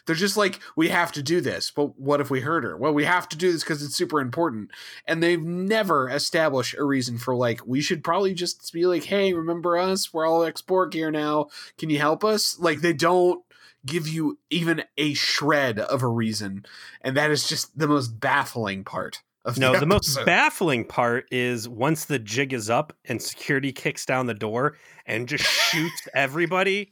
They're 0.07 0.15
just 0.17 0.37
like, 0.37 0.61
we 0.77 0.89
have 0.89 1.13
to 1.13 1.23
do 1.23 1.41
this, 1.41 1.71
but 1.71 1.99
what 1.99 2.21
if 2.21 2.31
we 2.31 2.41
hurt 2.41 2.65
her? 2.65 2.77
Well, 2.77 2.95
we 2.95 3.05
have 3.05 3.29
to 3.31 3.37
do 3.37 3.53
this 3.53 3.63
because 3.63 3.83
it's 3.83 3.97
super 3.97 4.21
important. 4.21 4.71
And 5.07 5.23
they've 5.23 5.43
never 5.43 6.09
established 6.09 6.77
a 6.79 6.85
reason 6.85 7.19
for 7.19 7.35
like, 7.35 7.67
we 7.67 7.81
should 7.81 8.05
probably 8.05 8.35
just 8.35 8.73
be 8.73 8.87
like, 8.87 9.05
hey, 9.05 9.33
remember 9.33 9.77
us? 9.77 10.15
We're 10.15 10.27
all 10.27 10.45
export 10.45 10.93
gear 10.93 11.11
now. 11.11 11.49
Can 11.77 11.91
you 11.91 11.99
help 11.99 12.25
us? 12.25 12.59
Like, 12.59 12.81
they 12.81 12.93
don't 12.93 13.43
give 13.85 14.09
you 14.09 14.39
even 14.51 14.83
a 14.97 15.15
shred 15.15 15.79
of 15.79 16.03
a 16.03 16.09
reason. 16.09 16.65
And 17.01 17.17
that 17.17 17.31
is 17.31 17.49
just 17.49 17.79
the 17.79 17.89
most 17.89 18.21
baffling 18.21 18.85
part 18.85 19.23
of 19.45 19.59
No, 19.59 19.73
the, 19.73 19.81
the 19.81 19.87
most 19.87 20.25
baffling 20.27 20.85
part 20.85 21.27
is 21.31 21.69
once 21.69 22.05
the 22.05 22.19
jig 22.19 22.53
is 22.53 22.69
up 22.69 22.93
and 23.05 23.23
security 23.23 23.73
kicks 23.73 24.05
down 24.05 24.27
the 24.27 24.35
door 24.35 24.77
and 25.07 25.29
just 25.29 25.45
shoots 25.45 26.09
everybody. 26.15 26.91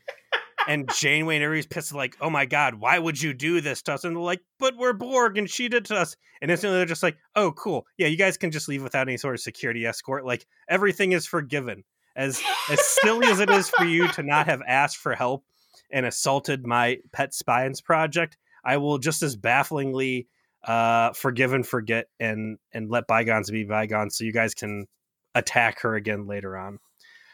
And 0.66 0.88
Janeway 0.94 1.36
and 1.36 1.44
everybody's 1.44 1.66
pissed, 1.66 1.92
like, 1.94 2.16
oh 2.20 2.30
my 2.30 2.46
God, 2.46 2.74
why 2.74 2.98
would 2.98 3.20
you 3.20 3.34
do 3.34 3.60
this 3.60 3.82
to 3.82 3.94
us? 3.94 4.04
And 4.04 4.16
they're 4.16 4.22
like, 4.22 4.40
but 4.58 4.76
we're 4.76 4.92
Borg 4.92 5.36
and 5.36 5.48
she 5.48 5.68
did 5.68 5.84
to 5.86 5.96
us. 5.96 6.16
And 6.40 6.50
instantly 6.50 6.78
they're 6.78 6.86
just 6.86 7.02
like, 7.02 7.16
oh, 7.36 7.52
cool. 7.52 7.86
Yeah, 7.98 8.06
you 8.06 8.16
guys 8.16 8.36
can 8.36 8.50
just 8.50 8.68
leave 8.68 8.82
without 8.82 9.08
any 9.08 9.16
sort 9.16 9.34
of 9.34 9.40
security 9.40 9.86
escort. 9.86 10.24
Like, 10.24 10.46
everything 10.68 11.12
is 11.12 11.26
forgiven. 11.26 11.84
As, 12.16 12.40
as 12.70 12.80
silly 13.02 13.26
as 13.26 13.40
it 13.40 13.50
is 13.50 13.68
for 13.70 13.84
you 13.84 14.06
to 14.12 14.22
not 14.22 14.46
have 14.46 14.62
asked 14.66 14.98
for 14.98 15.14
help 15.14 15.44
and 15.90 16.06
assaulted 16.06 16.66
my 16.66 16.98
pet 17.12 17.34
science 17.34 17.80
project, 17.80 18.36
I 18.64 18.76
will 18.76 18.98
just 18.98 19.22
as 19.22 19.36
bafflingly 19.36 20.28
uh, 20.62 21.12
forgive 21.12 21.52
and 21.52 21.66
forget 21.66 22.06
and 22.18 22.58
and 22.72 22.90
let 22.90 23.06
bygones 23.06 23.50
be 23.50 23.64
bygones, 23.64 24.16
so 24.16 24.24
you 24.24 24.32
guys 24.32 24.54
can 24.54 24.86
attack 25.34 25.80
her 25.80 25.94
again 25.94 26.26
later 26.26 26.56
on. 26.56 26.78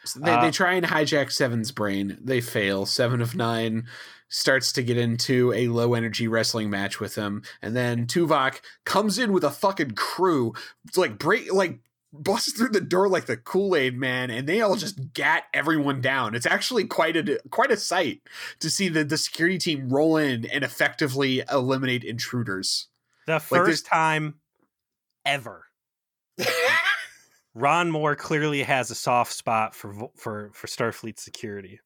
So 0.05 0.19
they, 0.19 0.31
Uh, 0.31 0.41
they 0.41 0.51
try 0.51 0.73
and 0.73 0.85
hijack 0.85 1.31
Seven's 1.31 1.71
brain. 1.71 2.17
They 2.21 2.41
fail. 2.41 2.85
Seven 2.85 3.21
of 3.21 3.35
Nine 3.35 3.87
starts 4.29 4.71
to 4.73 4.83
get 4.83 4.97
into 4.97 5.51
a 5.53 5.67
low 5.67 5.93
energy 5.93 6.27
wrestling 6.27 6.69
match 6.69 6.99
with 6.99 7.15
him, 7.15 7.43
and 7.61 7.75
then 7.75 8.07
Tuvok 8.07 8.61
comes 8.85 9.17
in 9.19 9.31
with 9.33 9.43
a 9.43 9.51
fucking 9.51 9.91
crew, 9.91 10.53
like 10.95 11.17
break, 11.19 11.51
like 11.53 11.79
busts 12.13 12.51
through 12.53 12.69
the 12.69 12.81
door 12.81 13.07
like 13.07 13.25
the 13.25 13.37
Kool 13.37 13.75
Aid 13.75 13.97
Man, 13.97 14.29
and 14.29 14.47
they 14.47 14.61
all 14.61 14.75
just 14.75 15.13
gat 15.13 15.43
everyone 15.53 16.01
down. 16.01 16.33
It's 16.35 16.45
actually 16.45 16.85
quite 16.85 17.15
a 17.15 17.39
quite 17.51 17.71
a 17.71 17.77
sight 17.77 18.21
to 18.59 18.69
see 18.69 18.87
the 18.89 19.03
the 19.03 19.17
security 19.17 19.57
team 19.57 19.89
roll 19.89 20.17
in 20.17 20.45
and 20.45 20.63
effectively 20.63 21.43
eliminate 21.51 22.03
intruders. 22.03 22.87
The 23.27 23.39
first 23.39 23.67
this- 23.69 23.81
time 23.83 24.35
ever, 25.25 25.65
Ron 27.53 27.91
Moore 27.91 28.15
clearly 28.15 28.63
has 28.63 28.91
a 28.91 28.95
soft 28.95 29.33
spot 29.33 29.75
for 29.75 29.93
for 30.17 30.51
for 30.53 30.67
Starfleet 30.67 31.19
security. 31.19 31.79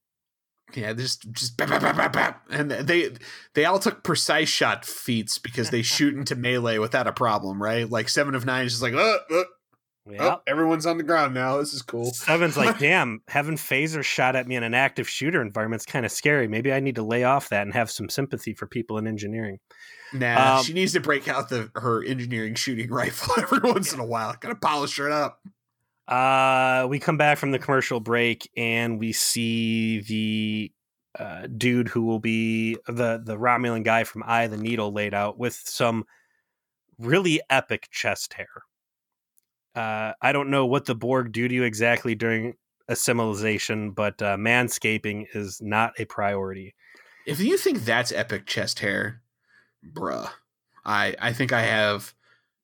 Yeah, 0.73 0.93
just 0.93 1.31
just 1.31 1.57
bap, 1.57 1.69
bap, 1.69 1.81
bap, 1.81 1.95
bap, 1.95 2.13
bap. 2.13 2.41
and 2.49 2.71
they 2.71 3.11
they 3.53 3.65
all 3.65 3.79
took 3.79 4.03
precise 4.03 4.49
shot 4.49 4.83
feats 4.85 5.37
because 5.37 5.69
they 5.69 5.81
shoot 5.81 6.15
into 6.15 6.35
melee 6.35 6.79
without 6.79 7.07
a 7.07 7.13
problem, 7.13 7.61
right? 7.61 7.89
Like 7.89 8.09
seven 8.09 8.35
of 8.35 8.45
nine 8.45 8.65
is 8.65 8.73
just 8.73 8.81
like, 8.83 8.93
oh, 8.95 9.19
oh, 9.29 9.45
Yeah. 10.07 10.23
oh, 10.25 10.41
everyone's 10.47 10.85
on 10.87 10.97
the 10.97 11.03
ground 11.03 11.33
now. 11.35 11.57
This 11.57 11.73
is 11.73 11.81
cool. 11.83 12.05
Seven's 12.13 12.57
like, 12.57 12.79
damn, 12.79 13.21
having 13.27 13.57
phaser 13.57 14.03
shot 14.03 14.35
at 14.35 14.47
me 14.47 14.55
in 14.55 14.63
an 14.63 14.73
active 14.73 15.07
shooter 15.07 15.39
environment 15.41 15.49
environment's 15.81 15.85
kind 15.85 16.05
of 16.05 16.11
scary. 16.11 16.47
Maybe 16.47 16.73
I 16.73 16.79
need 16.79 16.95
to 16.95 17.03
lay 17.03 17.23
off 17.23 17.49
that 17.49 17.61
and 17.61 17.73
have 17.73 17.89
some 17.91 18.09
sympathy 18.09 18.53
for 18.53 18.65
people 18.67 18.97
in 18.97 19.07
engineering. 19.07 19.59
Nah, 20.13 20.57
Um, 20.57 20.63
she 20.63 20.73
needs 20.73 20.93
to 20.93 20.99
break 20.99 21.27
out 21.27 21.49
the 21.49 21.69
her 21.75 22.03
engineering 22.03 22.55
shooting 22.55 22.89
rifle 22.91 23.35
every 23.37 23.59
once 23.59 23.93
in 23.93 23.99
a 23.99 24.05
while. 24.05 24.35
Gotta 24.39 24.55
polish 24.55 24.97
her 24.97 25.09
up. 25.11 25.39
Uh, 26.07 26.85
we 26.89 26.99
come 26.99 27.17
back 27.17 27.37
from 27.37 27.51
the 27.51 27.59
commercial 27.59 27.99
break 27.99 28.49
and 28.55 28.99
we 28.99 29.11
see 29.11 30.01
the 30.01 30.71
uh, 31.19 31.47
dude 31.57 31.87
who 31.87 32.03
will 32.03 32.19
be 32.19 32.75
the 32.87 33.21
the 33.23 33.37
Romulan 33.37 33.83
guy 33.83 34.03
from 34.03 34.23
Eye 34.25 34.43
of 34.43 34.51
the 34.51 34.57
Needle 34.57 34.91
laid 34.91 35.13
out 35.13 35.39
with 35.39 35.55
some 35.65 36.05
really 36.99 37.41
epic 37.49 37.87
chest 37.91 38.33
hair. 38.33 38.47
Uh, 39.75 40.13
I 40.21 40.31
don't 40.31 40.49
know 40.49 40.65
what 40.65 40.85
the 40.85 40.95
Borg 40.95 41.31
do 41.31 41.47
to 41.47 41.53
you 41.53 41.63
exactly 41.63 42.15
during 42.15 42.53
assimilation, 42.87 43.91
but 43.91 44.21
uh, 44.21 44.37
manscaping 44.37 45.25
is 45.33 45.61
not 45.61 45.93
a 45.99 46.05
priority. 46.05 46.75
If 47.25 47.39
you 47.39 47.57
think 47.57 47.83
that's 47.83 48.11
epic 48.11 48.45
chest 48.45 48.79
hair, 48.79 49.21
bruh, 49.93 50.29
I 50.85 51.15
I 51.19 51.33
think 51.33 51.51
I 51.51 51.63
have 51.63 52.13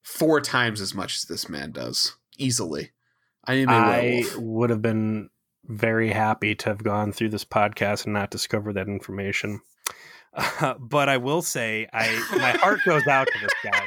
four 0.04 0.42
times 0.42 0.82
as 0.82 0.94
much 0.94 1.16
as 1.16 1.24
this 1.24 1.50
man 1.50 1.72
does 1.72 2.16
easily. 2.38 2.92
I 3.46 3.56
am 3.56 3.70
a 3.70 3.72
I 3.72 4.24
would 4.38 4.70
have 4.70 4.82
been 4.82 5.30
very 5.66 6.10
happy 6.10 6.56
to 6.56 6.70
have 6.70 6.84
gone 6.84 7.12
through 7.12 7.30
this 7.30 7.46
podcast 7.46 8.06
and 8.06 8.14
not 8.14 8.32
discover 8.32 8.74
that 8.74 8.88
information. 8.88 9.62
Uh, 10.34 10.74
but 10.80 11.10
I 11.10 11.18
will 11.18 11.42
say, 11.42 11.88
I 11.92 12.08
my 12.32 12.52
heart 12.52 12.80
goes 12.86 13.08
out 13.08 13.28
to 13.28 13.39
this 13.42 13.72
guy. 13.72 13.84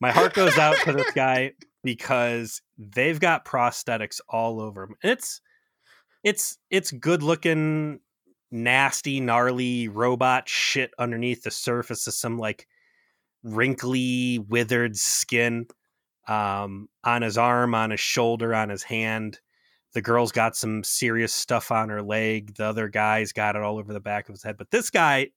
My 0.00 0.12
heart 0.12 0.32
goes 0.32 0.56
out 0.56 0.76
to 0.84 0.92
this 0.94 1.10
guy 1.12 1.52
because 1.84 2.62
they've 2.78 3.20
got 3.20 3.44
prosthetics 3.44 4.20
all 4.28 4.60
over 4.60 4.84
him. 4.84 4.94
It's 5.02 5.42
it's 6.24 6.58
it's 6.70 6.90
good 6.90 7.22
looking, 7.22 8.00
nasty, 8.50 9.20
gnarly 9.20 9.88
robot 9.88 10.48
shit 10.48 10.90
underneath 10.98 11.42
the 11.42 11.50
surface 11.50 12.06
of 12.06 12.14
some 12.14 12.38
like 12.38 12.66
wrinkly, 13.42 14.38
withered 14.38 14.96
skin 14.96 15.66
um, 16.28 16.88
on 17.04 17.22
his 17.22 17.38
arm, 17.38 17.74
on 17.74 17.90
his 17.90 18.00
shoulder, 18.00 18.54
on 18.54 18.68
his 18.68 18.82
hand. 18.82 19.40
The 19.92 20.02
girl's 20.02 20.32
got 20.32 20.56
some 20.56 20.84
serious 20.84 21.32
stuff 21.32 21.72
on 21.72 21.88
her 21.88 22.02
leg. 22.02 22.54
The 22.54 22.66
other 22.66 22.88
guy's 22.88 23.32
got 23.32 23.56
it 23.56 23.62
all 23.62 23.78
over 23.78 23.92
the 23.92 24.00
back 24.00 24.28
of 24.28 24.34
his 24.34 24.42
head. 24.42 24.56
But 24.56 24.70
this 24.70 24.90
guy, 24.90 25.30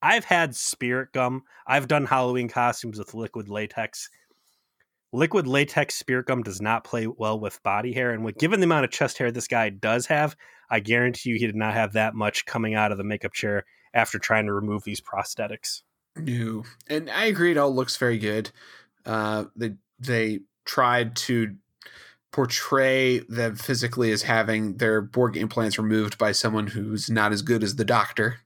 I've 0.00 0.24
had 0.24 0.56
spirit 0.56 1.12
gum. 1.12 1.42
I've 1.66 1.88
done 1.88 2.06
Halloween 2.06 2.48
costumes 2.48 2.98
with 2.98 3.14
liquid 3.14 3.48
latex. 3.48 4.08
Liquid 5.12 5.46
latex 5.46 5.96
spirit 5.96 6.26
gum 6.26 6.42
does 6.42 6.62
not 6.62 6.84
play 6.84 7.06
well 7.06 7.38
with 7.38 7.62
body 7.62 7.92
hair. 7.92 8.12
And 8.12 8.24
with 8.24 8.38
given 8.38 8.60
the 8.60 8.64
amount 8.64 8.84
of 8.84 8.90
chest 8.90 9.18
hair 9.18 9.30
this 9.30 9.48
guy 9.48 9.68
does 9.68 10.06
have, 10.06 10.34
I 10.70 10.80
guarantee 10.80 11.30
you 11.30 11.36
he 11.36 11.46
did 11.46 11.56
not 11.56 11.74
have 11.74 11.92
that 11.94 12.14
much 12.14 12.46
coming 12.46 12.74
out 12.74 12.92
of 12.92 12.98
the 12.98 13.04
makeup 13.04 13.32
chair 13.32 13.64
after 13.92 14.18
trying 14.18 14.46
to 14.46 14.52
remove 14.52 14.84
these 14.84 15.00
prosthetics. 15.00 15.82
No, 16.16 16.64
and 16.88 17.10
I 17.10 17.26
agree. 17.26 17.52
It 17.52 17.58
all 17.58 17.74
looks 17.74 17.96
very 17.96 18.18
good. 18.18 18.50
Uh, 19.06 19.44
they 19.56 19.74
they 19.98 20.40
tried 20.64 21.16
to 21.16 21.56
portray 22.32 23.20
them 23.20 23.56
physically 23.56 24.12
as 24.12 24.22
having 24.22 24.76
their 24.76 25.00
Borg 25.00 25.36
implants 25.36 25.78
removed 25.78 26.18
by 26.18 26.32
someone 26.32 26.68
who's 26.68 27.08
not 27.08 27.32
as 27.32 27.42
good 27.42 27.62
as 27.62 27.76
the 27.76 27.84
Doctor, 27.84 28.40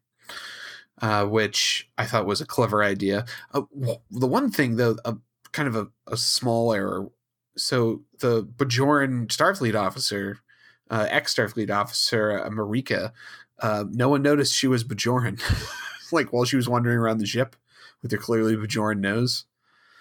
uh, 1.00 1.26
which 1.26 1.90
I 1.98 2.06
thought 2.06 2.26
was 2.26 2.40
a 2.40 2.46
clever 2.46 2.82
idea. 2.82 3.26
Uh, 3.52 3.62
the 4.10 4.26
one 4.26 4.50
thing, 4.50 4.76
though, 4.76 4.96
a 5.04 5.16
kind 5.52 5.68
of 5.68 5.76
a, 5.76 5.88
a 6.06 6.16
small 6.16 6.72
error. 6.72 7.08
So 7.56 8.02
the 8.20 8.44
Bajoran 8.44 9.26
Starfleet 9.26 9.74
officer, 9.74 10.38
uh, 10.90 11.06
ex 11.10 11.34
Starfleet 11.34 11.70
officer 11.70 12.40
uh, 12.44 12.48
Marika, 12.50 13.12
uh, 13.60 13.84
no 13.90 14.08
one 14.08 14.22
noticed 14.22 14.54
she 14.54 14.68
was 14.68 14.84
Bajoran. 14.84 15.40
like 16.12 16.32
while 16.32 16.44
she 16.44 16.56
was 16.56 16.68
wandering 16.68 16.98
around 16.98 17.18
the 17.18 17.26
ship 17.26 17.56
with 18.02 18.12
her 18.12 18.18
clearly 18.18 18.56
Bajoran 18.56 18.98
nose. 18.98 19.44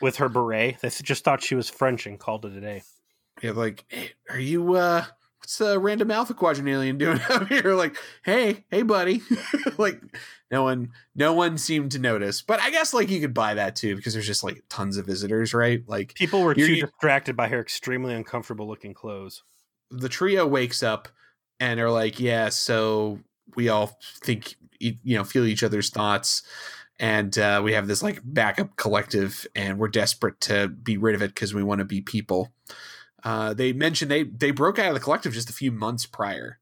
With 0.02 0.18
her 0.18 0.30
beret, 0.30 0.80
they 0.82 0.90
just 0.90 1.24
thought 1.24 1.44
she 1.44 1.56
was 1.56 1.70
French 1.70 2.06
and 2.06 2.20
called 2.20 2.46
it 2.46 2.54
a 2.54 2.62
day. 2.62 2.84
Yeah, 3.42 3.52
like, 3.52 3.86
hey, 3.88 4.12
are 4.30 4.40
you 4.40 4.76
uh 4.76 5.06
what's 5.40 5.58
the 5.58 5.80
random 5.80 6.12
alpha 6.12 6.34
quadrant 6.34 6.70
alien 6.70 6.98
doing 6.98 7.20
out 7.30 7.48
here? 7.48 7.74
Like, 7.74 7.96
hey, 8.24 8.66
hey 8.70 8.82
buddy. 8.84 9.22
like 9.78 10.02
no 10.52 10.64
one 10.64 10.90
no 11.16 11.34
one 11.34 11.58
seemed 11.58 11.92
to 11.94 12.00
notice. 12.00 12.42
But 12.42 12.60
I 12.62 12.70
guess 12.72 12.94
like 12.94 13.10
you 13.10 13.20
could 13.22 13.34
buy 13.34 13.54
that 13.56 13.76
too, 13.76 13.96
because 13.96 14.14
there's 14.14 14.28
just 14.28 14.44
like 14.44 14.64
tons 14.70 14.98
of 14.98 15.06
visitors, 15.06 15.54
right? 15.54 15.84
Like 15.88 16.14
People 16.16 16.42
were 16.44 16.54
too 16.56 16.76
distracted 16.82 17.36
by 17.36 17.48
her 17.48 17.60
extremely 17.60 18.14
uncomfortable 18.14 18.68
looking 18.68 18.94
clothes. 18.94 19.44
the 19.90 20.10
trio 20.10 20.46
wakes 20.48 20.84
up 20.84 21.08
and 21.60 21.80
are 21.80 21.92
like, 21.92 22.20
yeah, 22.20 22.50
so 22.50 23.20
we 23.56 23.70
all 23.70 23.98
think 24.24 24.56
you 24.80 24.96
know 25.16 25.24
feel 25.24 25.46
each 25.46 25.64
other's 25.64 25.90
thoughts, 25.90 26.42
and 27.02 27.36
uh, 27.40 27.60
we 27.64 27.74
have 27.74 27.88
this 27.88 28.04
like 28.04 28.22
backup 28.24 28.76
collective, 28.76 29.48
and 29.56 29.80
we're 29.80 29.88
desperate 29.88 30.40
to 30.42 30.68
be 30.68 30.98
rid 30.98 31.16
of 31.16 31.24
it 31.24 31.34
because 31.34 31.52
we 31.52 31.64
want 31.64 31.80
to 31.80 31.86
be 31.86 32.00
people. 32.00 32.54
Uh, 33.24 33.56
they 33.56 33.74
mentioned 33.74 34.12
they 34.12 34.24
they 34.24 34.52
broke 34.52 34.78
out 34.78 34.90
of 34.90 34.94
the 34.94 35.00
collective 35.00 35.34
just 35.34 35.50
a 35.50 35.54
few 35.54 35.72
months 35.72 36.06
prior, 36.06 36.60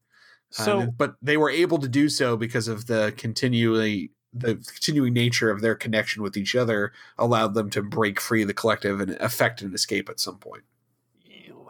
So 0.50 0.80
Uh, 0.80 0.86
but 0.86 1.16
they 1.20 1.36
were 1.36 1.50
able 1.50 1.76
to 1.78 1.88
do 1.88 2.08
so 2.08 2.38
because 2.38 2.68
of 2.68 2.86
the 2.86 3.12
continually 3.18 4.12
the 4.32 4.54
continuing 4.56 5.12
nature 5.12 5.50
of 5.50 5.60
their 5.60 5.74
connection 5.74 6.22
with 6.22 6.36
each 6.36 6.56
other 6.56 6.92
allowed 7.18 7.52
them 7.52 7.68
to 7.68 7.82
break 7.82 8.18
free 8.18 8.42
of 8.42 8.48
the 8.48 8.54
collective 8.54 8.98
and 9.00 9.10
effect 9.20 9.60
an 9.60 9.74
escape 9.74 10.08
at 10.08 10.20
some 10.20 10.38
point. 10.38 10.62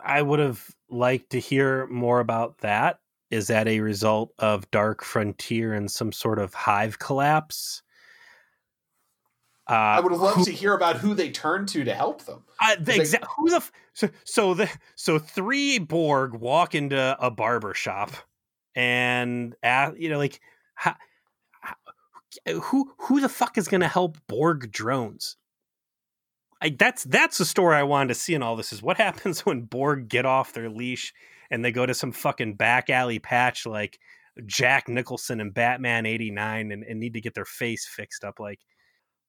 I 0.05 0.23
would 0.23 0.39
have 0.39 0.65
liked 0.89 1.31
to 1.31 1.41
hear 1.41 1.87
more 1.89 2.21
about 2.21 2.59
that. 2.59 3.01
Is 3.31 3.49
that 3.49 3.67
a 3.67 3.81
result 3.81 4.33
of 4.39 4.71
Dark 4.71 5.03
Frontier 5.03 5.73
and 5.73 5.91
some 5.91 6.13
sort 6.13 6.39
of 6.39 6.55
hive 6.55 6.99
collapse? 6.99 7.83
Uh, 9.71 9.75
I 9.75 10.01
would 10.01 10.13
loved 10.13 10.39
who- 10.39 10.45
to 10.47 10.53
hear 10.53 10.75
about 10.75 10.97
who 10.97 11.15
they 11.15 11.31
turned 11.31 11.69
to 11.69 11.85
to 11.85 11.95
help 11.95 12.25
them. 12.25 12.43
I, 12.59 12.75
the 12.75 12.93
exa- 12.93 13.25
who 13.37 13.51
the 13.51 13.57
f- 13.57 13.73
so 13.93 14.09
so 14.25 14.55
the 14.55 14.69
so 14.97 15.19
three 15.19 15.79
Borg 15.79 16.35
walk 16.35 16.75
into 16.75 17.17
a 17.21 17.31
barber 17.31 17.73
shop 17.75 18.11
and 18.75 19.55
uh, 19.63 19.93
you 19.97 20.09
know 20.09 20.19
like 20.19 20.41
how, 20.75 20.97
who 22.47 22.93
who 22.99 23.21
the 23.21 23.29
fuck 23.29 23.59
is 23.59 23.69
going 23.69 23.81
to 23.81 23.89
help 23.89 24.19
Borg 24.27 24.73
drones? 24.73 25.37
Like 26.63 26.79
that's 26.79 27.05
that's 27.05 27.39
the 27.39 27.45
story 27.45 27.77
I 27.77 27.85
wanted 27.85 28.09
to 28.09 28.15
see 28.15 28.35
in 28.35 28.43
all 28.43 28.57
this 28.57 28.73
is 28.73 28.83
what 28.83 28.97
happens 28.97 29.41
when 29.47 29.63
Borg 29.63 30.09
get 30.09 30.27
off 30.27 30.53
their 30.53 30.69
leash 30.69 31.13
and 31.51 31.65
they 31.65 31.73
go 31.73 31.87
to 31.87 31.95
some 31.95 32.13
fucking 32.13 32.55
back 32.55 32.91
alley 32.91 33.19
patch 33.19 33.67
like 33.67 33.99
Jack 34.47 34.89
Nicholson 34.89 35.41
and 35.41 35.53
Batman 35.55 36.07
89 36.07 36.73
and, 36.73 36.85
and 36.85 37.01
need 37.01 37.15
to 37.15 37.21
get 37.21 37.35
their 37.35 37.45
face 37.45 37.87
fixed 37.87 38.25
up 38.25 38.39
like 38.41 38.61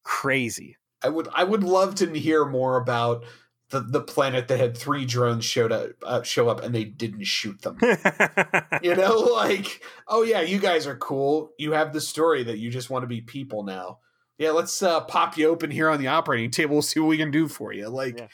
crazy. 0.03 0.77
I 1.03 1.09
would 1.09 1.27
I 1.33 1.43
would 1.43 1.63
love 1.63 1.95
to 1.95 2.07
hear 2.13 2.45
more 2.45 2.77
about 2.77 3.23
the, 3.69 3.79
the 3.79 4.01
planet 4.01 4.49
that 4.49 4.59
had 4.59 4.77
three 4.77 5.05
drones 5.05 5.45
showed 5.45 5.71
up 5.71 5.91
uh, 6.03 6.21
show 6.23 6.49
up 6.49 6.61
and 6.63 6.75
they 6.75 6.83
didn't 6.83 7.23
shoot 7.23 7.61
them. 7.61 7.77
you 8.83 8.95
know, 8.95 9.17
like 9.19 9.81
oh 10.07 10.23
yeah, 10.23 10.41
you 10.41 10.59
guys 10.59 10.85
are 10.87 10.97
cool. 10.97 11.51
You 11.57 11.71
have 11.73 11.93
the 11.93 12.01
story 12.01 12.43
that 12.43 12.57
you 12.59 12.69
just 12.69 12.89
want 12.89 13.03
to 13.03 13.07
be 13.07 13.21
people 13.21 13.63
now. 13.63 13.99
Yeah, 14.37 14.51
let's 14.51 14.81
uh, 14.81 15.01
pop 15.01 15.37
you 15.37 15.47
open 15.49 15.69
here 15.71 15.89
on 15.89 15.99
the 15.99 16.07
operating 16.07 16.51
table. 16.51 16.73
We'll 16.75 16.81
see 16.81 16.99
what 16.99 17.07
we 17.09 17.17
can 17.17 17.29
do 17.31 17.47
for 17.47 17.71
you. 17.73 17.87
Like, 17.89 18.17
Yeah. 18.17 18.27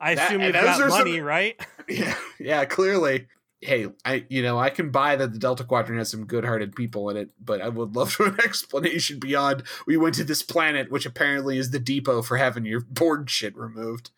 I 0.00 0.14
That- 0.14 0.28
assume 0.30 0.40
you've 0.42 0.52
got 0.54 0.80
are 0.80 0.88
some- 0.88 0.98
money, 0.98 1.20
right? 1.20 1.60
yeah, 1.88 2.14
yeah, 2.38 2.64
clearly. 2.64 3.26
Hey, 3.60 3.88
I 4.04 4.24
you 4.28 4.42
know 4.42 4.58
I 4.58 4.70
can 4.70 4.90
buy 4.90 5.16
that 5.16 5.32
the 5.32 5.38
Delta 5.38 5.64
Quadrant 5.64 5.98
has 5.98 6.10
some 6.10 6.26
good-hearted 6.26 6.74
people 6.74 7.10
in 7.10 7.16
it, 7.16 7.30
but 7.38 7.60
I 7.60 7.68
would 7.68 7.94
love 7.94 8.16
an 8.20 8.38
explanation 8.42 9.18
beyond 9.18 9.64
we 9.86 9.96
went 9.96 10.14
to 10.16 10.24
this 10.24 10.42
planet, 10.42 10.90
which 10.90 11.06
apparently 11.06 11.58
is 11.58 11.70
the 11.70 11.78
depot 11.78 12.22
for 12.22 12.36
having 12.36 12.64
your 12.64 12.80
Borg 12.80 13.28
shit 13.28 13.56
removed. 13.56 14.10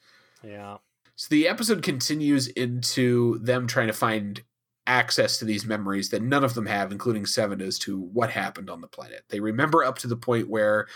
Yeah. 0.45 0.79
So 1.17 1.29
the 1.31 1.49
episode 1.49 1.83
continues 1.83 2.49
into 2.49 3.39
them 3.39 3.67
trying 3.67 3.89
to 3.89 3.93
find 3.93 4.43
access 4.87 5.39
to 5.39 5.45
these 5.45 5.65
memories 5.65 6.09
that 6.11 6.23
none 6.23 6.45
of 6.45 6.55
them 6.55 6.67
have, 6.67 6.91
including 6.91 7.27
Seven, 7.27 7.61
as 7.61 7.79
to 7.81 7.99
what 7.99 8.31
happened 8.31 8.69
on 8.69 8.81
the 8.81 8.89
planet. 8.89 9.25
They 9.29 9.41
remember 9.41 9.85
up 9.85 9.99
to 9.99 10.09
the 10.09 10.17
point 10.17 10.49
where 10.49 10.89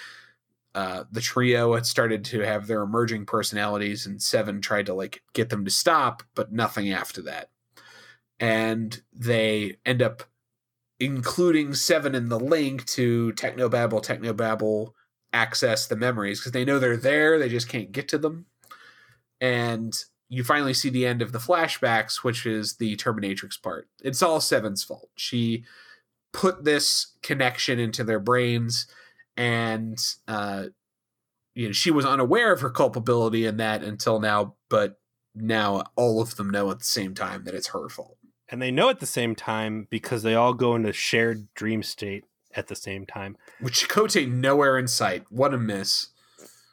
uh, 0.75 1.05
the 1.11 1.21
trio 1.21 1.75
had 1.75 1.87
started 1.87 2.25
to 2.27 2.41
have 2.41 2.67
their 2.67 2.83
emerging 2.83 3.27
personalities, 3.27 4.07
and 4.07 4.21
Seven 4.21 4.61
tried 4.61 4.87
to 4.87 4.95
like 4.95 5.23
get 5.33 5.49
them 5.49 5.65
to 5.65 5.71
stop, 5.71 6.23
but 6.35 6.53
nothing 6.53 6.93
after 6.93 7.23
that. 7.23 7.51
And 8.39 9.01
they 9.13 9.77
end 9.85 10.03
up 10.03 10.25
including 10.99 11.75
Seven 11.75 12.15
in 12.15 12.29
the 12.29 12.41
link 12.41 12.87
to 12.87 13.33
Technobabble. 13.33 14.05
Technobabble 14.05 14.93
access 15.33 15.87
the 15.87 15.97
memories 15.97 16.41
because 16.41 16.53
they 16.53 16.65
know 16.65 16.79
they're 16.79 16.97
there, 16.97 17.39
they 17.39 17.49
just 17.49 17.69
can't 17.69 17.93
get 17.93 18.09
to 18.09 18.19
them 18.19 18.47
and 19.41 19.95
you 20.29 20.43
finally 20.43 20.75
see 20.75 20.91
the 20.91 21.07
end 21.07 21.23
of 21.23 21.33
the 21.33 21.39
flashbacks, 21.39 22.25
which 22.25 22.47
is 22.47 22.77
the 22.77 22.97
Terminatrix 22.97 23.61
part. 23.61 23.89
It's 24.03 24.23
all 24.23 24.41
Seven's 24.41 24.83
fault. 24.83 25.11
She 25.17 25.65
put 26.33 26.65
this 26.65 27.15
connection 27.23 27.79
into 27.79 28.03
their 28.03 28.19
brains, 28.19 28.87
and 29.37 29.99
uh, 30.27 30.67
you 31.55 31.69
know 31.69 31.73
she 31.73 31.91
was 31.91 32.05
unaware 32.05 32.53
of 32.53 32.61
her 32.61 32.71
culpability 32.71 33.47
in 33.47 33.59
that 33.59 33.85
until 33.85 34.19
now. 34.19 34.55
But 34.69 34.99
now 35.35 35.85
all 35.95 36.21
of 36.21 36.37
them 36.37 36.51
know 36.51 36.71
at 36.71 36.81
the 36.81 36.85
same 36.85 37.15
time 37.15 37.45
that 37.45 37.55
it's 37.55 37.69
her 37.69 37.89
fault. 37.89 38.16
And 38.49 38.63
they 38.63 38.71
know 38.71 38.89
at 38.91 39.01
the 39.01 39.07
same 39.07 39.35
time 39.35 39.89
because 39.91 40.23
they 40.23 40.35
all 40.35 40.55
go 40.55 40.77
into 40.77 40.93
shared 40.93 41.53
dream 41.55 41.83
state 41.83 42.25
at 42.55 42.69
the 42.69 42.77
same 42.77 43.05
time. 43.07 43.37
With 43.61 43.75
Chakotay 43.75 44.31
nowhere 44.31 44.79
in 44.79 44.89
sight. 44.89 45.25
What 45.31 45.53
a 45.53 45.59
miss! 45.59 46.09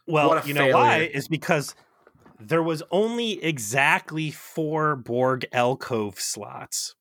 Well, 0.08 0.34
a 0.34 0.46
you 0.46 0.54
know 0.54 0.70
why? 0.70 1.10
Is 1.14 1.28
because 1.28 1.76
there 2.40 2.64
was 2.64 2.84
only 2.92 3.44
exactly 3.44 4.32
four 4.32 4.96
Borg 4.96 5.46
alcove 5.52 6.20
slots 6.20 6.96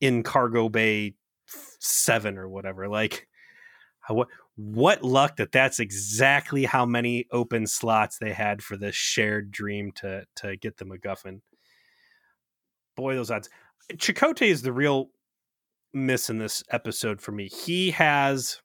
in 0.00 0.22
cargo 0.22 0.68
bay 0.68 1.14
seven 1.78 2.38
or 2.38 2.48
whatever. 2.48 2.88
Like, 2.88 3.28
what 4.08 4.28
what 4.56 5.02
luck 5.02 5.36
that 5.36 5.52
that's 5.52 5.80
exactly 5.80 6.64
how 6.64 6.84
many 6.84 7.26
open 7.30 7.66
slots 7.66 8.18
they 8.18 8.32
had 8.32 8.62
for 8.62 8.76
this 8.76 8.94
shared 8.94 9.50
dream 9.50 9.92
to 9.92 10.24
to 10.36 10.56
get 10.56 10.76
the 10.76 10.84
MacGuffin. 10.84 11.40
Boy, 12.96 13.14
those 13.14 13.30
odds. 13.30 13.48
Chakotay 13.92 14.48
is 14.48 14.62
the 14.62 14.72
real 14.72 15.10
miss 15.92 16.30
in 16.30 16.38
this 16.38 16.62
episode 16.70 17.20
for 17.20 17.32
me. 17.32 17.48
He 17.48 17.90
has 17.90 18.60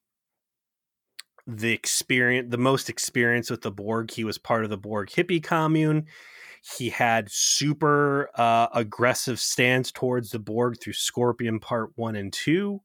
the 1.48 1.72
experience, 1.72 2.52
the 2.52 2.58
most 2.58 2.90
experience 2.90 3.50
with 3.50 3.62
the 3.62 3.72
Borg. 3.72 4.12
He 4.12 4.24
was 4.24 4.38
part 4.38 4.64
of 4.64 4.70
the 4.70 4.78
Borg 4.78 5.10
hippie 5.10 5.44
commune. 5.44 6.06
He 6.78 6.90
had 6.90 7.30
super 7.30 8.30
uh, 8.36 8.68
aggressive 8.74 9.40
stance 9.40 9.92
towards 9.92 10.32
the 10.32 10.40
Borg 10.40 10.80
through 10.82 10.94
Scorpion 10.94 11.60
Part 11.60 11.92
One 11.96 12.16
and 12.16 12.34
Two. 12.34 12.82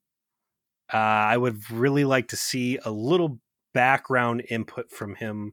Uh, 0.93 0.97
I 0.97 1.37
would 1.37 1.71
really 1.71 2.05
like 2.05 2.29
to 2.29 2.37
see 2.37 2.79
a 2.85 2.91
little 2.91 3.41
background 3.73 4.43
input 4.51 4.91
from 4.91 5.15
him 5.15 5.53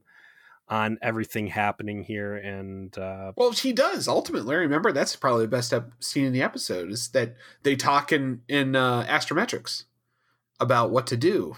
on 0.70 0.98
everything 1.00 1.48
happening 1.48 2.02
here. 2.02 2.36
And 2.36 2.96
uh, 2.98 3.32
well, 3.36 3.52
he 3.52 3.72
does 3.72 4.08
ultimately. 4.08 4.56
Remember, 4.56 4.92
that's 4.92 5.16
probably 5.16 5.46
the 5.46 5.50
best 5.50 5.74
scene 6.00 6.24
in 6.24 6.32
the 6.32 6.42
episode 6.42 6.90
is 6.90 7.08
that 7.10 7.36
they 7.62 7.76
talk 7.76 8.12
in 8.12 8.42
in 8.48 8.76
uh, 8.76 9.04
astrometrics 9.04 9.84
about 10.60 10.90
what 10.90 11.06
to 11.06 11.16
do 11.16 11.56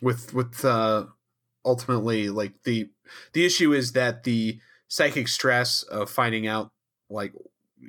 with 0.00 0.34
with 0.34 0.64
uh, 0.64 1.06
ultimately 1.64 2.28
like 2.28 2.62
the 2.64 2.90
the 3.32 3.44
issue 3.44 3.72
is 3.72 3.92
that 3.92 4.24
the 4.24 4.58
psychic 4.88 5.28
stress 5.28 5.82
of 5.82 6.10
finding 6.10 6.46
out 6.46 6.70
like 7.10 7.32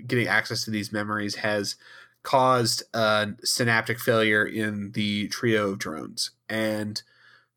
getting 0.05 0.27
access 0.27 0.63
to 0.65 0.71
these 0.71 0.91
memories 0.91 1.35
has 1.35 1.75
caused 2.23 2.83
a 2.93 3.29
synaptic 3.43 3.99
failure 3.99 4.45
in 4.45 4.91
the 4.91 5.27
trio 5.29 5.69
of 5.69 5.79
drones 5.79 6.31
and 6.49 7.03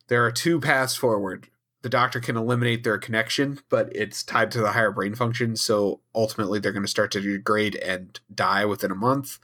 there 0.09 0.24
are 0.24 0.31
two 0.31 0.61
paths 0.61 0.95
forward 0.95 1.49
the 1.83 1.89
doctor 1.89 2.20
can 2.20 2.37
eliminate 2.37 2.85
their 2.85 2.99
connection 2.99 3.61
but 3.68 3.95
it's 3.95 4.22
tied 4.22 4.51
to 4.51 4.61
the 4.61 4.72
higher 4.72 4.91
brain 4.91 5.14
function 5.14 5.57
so 5.57 6.01
ultimately 6.14 6.59
they're 6.59 6.72
going 6.72 6.85
to 6.85 6.89
start 6.89 7.11
to 7.11 7.20
degrade 7.20 7.76
and 7.76 8.20
die 8.35 8.64
within 8.64 8.91
a 8.91 8.97
month 8.97 9.39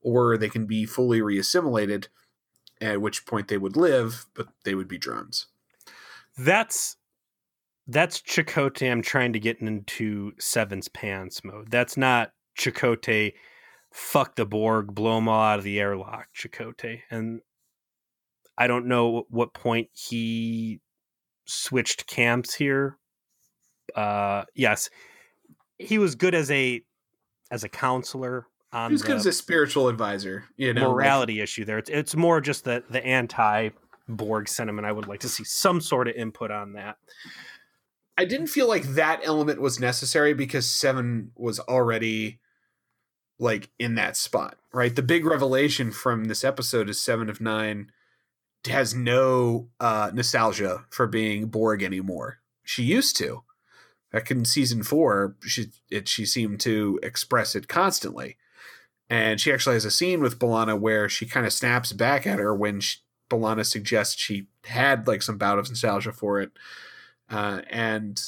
or 0.00 0.36
they 0.36 0.48
can 0.48 0.66
be 0.66 0.84
fully 0.84 1.20
reassimilated 1.20 2.08
at 2.80 3.00
which 3.00 3.26
point 3.26 3.48
they 3.48 3.58
would 3.58 3.76
live 3.76 4.26
but 4.34 4.48
they 4.64 4.74
would 4.74 4.88
be 4.88 4.98
drones 4.98 5.46
that's 6.36 6.96
that's 7.88 8.20
Chakotay 8.20 8.92
I'm 8.92 9.02
trying 9.02 9.32
to 9.32 9.40
get 9.40 9.60
into 9.60 10.32
Seven's 10.38 10.88
pants 10.88 11.42
mode. 11.42 11.70
That's 11.70 11.96
not 11.96 12.32
Chakotay 12.58 13.32
fuck 13.90 14.36
the 14.36 14.44
Borg, 14.44 14.94
blow 14.94 15.16
them 15.16 15.28
all 15.28 15.40
out 15.40 15.58
of 15.58 15.64
the 15.64 15.80
airlock, 15.80 16.28
Chakotay. 16.36 17.00
And 17.10 17.40
I 18.56 18.66
don't 18.66 18.86
know 18.86 19.24
what 19.30 19.54
point 19.54 19.88
he 19.92 20.80
switched 21.48 22.06
camps 22.06 22.54
here. 22.54 22.98
Uh 23.94 24.44
yes. 24.54 24.90
He 25.78 25.98
was 25.98 26.14
good 26.14 26.34
as 26.34 26.50
a 26.50 26.82
as 27.50 27.64
a 27.64 27.68
counselor 27.68 28.46
on 28.72 28.90
he 28.90 28.94
was 28.94 29.02
good 29.02 29.16
as 29.16 29.26
a 29.26 29.32
spiritual 29.32 29.88
advisor, 29.88 30.44
you 30.56 30.74
know. 30.74 30.92
Morality 30.92 31.40
issue 31.40 31.64
there. 31.64 31.78
It's 31.78 31.90
it's 31.90 32.14
more 32.14 32.40
just 32.40 32.64
the 32.64 32.84
the 32.90 33.04
anti 33.04 33.70
Borg 34.08 34.48
sentiment. 34.48 34.86
I 34.86 34.92
would 34.92 35.08
like 35.08 35.20
to 35.20 35.28
see 35.28 35.44
some 35.44 35.80
sort 35.80 36.08
of 36.08 36.14
input 36.14 36.50
on 36.50 36.74
that. 36.74 36.96
I 38.16 38.24
didn't 38.24 38.48
feel 38.48 38.66
like 38.66 38.82
that 38.82 39.20
element 39.22 39.60
was 39.60 39.78
necessary 39.78 40.34
because 40.34 40.68
Seven 40.68 41.30
was 41.36 41.60
already 41.60 42.40
like 43.38 43.70
in 43.78 43.94
that 43.94 44.16
spot, 44.16 44.56
right? 44.72 44.94
The 44.94 45.02
big 45.02 45.24
revelation 45.24 45.92
from 45.92 46.24
this 46.24 46.42
episode 46.42 46.88
is 46.90 47.00
Seven 47.00 47.30
of 47.30 47.40
Nine 47.40 47.92
has 48.68 48.94
no 48.94 49.68
uh, 49.80 50.10
nostalgia 50.14 50.84
for 50.90 51.06
being 51.06 51.46
Borg 51.46 51.82
anymore. 51.82 52.38
She 52.64 52.82
used 52.82 53.16
to. 53.18 53.42
Back 54.10 54.30
in 54.30 54.44
season 54.46 54.82
four, 54.82 55.36
she 55.42 55.66
it 55.90 56.08
she 56.08 56.24
seemed 56.24 56.60
to 56.60 56.98
express 57.02 57.54
it 57.54 57.68
constantly, 57.68 58.38
and 59.10 59.38
she 59.38 59.52
actually 59.52 59.74
has 59.74 59.84
a 59.84 59.90
scene 59.90 60.22
with 60.22 60.38
B'Elanna 60.38 60.80
where 60.80 61.10
she 61.10 61.26
kind 61.26 61.44
of 61.44 61.52
snaps 61.52 61.92
back 61.92 62.26
at 62.26 62.38
her 62.38 62.54
when 62.54 62.80
she, 62.80 63.00
B'Elanna 63.30 63.66
suggests 63.66 64.18
she 64.18 64.46
had 64.64 65.06
like 65.06 65.20
some 65.20 65.36
bout 65.36 65.58
of 65.58 65.68
nostalgia 65.68 66.12
for 66.12 66.40
it 66.40 66.52
uh, 67.30 67.60
and 67.70 68.20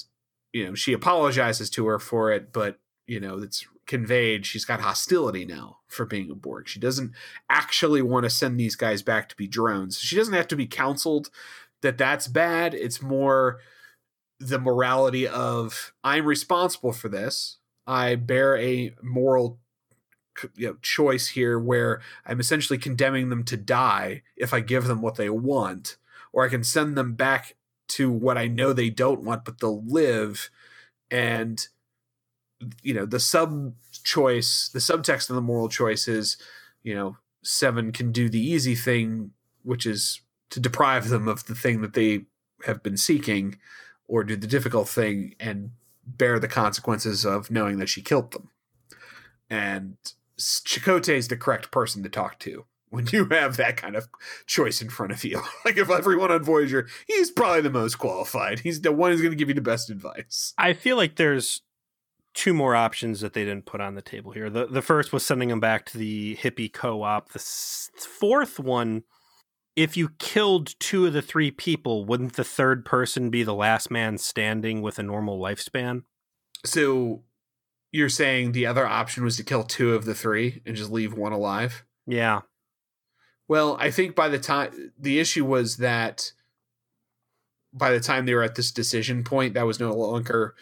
you 0.52 0.64
know 0.64 0.74
she 0.74 0.92
apologizes 0.92 1.70
to 1.70 1.86
her 1.86 1.98
for 1.98 2.32
it, 2.32 2.52
but 2.52 2.78
you 3.06 3.20
know 3.20 3.38
it's 3.38 3.66
conveyed 3.90 4.46
she's 4.46 4.64
got 4.64 4.80
hostility 4.80 5.44
now 5.44 5.78
for 5.88 6.06
being 6.06 6.30
a 6.30 6.34
Borg. 6.36 6.68
She 6.68 6.78
doesn't 6.78 7.10
actually 7.50 8.00
want 8.00 8.22
to 8.22 8.30
send 8.30 8.58
these 8.58 8.76
guys 8.76 9.02
back 9.02 9.28
to 9.28 9.36
be 9.36 9.48
drones. 9.48 9.98
She 9.98 10.14
doesn't 10.14 10.32
have 10.32 10.46
to 10.46 10.56
be 10.56 10.68
counseled 10.68 11.28
that 11.82 11.98
that's 11.98 12.28
bad. 12.28 12.72
It's 12.72 13.02
more 13.02 13.58
the 14.38 14.60
morality 14.60 15.26
of 15.26 15.92
I'm 16.04 16.24
responsible 16.24 16.92
for 16.92 17.08
this. 17.08 17.58
I 17.84 18.14
bear 18.14 18.56
a 18.56 18.94
moral 19.02 19.58
you 20.54 20.68
know, 20.68 20.76
choice 20.80 21.26
here 21.26 21.58
where 21.58 22.00
I'm 22.24 22.38
essentially 22.38 22.78
condemning 22.78 23.28
them 23.28 23.42
to 23.42 23.56
die 23.56 24.22
if 24.36 24.54
I 24.54 24.60
give 24.60 24.86
them 24.86 25.02
what 25.02 25.16
they 25.16 25.30
want, 25.30 25.96
or 26.32 26.44
I 26.44 26.48
can 26.48 26.62
send 26.62 26.96
them 26.96 27.14
back 27.14 27.56
to 27.88 28.08
what 28.08 28.38
I 28.38 28.46
know 28.46 28.72
they 28.72 28.88
don't 28.88 29.24
want, 29.24 29.44
but 29.44 29.58
they'll 29.58 29.84
live. 29.84 30.48
And 31.10 31.66
you 32.82 32.94
know, 32.94 33.06
the 33.06 33.20
sub 33.20 33.74
choice, 34.04 34.68
the 34.72 34.78
subtext 34.78 35.30
of 35.30 35.36
the 35.36 35.42
moral 35.42 35.68
choice 35.68 36.08
is, 36.08 36.36
you 36.82 36.94
know, 36.94 37.16
seven 37.42 37.92
can 37.92 38.12
do 38.12 38.28
the 38.28 38.40
easy 38.40 38.74
thing, 38.74 39.30
which 39.62 39.86
is 39.86 40.20
to 40.50 40.60
deprive 40.60 41.08
them 41.08 41.28
of 41.28 41.46
the 41.46 41.54
thing 41.54 41.80
that 41.80 41.94
they 41.94 42.24
have 42.66 42.82
been 42.82 42.96
seeking, 42.96 43.58
or 44.06 44.24
do 44.24 44.36
the 44.36 44.46
difficult 44.46 44.88
thing 44.88 45.34
and 45.38 45.70
bear 46.04 46.38
the 46.38 46.48
consequences 46.48 47.24
of 47.24 47.50
knowing 47.50 47.78
that 47.78 47.88
she 47.88 48.02
killed 48.02 48.32
them. 48.32 48.50
And 49.48 49.96
Chakotay 50.38 51.14
is 51.14 51.28
the 51.28 51.36
correct 51.36 51.70
person 51.70 52.02
to 52.02 52.08
talk 52.08 52.38
to 52.40 52.64
when 52.90 53.06
you 53.12 53.24
have 53.26 53.56
that 53.56 53.76
kind 53.76 53.96
of 53.96 54.08
choice 54.46 54.82
in 54.82 54.90
front 54.90 55.12
of 55.12 55.24
you. 55.24 55.40
like 55.64 55.76
if 55.76 55.90
everyone 55.90 56.30
on 56.30 56.42
Voyager, 56.42 56.88
he's 57.06 57.30
probably 57.30 57.62
the 57.62 57.70
most 57.70 57.96
qualified. 57.96 58.60
He's 58.60 58.80
the 58.80 58.92
one 58.92 59.12
who's 59.12 59.20
going 59.20 59.32
to 59.32 59.36
give 59.36 59.48
you 59.48 59.54
the 59.54 59.60
best 59.60 59.90
advice. 59.90 60.52
I 60.58 60.74
feel 60.74 60.96
like 60.96 61.16
there's 61.16 61.62
two 62.34 62.54
more 62.54 62.76
options 62.76 63.20
that 63.20 63.32
they 63.32 63.44
didn't 63.44 63.66
put 63.66 63.80
on 63.80 63.94
the 63.94 64.02
table 64.02 64.32
here. 64.32 64.50
The 64.50 64.66
the 64.66 64.82
first 64.82 65.12
was 65.12 65.24
sending 65.24 65.48
them 65.48 65.60
back 65.60 65.86
to 65.86 65.98
the 65.98 66.36
hippie 66.36 66.72
co-op. 66.72 67.30
The 67.30 67.38
fourth 67.38 68.58
one 68.58 69.04
if 69.76 69.96
you 69.96 70.10
killed 70.18 70.78
two 70.78 71.06
of 71.06 71.12
the 71.12 71.22
three 71.22 71.50
people, 71.50 72.04
wouldn't 72.04 72.34
the 72.34 72.44
third 72.44 72.84
person 72.84 73.30
be 73.30 73.42
the 73.42 73.54
last 73.54 73.90
man 73.90 74.18
standing 74.18 74.82
with 74.82 74.98
a 74.98 75.02
normal 75.02 75.40
lifespan? 75.40 76.02
So 76.64 77.22
you're 77.92 78.08
saying 78.08 78.52
the 78.52 78.66
other 78.66 78.86
option 78.86 79.24
was 79.24 79.36
to 79.36 79.44
kill 79.44 79.64
two 79.64 79.94
of 79.94 80.04
the 80.04 80.14
three 80.14 80.60
and 80.66 80.76
just 80.76 80.90
leave 80.90 81.14
one 81.14 81.32
alive? 81.32 81.84
Yeah. 82.06 82.40
Well, 83.48 83.76
I 83.80 83.90
think 83.90 84.14
by 84.14 84.28
the 84.28 84.38
time 84.38 84.92
the 84.98 85.18
issue 85.18 85.44
was 85.44 85.78
that 85.78 86.32
by 87.72 87.90
the 87.90 88.00
time 88.00 88.26
they 88.26 88.34
were 88.34 88.42
at 88.42 88.56
this 88.56 88.72
decision 88.72 89.24
point, 89.24 89.54
that 89.54 89.66
was 89.66 89.80
no 89.80 89.92
longer 89.92 90.54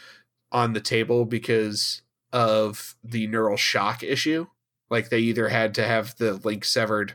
on 0.53 0.72
the 0.72 0.80
table 0.80 1.24
because 1.24 2.03
of 2.32 2.96
the 3.03 3.26
neural 3.26 3.57
shock 3.57 4.03
issue. 4.03 4.46
Like 4.90 5.11
they 5.11 5.20
either 5.20 5.49
had 5.49 5.74
to 5.74 5.84
have 5.84 6.16
the 6.16 6.34
link 6.34 6.64
severed 6.64 7.14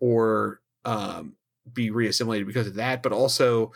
or 0.00 0.60
um, 0.84 1.34
be 1.72 1.90
reassimilated 1.90 2.46
because 2.46 2.66
of 2.66 2.74
that, 2.74 3.02
but 3.02 3.12
also 3.12 3.72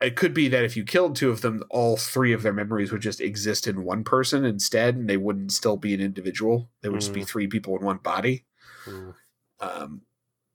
it 0.00 0.16
could 0.16 0.34
be 0.34 0.48
that 0.48 0.64
if 0.64 0.76
you 0.76 0.84
killed 0.84 1.16
two 1.16 1.30
of 1.30 1.40
them, 1.40 1.62
all 1.70 1.96
three 1.96 2.32
of 2.32 2.42
their 2.42 2.52
memories 2.52 2.92
would 2.92 3.00
just 3.00 3.20
exist 3.20 3.66
in 3.66 3.84
one 3.84 4.04
person 4.04 4.44
instead, 4.44 4.96
and 4.96 5.08
they 5.08 5.16
wouldn't 5.16 5.52
still 5.52 5.76
be 5.76 5.94
an 5.94 6.00
individual. 6.00 6.68
They 6.82 6.88
would 6.88 6.98
mm. 6.98 7.02
just 7.02 7.14
be 7.14 7.22
mm. 7.22 7.26
three 7.26 7.46
people 7.46 7.76
in 7.78 7.84
one 7.84 7.98
body. 7.98 8.44
Mm. 8.84 9.14
Um, 9.60 10.02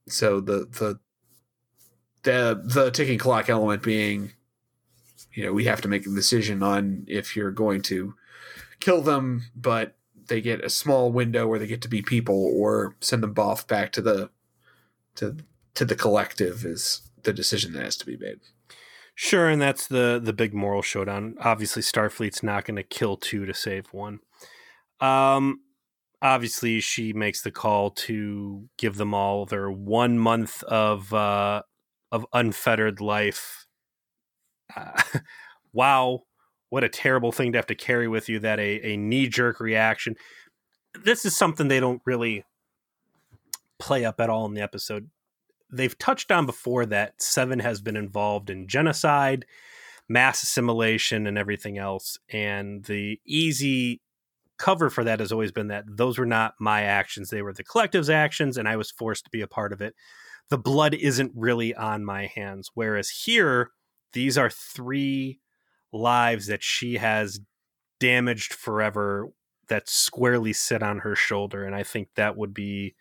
so 0.07 0.39
the 0.39 0.67
the 0.69 0.99
the 2.23 2.61
the 2.63 2.91
ticking 2.91 3.17
clock 3.17 3.49
element 3.49 3.81
being 3.81 4.33
you 5.33 5.45
know 5.45 5.53
we 5.53 5.65
have 5.65 5.81
to 5.81 5.87
make 5.87 6.05
a 6.05 6.09
decision 6.09 6.63
on 6.63 7.05
if 7.07 7.35
you're 7.35 7.51
going 7.51 7.81
to 7.81 8.13
kill 8.79 9.01
them 9.01 9.43
but 9.55 9.95
they 10.27 10.41
get 10.41 10.63
a 10.63 10.69
small 10.69 11.11
window 11.11 11.47
where 11.47 11.59
they 11.59 11.67
get 11.67 11.81
to 11.81 11.87
be 11.87 12.01
people 12.01 12.51
or 12.55 12.95
send 13.01 13.23
them 13.23 13.33
off 13.37 13.67
back 13.67 13.91
to 13.91 14.01
the 14.01 14.29
to 15.15 15.37
to 15.73 15.85
the 15.85 15.95
collective 15.95 16.65
is 16.65 17.01
the 17.23 17.33
decision 17.33 17.73
that 17.73 17.83
has 17.83 17.97
to 17.97 18.05
be 18.05 18.17
made 18.17 18.39
sure 19.15 19.49
and 19.49 19.61
that's 19.61 19.87
the 19.87 20.19
the 20.23 20.33
big 20.33 20.53
moral 20.53 20.81
showdown 20.81 21.35
obviously 21.41 21.81
starfleet's 21.81 22.43
not 22.43 22.65
going 22.65 22.77
to 22.77 22.83
kill 22.83 23.17
two 23.17 23.45
to 23.45 23.53
save 23.53 23.87
one 23.93 24.19
um 25.01 25.59
obviously 26.21 26.79
she 26.79 27.13
makes 27.13 27.41
the 27.41 27.51
call 27.51 27.91
to 27.91 28.67
give 28.77 28.97
them 28.97 29.13
all 29.13 29.45
their 29.45 29.69
one 29.71 30.19
month 30.19 30.63
of 30.63 31.13
uh, 31.13 31.61
of 32.11 32.25
unfettered 32.33 33.01
life. 33.01 33.65
Uh, 34.75 35.01
wow, 35.73 36.23
what 36.69 36.83
a 36.83 36.89
terrible 36.89 37.31
thing 37.31 37.51
to 37.51 37.57
have 37.57 37.67
to 37.67 37.75
carry 37.75 38.07
with 38.07 38.29
you! 38.29 38.39
That 38.39 38.59
a, 38.59 38.93
a 38.93 38.97
knee 38.97 39.27
jerk 39.27 39.59
reaction. 39.59 40.15
This 41.03 41.25
is 41.25 41.37
something 41.37 41.67
they 41.67 41.79
don't 41.79 42.01
really 42.05 42.43
play 43.79 44.05
up 44.05 44.19
at 44.19 44.29
all 44.29 44.45
in 44.45 44.53
the 44.53 44.61
episode. 44.61 45.09
They've 45.71 45.97
touched 45.97 46.31
on 46.31 46.45
before 46.45 46.85
that 46.87 47.21
Seven 47.21 47.59
has 47.59 47.81
been 47.81 47.95
involved 47.95 48.49
in 48.49 48.67
genocide, 48.67 49.45
mass 50.07 50.43
assimilation, 50.43 51.27
and 51.27 51.37
everything 51.37 51.77
else. 51.77 52.17
And 52.31 52.83
the 52.85 53.19
easy 53.25 54.01
cover 54.57 54.89
for 54.89 55.03
that 55.03 55.19
has 55.19 55.31
always 55.31 55.51
been 55.51 55.69
that 55.69 55.85
those 55.87 56.17
were 56.17 56.25
not 56.25 56.55
my 56.59 56.81
actions, 56.81 57.29
they 57.29 57.41
were 57.41 57.53
the 57.53 57.63
collective's 57.63 58.09
actions, 58.09 58.57
and 58.57 58.67
I 58.67 58.75
was 58.75 58.91
forced 58.91 59.23
to 59.25 59.31
be 59.31 59.41
a 59.41 59.47
part 59.47 59.71
of 59.71 59.81
it. 59.81 59.95
The 60.49 60.57
blood 60.57 60.93
isn't 60.93 61.31
really 61.35 61.73
on 61.75 62.03
my 62.03 62.25
hands. 62.25 62.71
Whereas 62.73 63.09
here, 63.09 63.71
these 64.13 64.37
are 64.37 64.49
three 64.49 65.39
lives 65.91 66.47
that 66.47 66.63
she 66.63 66.95
has 66.95 67.39
damaged 67.99 68.53
forever 68.53 69.29
that 69.67 69.89
squarely 69.89 70.53
sit 70.53 70.81
on 70.81 70.99
her 70.99 71.15
shoulder. 71.15 71.63
And 71.63 71.75
I 71.75 71.83
think 71.83 72.09
that 72.15 72.37
would 72.37 72.53
be 72.53 72.95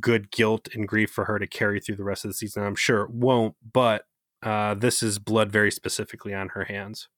good 0.00 0.30
guilt 0.30 0.68
and 0.74 0.88
grief 0.88 1.10
for 1.10 1.26
her 1.26 1.38
to 1.38 1.46
carry 1.46 1.80
through 1.80 1.96
the 1.96 2.04
rest 2.04 2.24
of 2.24 2.30
the 2.30 2.34
season. 2.34 2.62
I'm 2.62 2.76
sure 2.76 3.02
it 3.02 3.10
won't, 3.10 3.56
but 3.72 4.04
uh, 4.42 4.74
this 4.74 5.02
is 5.02 5.18
blood 5.18 5.52
very 5.52 5.70
specifically 5.70 6.34
on 6.34 6.50
her 6.50 6.64
hands. 6.64 7.08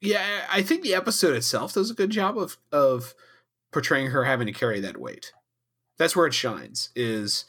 Yeah, 0.00 0.42
I 0.50 0.62
think 0.62 0.82
the 0.82 0.94
episode 0.94 1.36
itself 1.36 1.74
does 1.74 1.90
a 1.90 1.94
good 1.94 2.10
job 2.10 2.36
of 2.36 2.56
of 2.72 3.14
portraying 3.72 4.08
her 4.10 4.24
having 4.24 4.46
to 4.46 4.52
carry 4.52 4.80
that 4.80 4.98
weight. 4.98 5.32
That's 5.96 6.16
where 6.16 6.26
it 6.26 6.34
shines. 6.34 6.90
Is 6.96 7.44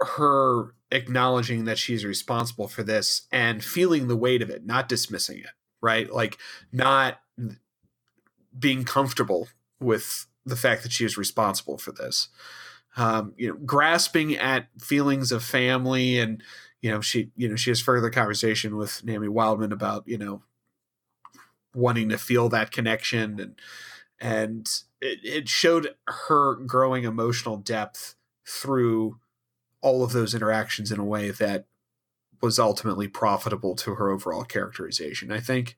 her 0.00 0.74
acknowledging 0.90 1.64
that 1.64 1.78
she's 1.78 2.04
responsible 2.04 2.68
for 2.68 2.82
this 2.82 3.26
and 3.32 3.62
feeling 3.64 4.08
the 4.08 4.16
weight 4.16 4.42
of 4.42 4.50
it, 4.50 4.64
not 4.64 4.88
dismissing 4.88 5.38
it, 5.38 5.50
right? 5.80 6.12
Like 6.12 6.38
not 6.72 7.20
being 8.58 8.84
comfortable 8.84 9.48
with 9.80 10.26
the 10.44 10.56
fact 10.56 10.82
that 10.82 10.92
she 10.92 11.04
is 11.04 11.16
responsible 11.16 11.78
for 11.78 11.92
this. 11.92 12.28
Um, 12.96 13.34
you 13.36 13.48
know, 13.48 13.56
grasping 13.56 14.36
at 14.36 14.68
feelings 14.80 15.32
of 15.32 15.42
family 15.44 16.18
and 16.18 16.42
you 16.80 16.90
know, 16.90 17.00
she 17.00 17.30
you 17.36 17.48
know, 17.48 17.56
she 17.56 17.70
has 17.70 17.80
further 17.80 18.10
conversation 18.10 18.76
with 18.76 19.04
Naomi 19.04 19.28
Wildman 19.28 19.72
about, 19.72 20.06
you 20.06 20.18
know, 20.18 20.42
wanting 21.74 22.08
to 22.10 22.18
feel 22.18 22.48
that 22.50 22.70
connection 22.70 23.40
and 23.40 23.60
and 24.18 24.66
it, 25.00 25.18
it 25.22 25.48
showed 25.48 25.94
her 26.06 26.54
growing 26.54 27.04
emotional 27.04 27.56
depth 27.56 28.14
through 28.46 29.18
all 29.80 30.02
of 30.02 30.12
those 30.12 30.34
interactions 30.34 30.90
in 30.90 30.98
a 30.98 31.04
way 31.04 31.30
that 31.30 31.66
was 32.42 32.58
ultimately 32.58 33.08
profitable 33.08 33.74
to 33.76 33.94
her 33.94 34.10
overall 34.10 34.44
characterization, 34.44 35.32
I 35.32 35.40
think. 35.40 35.76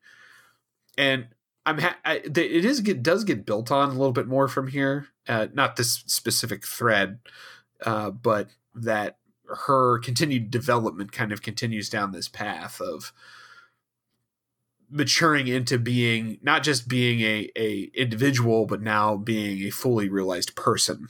And 0.96 1.28
I'm 1.64 1.78
ha- 1.78 1.98
I, 2.04 2.16
it 2.16 2.36
is 2.36 2.80
it 2.80 3.02
does 3.02 3.24
get 3.24 3.46
built 3.46 3.70
on 3.70 3.90
a 3.90 3.92
little 3.92 4.12
bit 4.12 4.26
more 4.26 4.48
from 4.48 4.68
here. 4.68 5.08
Uh, 5.26 5.48
not 5.52 5.76
this 5.76 6.02
specific 6.06 6.66
thread, 6.66 7.18
uh, 7.84 8.10
but 8.10 8.48
that 8.74 9.18
her 9.66 9.98
continued 9.98 10.50
development 10.50 11.12
kind 11.12 11.32
of 11.32 11.42
continues 11.42 11.88
down 11.88 12.12
this 12.12 12.28
path 12.28 12.80
of 12.80 13.12
maturing 14.90 15.46
into 15.46 15.78
being 15.78 16.38
not 16.42 16.62
just 16.62 16.88
being 16.88 17.20
a, 17.20 17.50
a 17.56 17.90
individual, 17.94 18.66
but 18.66 18.80
now 18.80 19.16
being 19.16 19.62
a 19.62 19.70
fully 19.70 20.08
realized 20.08 20.56
person. 20.56 21.08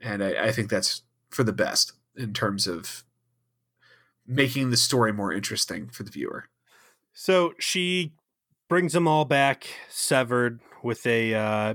And 0.00 0.22
I, 0.22 0.48
I 0.48 0.52
think 0.52 0.68
that's 0.70 1.02
for 1.30 1.44
the 1.44 1.52
best 1.52 1.92
in 2.16 2.32
terms 2.32 2.66
of 2.66 3.04
making 4.26 4.70
the 4.70 4.76
story 4.76 5.12
more 5.12 5.32
interesting 5.32 5.88
for 5.88 6.02
the 6.02 6.10
viewer. 6.10 6.44
So 7.12 7.54
she 7.58 8.12
brings 8.68 8.92
them 8.92 9.08
all 9.08 9.24
back 9.24 9.66
severed 9.88 10.60
with 10.82 11.04
a 11.06 11.34
uh, 11.34 11.74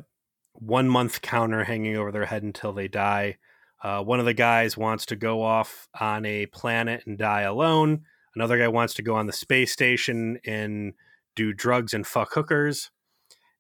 one 0.54 0.88
month 0.88 1.22
counter 1.22 1.64
hanging 1.64 1.98
over 1.98 2.12
their 2.12 2.26
head 2.26 2.44
until 2.44 2.74
they 2.74 2.88
die. 2.88 3.38
Uh, 3.84 4.02
one 4.02 4.20
of 4.20 4.26
the 4.26 4.34
guys 4.34 4.78
wants 4.78 5.06
to 5.08 5.16
go 5.16 5.44
off 5.44 5.88
on 6.00 6.26
a 6.26 6.46
planet 6.48 7.04
and 7.06 7.18
die 7.18 7.42
alone. 7.42 8.04
Another 8.36 8.58
guy 8.58 8.68
wants 8.68 8.94
to 8.96 9.02
go 9.02 9.16
on 9.16 9.28
the 9.28 9.34
space 9.34 9.72
station 9.72 10.40
and 10.46 10.94
do 11.36 11.54
drugs 11.54 11.94
and 11.94 12.08
fuck 12.08 12.34
hookers. 12.34 12.90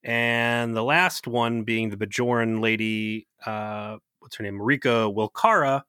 And 0.04 0.76
the 0.76 0.84
last 0.84 1.28
one 1.28 1.64
being 1.64 1.90
the 1.90 1.98
Bajoran 1.98 2.62
lady, 2.62 3.28
uh, 3.46 3.98
what's 4.26 4.38
her 4.38 4.44
name, 4.44 4.58
Marika 4.60 5.14
Willkarah, 5.14 5.84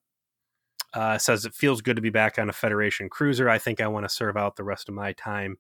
uh, 0.93 1.17
says 1.17 1.47
it 1.47 1.55
feels 1.55 1.81
good 1.81 1.97
to 1.97 2.03
be 2.03 2.11
back 2.11 2.39
on 2.39 2.51
a 2.51 2.53
Federation 2.53 3.09
cruiser. 3.09 3.49
I 3.49 3.57
think 3.57 3.81
I 3.81 3.89
want 3.89 4.05
to 4.05 4.15
serve 4.15 4.37
out 4.37 4.57
the 4.57 4.63
rest 4.63 4.91
of 4.91 4.95
my 4.95 5.15
time 5.15 5.57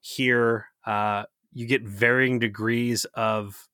here. 0.00 0.66
Uh, 0.86 1.24
you 1.52 1.66
get 1.66 1.82
varying 1.82 2.38
degrees 2.38 3.04
of 3.14 3.66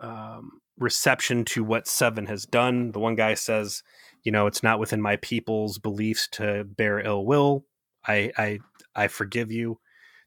um, 0.00 0.60
reception 0.78 1.44
to 1.44 1.62
what 1.62 1.86
Seven 1.86 2.24
has 2.26 2.46
done. 2.46 2.92
The 2.92 2.98
one 2.98 3.14
guy 3.14 3.34
says, 3.34 3.82
you 4.22 4.32
know, 4.32 4.46
it's 4.46 4.62
not 4.62 4.78
within 4.78 5.02
my 5.02 5.16
people's 5.16 5.78
beliefs 5.78 6.28
to 6.32 6.64
bear 6.64 7.00
ill 7.00 7.26
will. 7.26 7.66
I 8.06 8.32
I 8.38 8.58
I 8.94 9.08
forgive 9.08 9.52
you. 9.52 9.80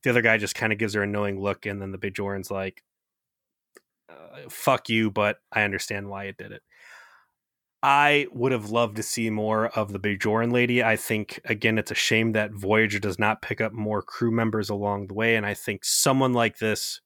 The 0.03 0.11
other 0.11 0.21
guy 0.21 0.37
just 0.37 0.55
kind 0.55 0.71
of 0.71 0.79
gives 0.79 0.93
her 0.93 1.01
a 1.01 1.07
knowing 1.07 1.41
look, 1.41 1.65
and 1.65 1.81
then 1.81 1.91
the 1.91 1.97
Bajoran's 1.97 2.51
like, 2.51 2.83
uh, 4.09 4.49
"Fuck 4.49 4.89
you," 4.89 5.09
but 5.09 5.37
I 5.51 5.63
understand 5.63 6.09
why 6.09 6.25
it 6.25 6.37
did 6.37 6.51
it. 6.51 6.61
I 7.83 8.27
would 8.31 8.51
have 8.51 8.69
loved 8.69 8.95
to 8.97 9.03
see 9.03 9.29
more 9.29 9.67
of 9.69 9.91
the 9.91 9.99
Bajoran 9.99 10.51
lady. 10.51 10.83
I 10.83 10.95
think 10.95 11.39
again, 11.45 11.79
it's 11.79 11.91
a 11.91 11.95
shame 11.95 12.33
that 12.33 12.51
Voyager 12.51 12.99
does 12.99 13.17
not 13.17 13.41
pick 13.41 13.59
up 13.59 13.73
more 13.73 14.03
crew 14.03 14.31
members 14.31 14.69
along 14.69 15.07
the 15.07 15.15
way, 15.15 15.35
and 15.35 15.45
I 15.45 15.55
think 15.55 15.83
someone 15.83 16.33
like 16.33 16.59
this 16.59 17.01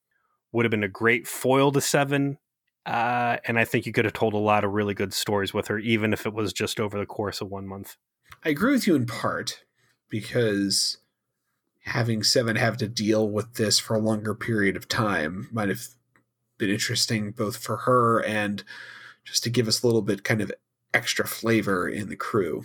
would 0.52 0.66
have 0.66 0.72
been 0.72 0.84
a 0.84 0.90
great 0.90 1.28
foil 1.28 1.72
to 1.72 1.82
Seven. 1.82 2.38
Uh, 2.86 3.38
and 3.46 3.58
I 3.58 3.66
think 3.66 3.86
you 3.86 3.92
could 3.92 4.06
have 4.06 4.14
told 4.14 4.34
a 4.34 4.38
lot 4.38 4.64
of 4.64 4.72
really 4.72 4.94
good 4.94 5.14
stories 5.14 5.54
with 5.54 5.68
her, 5.68 5.80
even 5.80 6.14
if 6.14 6.28
it 6.28 6.34
was 6.34 6.54
just 6.54 6.80
over 6.80 7.00
the 7.00 7.06
course 7.06 7.42
of 7.42 7.50
one 7.50 7.68
month. 7.68 7.98
I 8.44 8.50
agree 8.50 8.74
with 8.74 8.86
you 8.86 8.96
in 8.96 9.08
part 9.08 9.64
because 10.10 10.98
having 11.86 12.22
Seven 12.22 12.58
have 12.58 12.78
to 12.78 12.88
deal 12.88 13.28
with 13.28 13.56
this 13.56 13.80
for 13.80 13.96
a 13.96 14.00
longer 14.00 14.36
period 14.36 14.76
of 14.76 14.88
time 14.88 15.48
might 15.52 15.70
have 15.70 15.88
been 16.58 16.70
interesting 16.70 17.32
both 17.32 17.58
for 17.58 17.78
her 17.78 18.24
and 18.24 18.64
just 19.24 19.44
to 19.44 19.50
give 19.50 19.68
us 19.68 19.82
a 19.82 19.88
little 19.88 20.02
bit 20.02 20.24
kind 20.24 20.42
of 20.42 20.52
extra 20.96 21.28
flavor 21.28 21.88
in 21.88 22.08
the 22.08 22.16
crew. 22.16 22.64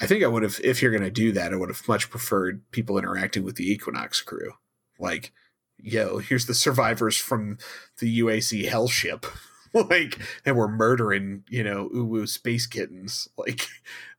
I 0.00 0.06
think 0.06 0.22
I 0.22 0.28
would 0.28 0.42
have, 0.42 0.60
if 0.62 0.80
you're 0.80 0.90
going 0.90 1.02
to 1.02 1.10
do 1.10 1.32
that, 1.32 1.52
I 1.52 1.56
would 1.56 1.68
have 1.68 1.86
much 1.88 2.10
preferred 2.10 2.62
people 2.70 2.96
interacting 2.96 3.42
with 3.42 3.56
the 3.56 3.70
Equinox 3.70 4.22
crew. 4.22 4.52
Like, 4.98 5.32
yo, 5.78 6.18
here's 6.18 6.46
the 6.46 6.54
survivors 6.54 7.16
from 7.16 7.58
the 7.98 8.20
UAC 8.20 8.68
hell 8.68 8.88
ship. 8.88 9.26
like, 9.74 10.18
and 10.44 10.56
we're 10.56 10.68
murdering, 10.68 11.44
you 11.48 11.64
know, 11.64 11.90
uwu 11.92 12.28
space 12.28 12.66
kittens. 12.66 13.28
Like, 13.36 13.68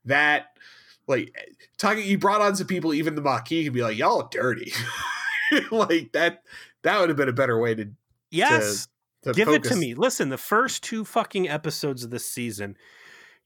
that, 0.04 0.56
like, 1.08 1.34
talking, 1.78 2.04
you 2.04 2.18
brought 2.18 2.40
on 2.40 2.54
some 2.54 2.66
people, 2.66 2.94
even 2.94 3.14
the 3.14 3.22
Maquis 3.22 3.64
could 3.64 3.72
be 3.72 3.82
like, 3.82 3.98
y'all 3.98 4.28
dirty. 4.30 4.72
like, 5.70 6.12
that, 6.12 6.42
that 6.82 7.00
would 7.00 7.08
have 7.08 7.16
been 7.16 7.28
a 7.28 7.32
better 7.32 7.58
way 7.58 7.74
to, 7.74 7.90
yes. 8.30 8.86
To, 9.22 9.32
to 9.32 9.36
Give 9.36 9.48
focus. 9.48 9.70
it 9.70 9.74
to 9.74 9.80
me. 9.80 9.94
Listen, 9.94 10.28
the 10.28 10.38
first 10.38 10.84
two 10.84 11.04
fucking 11.04 11.48
episodes 11.48 12.04
of 12.04 12.10
this 12.10 12.28
season, 12.28 12.76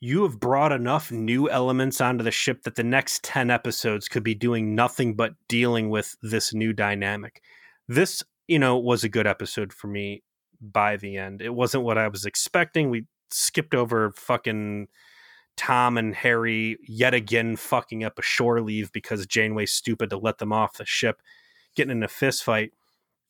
you 0.00 0.22
have 0.22 0.40
brought 0.40 0.72
enough 0.72 1.12
new 1.12 1.50
elements 1.50 2.00
onto 2.00 2.24
the 2.24 2.30
ship 2.30 2.62
that 2.62 2.74
the 2.74 2.82
next 2.82 3.22
10 3.22 3.50
episodes 3.50 4.08
could 4.08 4.22
be 4.22 4.34
doing 4.34 4.74
nothing 4.74 5.14
but 5.14 5.34
dealing 5.46 5.90
with 5.90 6.16
this 6.22 6.54
new 6.54 6.72
dynamic. 6.72 7.42
This, 7.86 8.22
you 8.48 8.58
know, 8.58 8.78
was 8.78 9.04
a 9.04 9.10
good 9.10 9.26
episode 9.26 9.74
for 9.74 9.88
me 9.88 10.22
by 10.60 10.96
the 10.96 11.18
end. 11.18 11.42
It 11.42 11.54
wasn't 11.54 11.84
what 11.84 11.98
I 11.98 12.08
was 12.08 12.24
expecting. 12.24 12.88
We 12.88 13.06
skipped 13.30 13.74
over 13.74 14.10
fucking 14.12 14.88
Tom 15.58 15.98
and 15.98 16.14
Harry 16.14 16.78
yet 16.88 17.12
again 17.12 17.56
fucking 17.56 18.02
up 18.02 18.18
a 18.18 18.22
shore 18.22 18.62
leave 18.62 18.90
because 18.92 19.26
Janeway's 19.26 19.72
stupid 19.72 20.08
to 20.10 20.16
let 20.16 20.38
them 20.38 20.52
off 20.52 20.78
the 20.78 20.86
ship, 20.86 21.20
getting 21.76 21.92
in 21.92 22.02
a 22.02 22.08
fist 22.08 22.42
fight. 22.42 22.72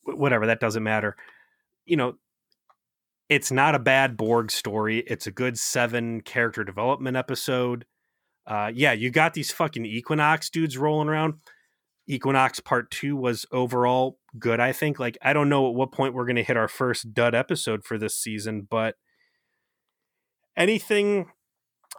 Whatever, 0.04 0.46
that 0.46 0.60
doesn't 0.60 0.84
matter. 0.84 1.16
You 1.84 1.96
know, 1.96 2.14
it's 3.30 3.52
not 3.52 3.76
a 3.76 3.78
bad 3.78 4.16
Borg 4.16 4.50
story. 4.50 5.04
It's 5.06 5.28
a 5.28 5.30
good 5.30 5.56
seven 5.56 6.20
character 6.20 6.64
development 6.64 7.16
episode. 7.16 7.86
Uh, 8.44 8.72
yeah, 8.74 8.92
you 8.92 9.10
got 9.10 9.34
these 9.34 9.52
fucking 9.52 9.86
Equinox 9.86 10.50
dudes 10.50 10.76
rolling 10.76 11.08
around. 11.08 11.34
Equinox 12.08 12.58
Part 12.58 12.90
Two 12.90 13.14
was 13.14 13.46
overall 13.52 14.18
good. 14.36 14.58
I 14.58 14.72
think. 14.72 14.98
Like, 14.98 15.16
I 15.22 15.32
don't 15.32 15.48
know 15.48 15.68
at 15.68 15.76
what 15.76 15.92
point 15.92 16.12
we're 16.12 16.26
going 16.26 16.36
to 16.36 16.42
hit 16.42 16.56
our 16.56 16.66
first 16.66 17.14
dud 17.14 17.36
episode 17.36 17.84
for 17.84 17.96
this 17.96 18.16
season, 18.16 18.66
but 18.68 18.96
anything 20.56 21.30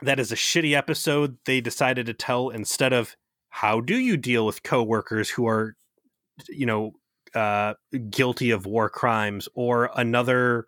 that 0.01 0.19
is 0.19 0.33
a 0.33 0.35
shitty 0.35 0.75
episode 0.75 1.37
they 1.45 1.61
decided 1.61 2.07
to 2.07 2.13
tell 2.13 2.49
instead 2.49 2.91
of 2.91 3.15
how 3.51 3.79
do 3.79 3.95
you 3.95 4.17
deal 4.17 4.45
with 4.45 4.63
coworkers 4.63 5.29
who 5.29 5.47
are, 5.47 5.77
you 6.49 6.65
know, 6.65 6.91
uh, 7.33 7.75
guilty 8.09 8.51
of 8.51 8.65
war 8.65 8.89
crimes 8.89 9.47
or 9.55 9.89
another 9.95 10.65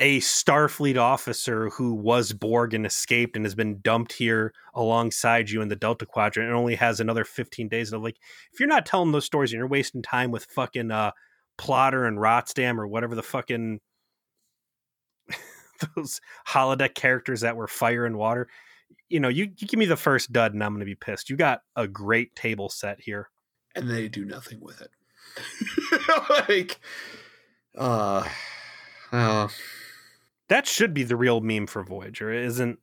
a 0.00 0.18
Starfleet 0.20 0.96
officer 0.96 1.70
who 1.70 1.94
was 1.94 2.32
Borg 2.32 2.74
and 2.74 2.84
escaped 2.84 3.36
and 3.36 3.44
has 3.44 3.54
been 3.54 3.78
dumped 3.80 4.12
here 4.12 4.52
alongside 4.74 5.50
you 5.50 5.62
in 5.62 5.68
the 5.68 5.76
Delta 5.76 6.04
Quadrant 6.04 6.48
and 6.48 6.58
only 6.58 6.74
has 6.74 6.98
another 6.98 7.24
15 7.24 7.68
days. 7.68 7.92
of 7.92 8.02
like, 8.02 8.18
if 8.52 8.58
you're 8.58 8.68
not 8.68 8.86
telling 8.86 9.12
those 9.12 9.24
stories 9.24 9.52
and 9.52 9.58
you're 9.58 9.68
wasting 9.68 10.02
time 10.02 10.32
with 10.32 10.46
fucking 10.46 10.90
uh, 10.90 11.12
Plotter 11.58 12.06
and 12.06 12.18
Rotsam 12.18 12.80
or 12.80 12.88
whatever 12.88 13.14
the 13.14 13.22
fucking 13.22 13.80
those 15.96 16.20
holodeck 16.48 16.94
characters 16.94 17.42
that 17.42 17.56
were 17.56 17.68
fire 17.68 18.04
and 18.04 18.16
water. 18.16 18.48
You 19.08 19.20
know, 19.20 19.28
you, 19.28 19.44
you 19.56 19.68
give 19.68 19.78
me 19.78 19.86
the 19.86 19.96
first 19.96 20.32
dud 20.32 20.54
and 20.54 20.64
I'm 20.64 20.72
going 20.72 20.80
to 20.80 20.86
be 20.86 20.96
pissed. 20.96 21.30
You 21.30 21.36
got 21.36 21.60
a 21.76 21.86
great 21.86 22.34
table 22.34 22.68
set 22.68 23.00
here. 23.00 23.30
And 23.76 23.88
they 23.88 24.08
do 24.08 24.24
nothing 24.24 24.60
with 24.60 24.80
it. 24.80 24.90
like, 26.48 26.80
uh, 27.76 28.28
uh, 29.12 29.48
that 30.48 30.66
should 30.66 30.94
be 30.94 31.04
the 31.04 31.16
real 31.16 31.40
meme 31.40 31.66
for 31.66 31.82
Voyager. 31.82 32.32
It 32.32 32.44
isn't 32.44 32.78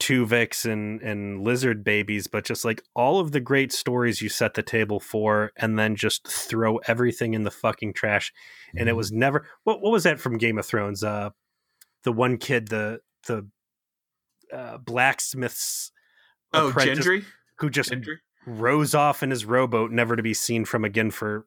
Tuvix 0.00 0.70
and 0.70 1.00
and 1.02 1.42
lizard 1.42 1.84
babies, 1.84 2.26
but 2.26 2.44
just 2.44 2.64
like 2.64 2.82
all 2.94 3.20
of 3.20 3.32
the 3.32 3.40
great 3.40 3.72
stories 3.72 4.22
you 4.22 4.28
set 4.28 4.54
the 4.54 4.62
table 4.62 4.98
for, 4.98 5.52
and 5.56 5.78
then 5.78 5.94
just 5.94 6.26
throw 6.26 6.78
everything 6.86 7.34
in 7.34 7.44
the 7.44 7.50
fucking 7.50 7.92
trash. 7.92 8.32
And 8.74 8.88
it 8.88 8.92
mm-hmm. 8.92 8.96
was 8.96 9.12
never 9.12 9.46
what 9.64 9.82
what 9.82 9.92
was 9.92 10.04
that 10.04 10.18
from 10.18 10.38
Game 10.38 10.58
of 10.58 10.66
Thrones? 10.66 11.04
Uh, 11.04 11.30
the 12.04 12.12
one 12.12 12.38
kid, 12.38 12.68
the 12.68 13.00
the 13.26 13.46
uh, 14.52 14.78
blacksmith's 14.78 15.92
oh 16.54 16.72
Gendry, 16.74 17.24
who 17.58 17.68
just 17.68 17.90
Gendry? 17.90 18.16
rose 18.46 18.94
off 18.94 19.22
in 19.22 19.30
his 19.30 19.44
rowboat, 19.44 19.90
never 19.90 20.16
to 20.16 20.22
be 20.22 20.34
seen 20.34 20.64
from 20.64 20.84
again 20.84 21.10
for 21.10 21.46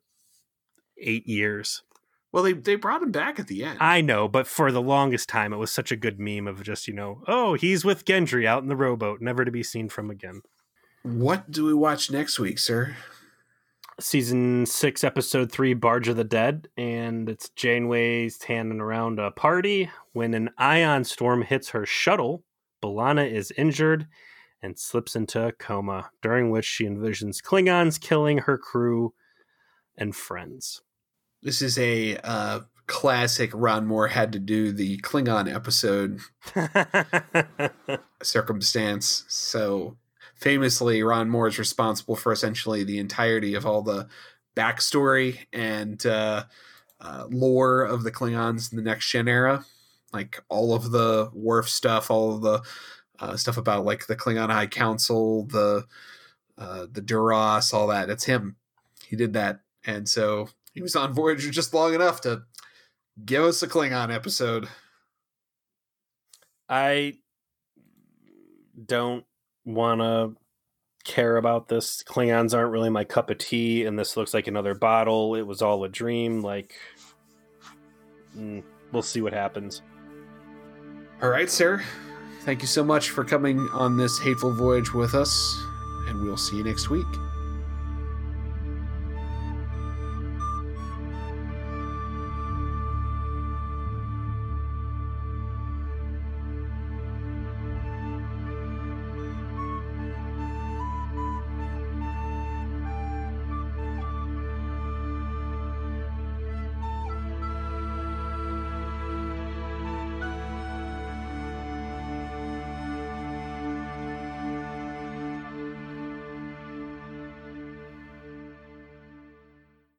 eight 0.99 1.27
years. 1.27 1.81
Well, 2.33 2.43
they 2.43 2.53
they 2.53 2.75
brought 2.75 3.03
him 3.03 3.11
back 3.11 3.39
at 3.39 3.47
the 3.47 3.63
end. 3.63 3.77
I 3.79 4.01
know, 4.01 4.27
but 4.27 4.47
for 4.47 4.71
the 4.71 4.81
longest 4.81 5.29
time, 5.29 5.53
it 5.53 5.57
was 5.57 5.71
such 5.71 5.91
a 5.91 5.95
good 5.95 6.19
meme 6.19 6.47
of 6.47 6.63
just 6.63 6.87
you 6.87 6.93
know, 6.93 7.21
oh, 7.27 7.53
he's 7.53 7.85
with 7.85 8.05
Gendry 8.05 8.45
out 8.45 8.63
in 8.63 8.69
the 8.69 8.75
rowboat, 8.75 9.21
never 9.21 9.45
to 9.45 9.51
be 9.51 9.61
seen 9.61 9.87
from 9.87 10.09
again. 10.09 10.41
What 11.03 11.51
do 11.51 11.63
we 11.63 11.75
watch 11.75 12.09
next 12.09 12.39
week, 12.39 12.57
sir? 12.57 12.95
Season 13.99 14.65
six, 14.65 15.03
episode 15.03 15.51
three, 15.51 15.75
Barge 15.75 16.07
of 16.07 16.15
the 16.15 16.23
Dead, 16.23 16.67
and 16.75 17.29
it's 17.29 17.49
Janeway's 17.49 18.35
standing 18.35 18.79
around 18.79 19.19
a 19.19 19.29
party 19.29 19.91
when 20.13 20.33
an 20.33 20.49
ion 20.57 21.03
storm 21.03 21.43
hits 21.43 21.69
her 21.69 21.85
shuttle. 21.85 22.43
B'Elanna 22.81 23.31
is 23.31 23.53
injured 23.55 24.07
and 24.63 24.79
slips 24.79 25.15
into 25.15 25.45
a 25.45 25.51
coma, 25.51 26.09
during 26.23 26.49
which 26.49 26.65
she 26.65 26.85
envisions 26.85 27.43
Klingons 27.43 28.01
killing 28.01 28.39
her 28.39 28.57
crew 28.57 29.13
and 29.95 30.15
friends. 30.15 30.81
This 31.43 31.61
is 31.61 31.77
a 31.77 32.15
uh, 32.23 32.61
classic 32.87 33.51
Ron 33.53 33.85
Moore 33.85 34.07
had 34.07 34.31
to 34.31 34.39
do 34.39 34.71
the 34.71 34.97
Klingon 34.99 35.53
episode 35.53 36.21
circumstance. 38.23 39.25
So 39.27 39.97
famously, 40.35 41.03
Ron 41.03 41.29
Moore 41.29 41.49
is 41.49 41.59
responsible 41.59 42.15
for 42.15 42.31
essentially 42.31 42.85
the 42.85 42.97
entirety 42.97 43.55
of 43.55 43.65
all 43.65 43.81
the 43.81 44.07
backstory 44.55 45.39
and 45.51 46.05
uh, 46.05 46.45
uh, 47.01 47.25
lore 47.29 47.83
of 47.83 48.03
the 48.03 48.11
Klingons 48.11 48.71
in 48.71 48.77
the 48.77 48.83
next 48.83 49.09
gen 49.09 49.27
era. 49.27 49.65
Like 50.13 50.41
all 50.47 50.73
of 50.73 50.91
the 50.91 51.29
Worf 51.33 51.67
stuff, 51.67 52.09
all 52.09 52.35
of 52.35 52.41
the 52.41 52.61
uh, 53.19 53.35
stuff 53.35 53.57
about 53.57 53.83
like 53.83 54.07
the 54.07 54.15
Klingon 54.15 54.49
High 54.49 54.67
Council, 54.67 55.43
the 55.47 55.85
uh, 56.57 56.85
the 56.89 57.01
Duras, 57.01 57.73
all 57.73 57.87
that. 57.87 58.09
It's 58.09 58.23
him. 58.23 58.55
He 59.05 59.17
did 59.17 59.33
that, 59.33 59.59
and 59.85 60.07
so 60.07 60.47
he 60.73 60.81
was 60.81 60.95
on 60.95 61.13
Voyager 61.13 61.51
just 61.51 61.73
long 61.73 61.93
enough 61.93 62.21
to 62.21 62.43
give 63.23 63.43
us 63.43 63.61
a 63.61 63.67
Klingon 63.67 64.13
episode. 64.13 64.67
I 66.67 67.15
don't 68.85 69.25
want 69.65 70.01
to 70.01 70.35
care 71.03 71.37
about 71.37 71.67
this. 71.67 72.03
Klingons 72.03 72.53
aren't 72.53 72.71
really 72.71 72.89
my 72.89 73.03
cup 73.03 73.29
of 73.29 73.37
tea, 73.37 73.85
and 73.85 73.97
this 73.97 74.17
looks 74.17 74.33
like 74.33 74.47
another 74.47 74.73
bottle. 74.73 75.35
It 75.35 75.43
was 75.43 75.61
all 75.61 75.83
a 75.83 75.89
dream. 75.89 76.41
Like, 76.41 76.75
mm, 78.35 78.63
we'll 78.91 79.01
see 79.03 79.21
what 79.21 79.33
happens. 79.33 79.81
All 81.21 81.29
right, 81.29 81.49
sir. 81.49 81.83
Thank 82.41 82.61
you 82.61 82.67
so 82.67 82.83
much 82.83 83.11
for 83.11 83.23
coming 83.23 83.59
on 83.69 83.95
this 83.95 84.19
hateful 84.19 84.53
voyage 84.53 84.93
with 84.93 85.13
us, 85.13 85.55
and 86.07 86.21
we'll 86.23 86.37
see 86.37 86.57
you 86.57 86.63
next 86.63 86.89
week. 86.89 87.07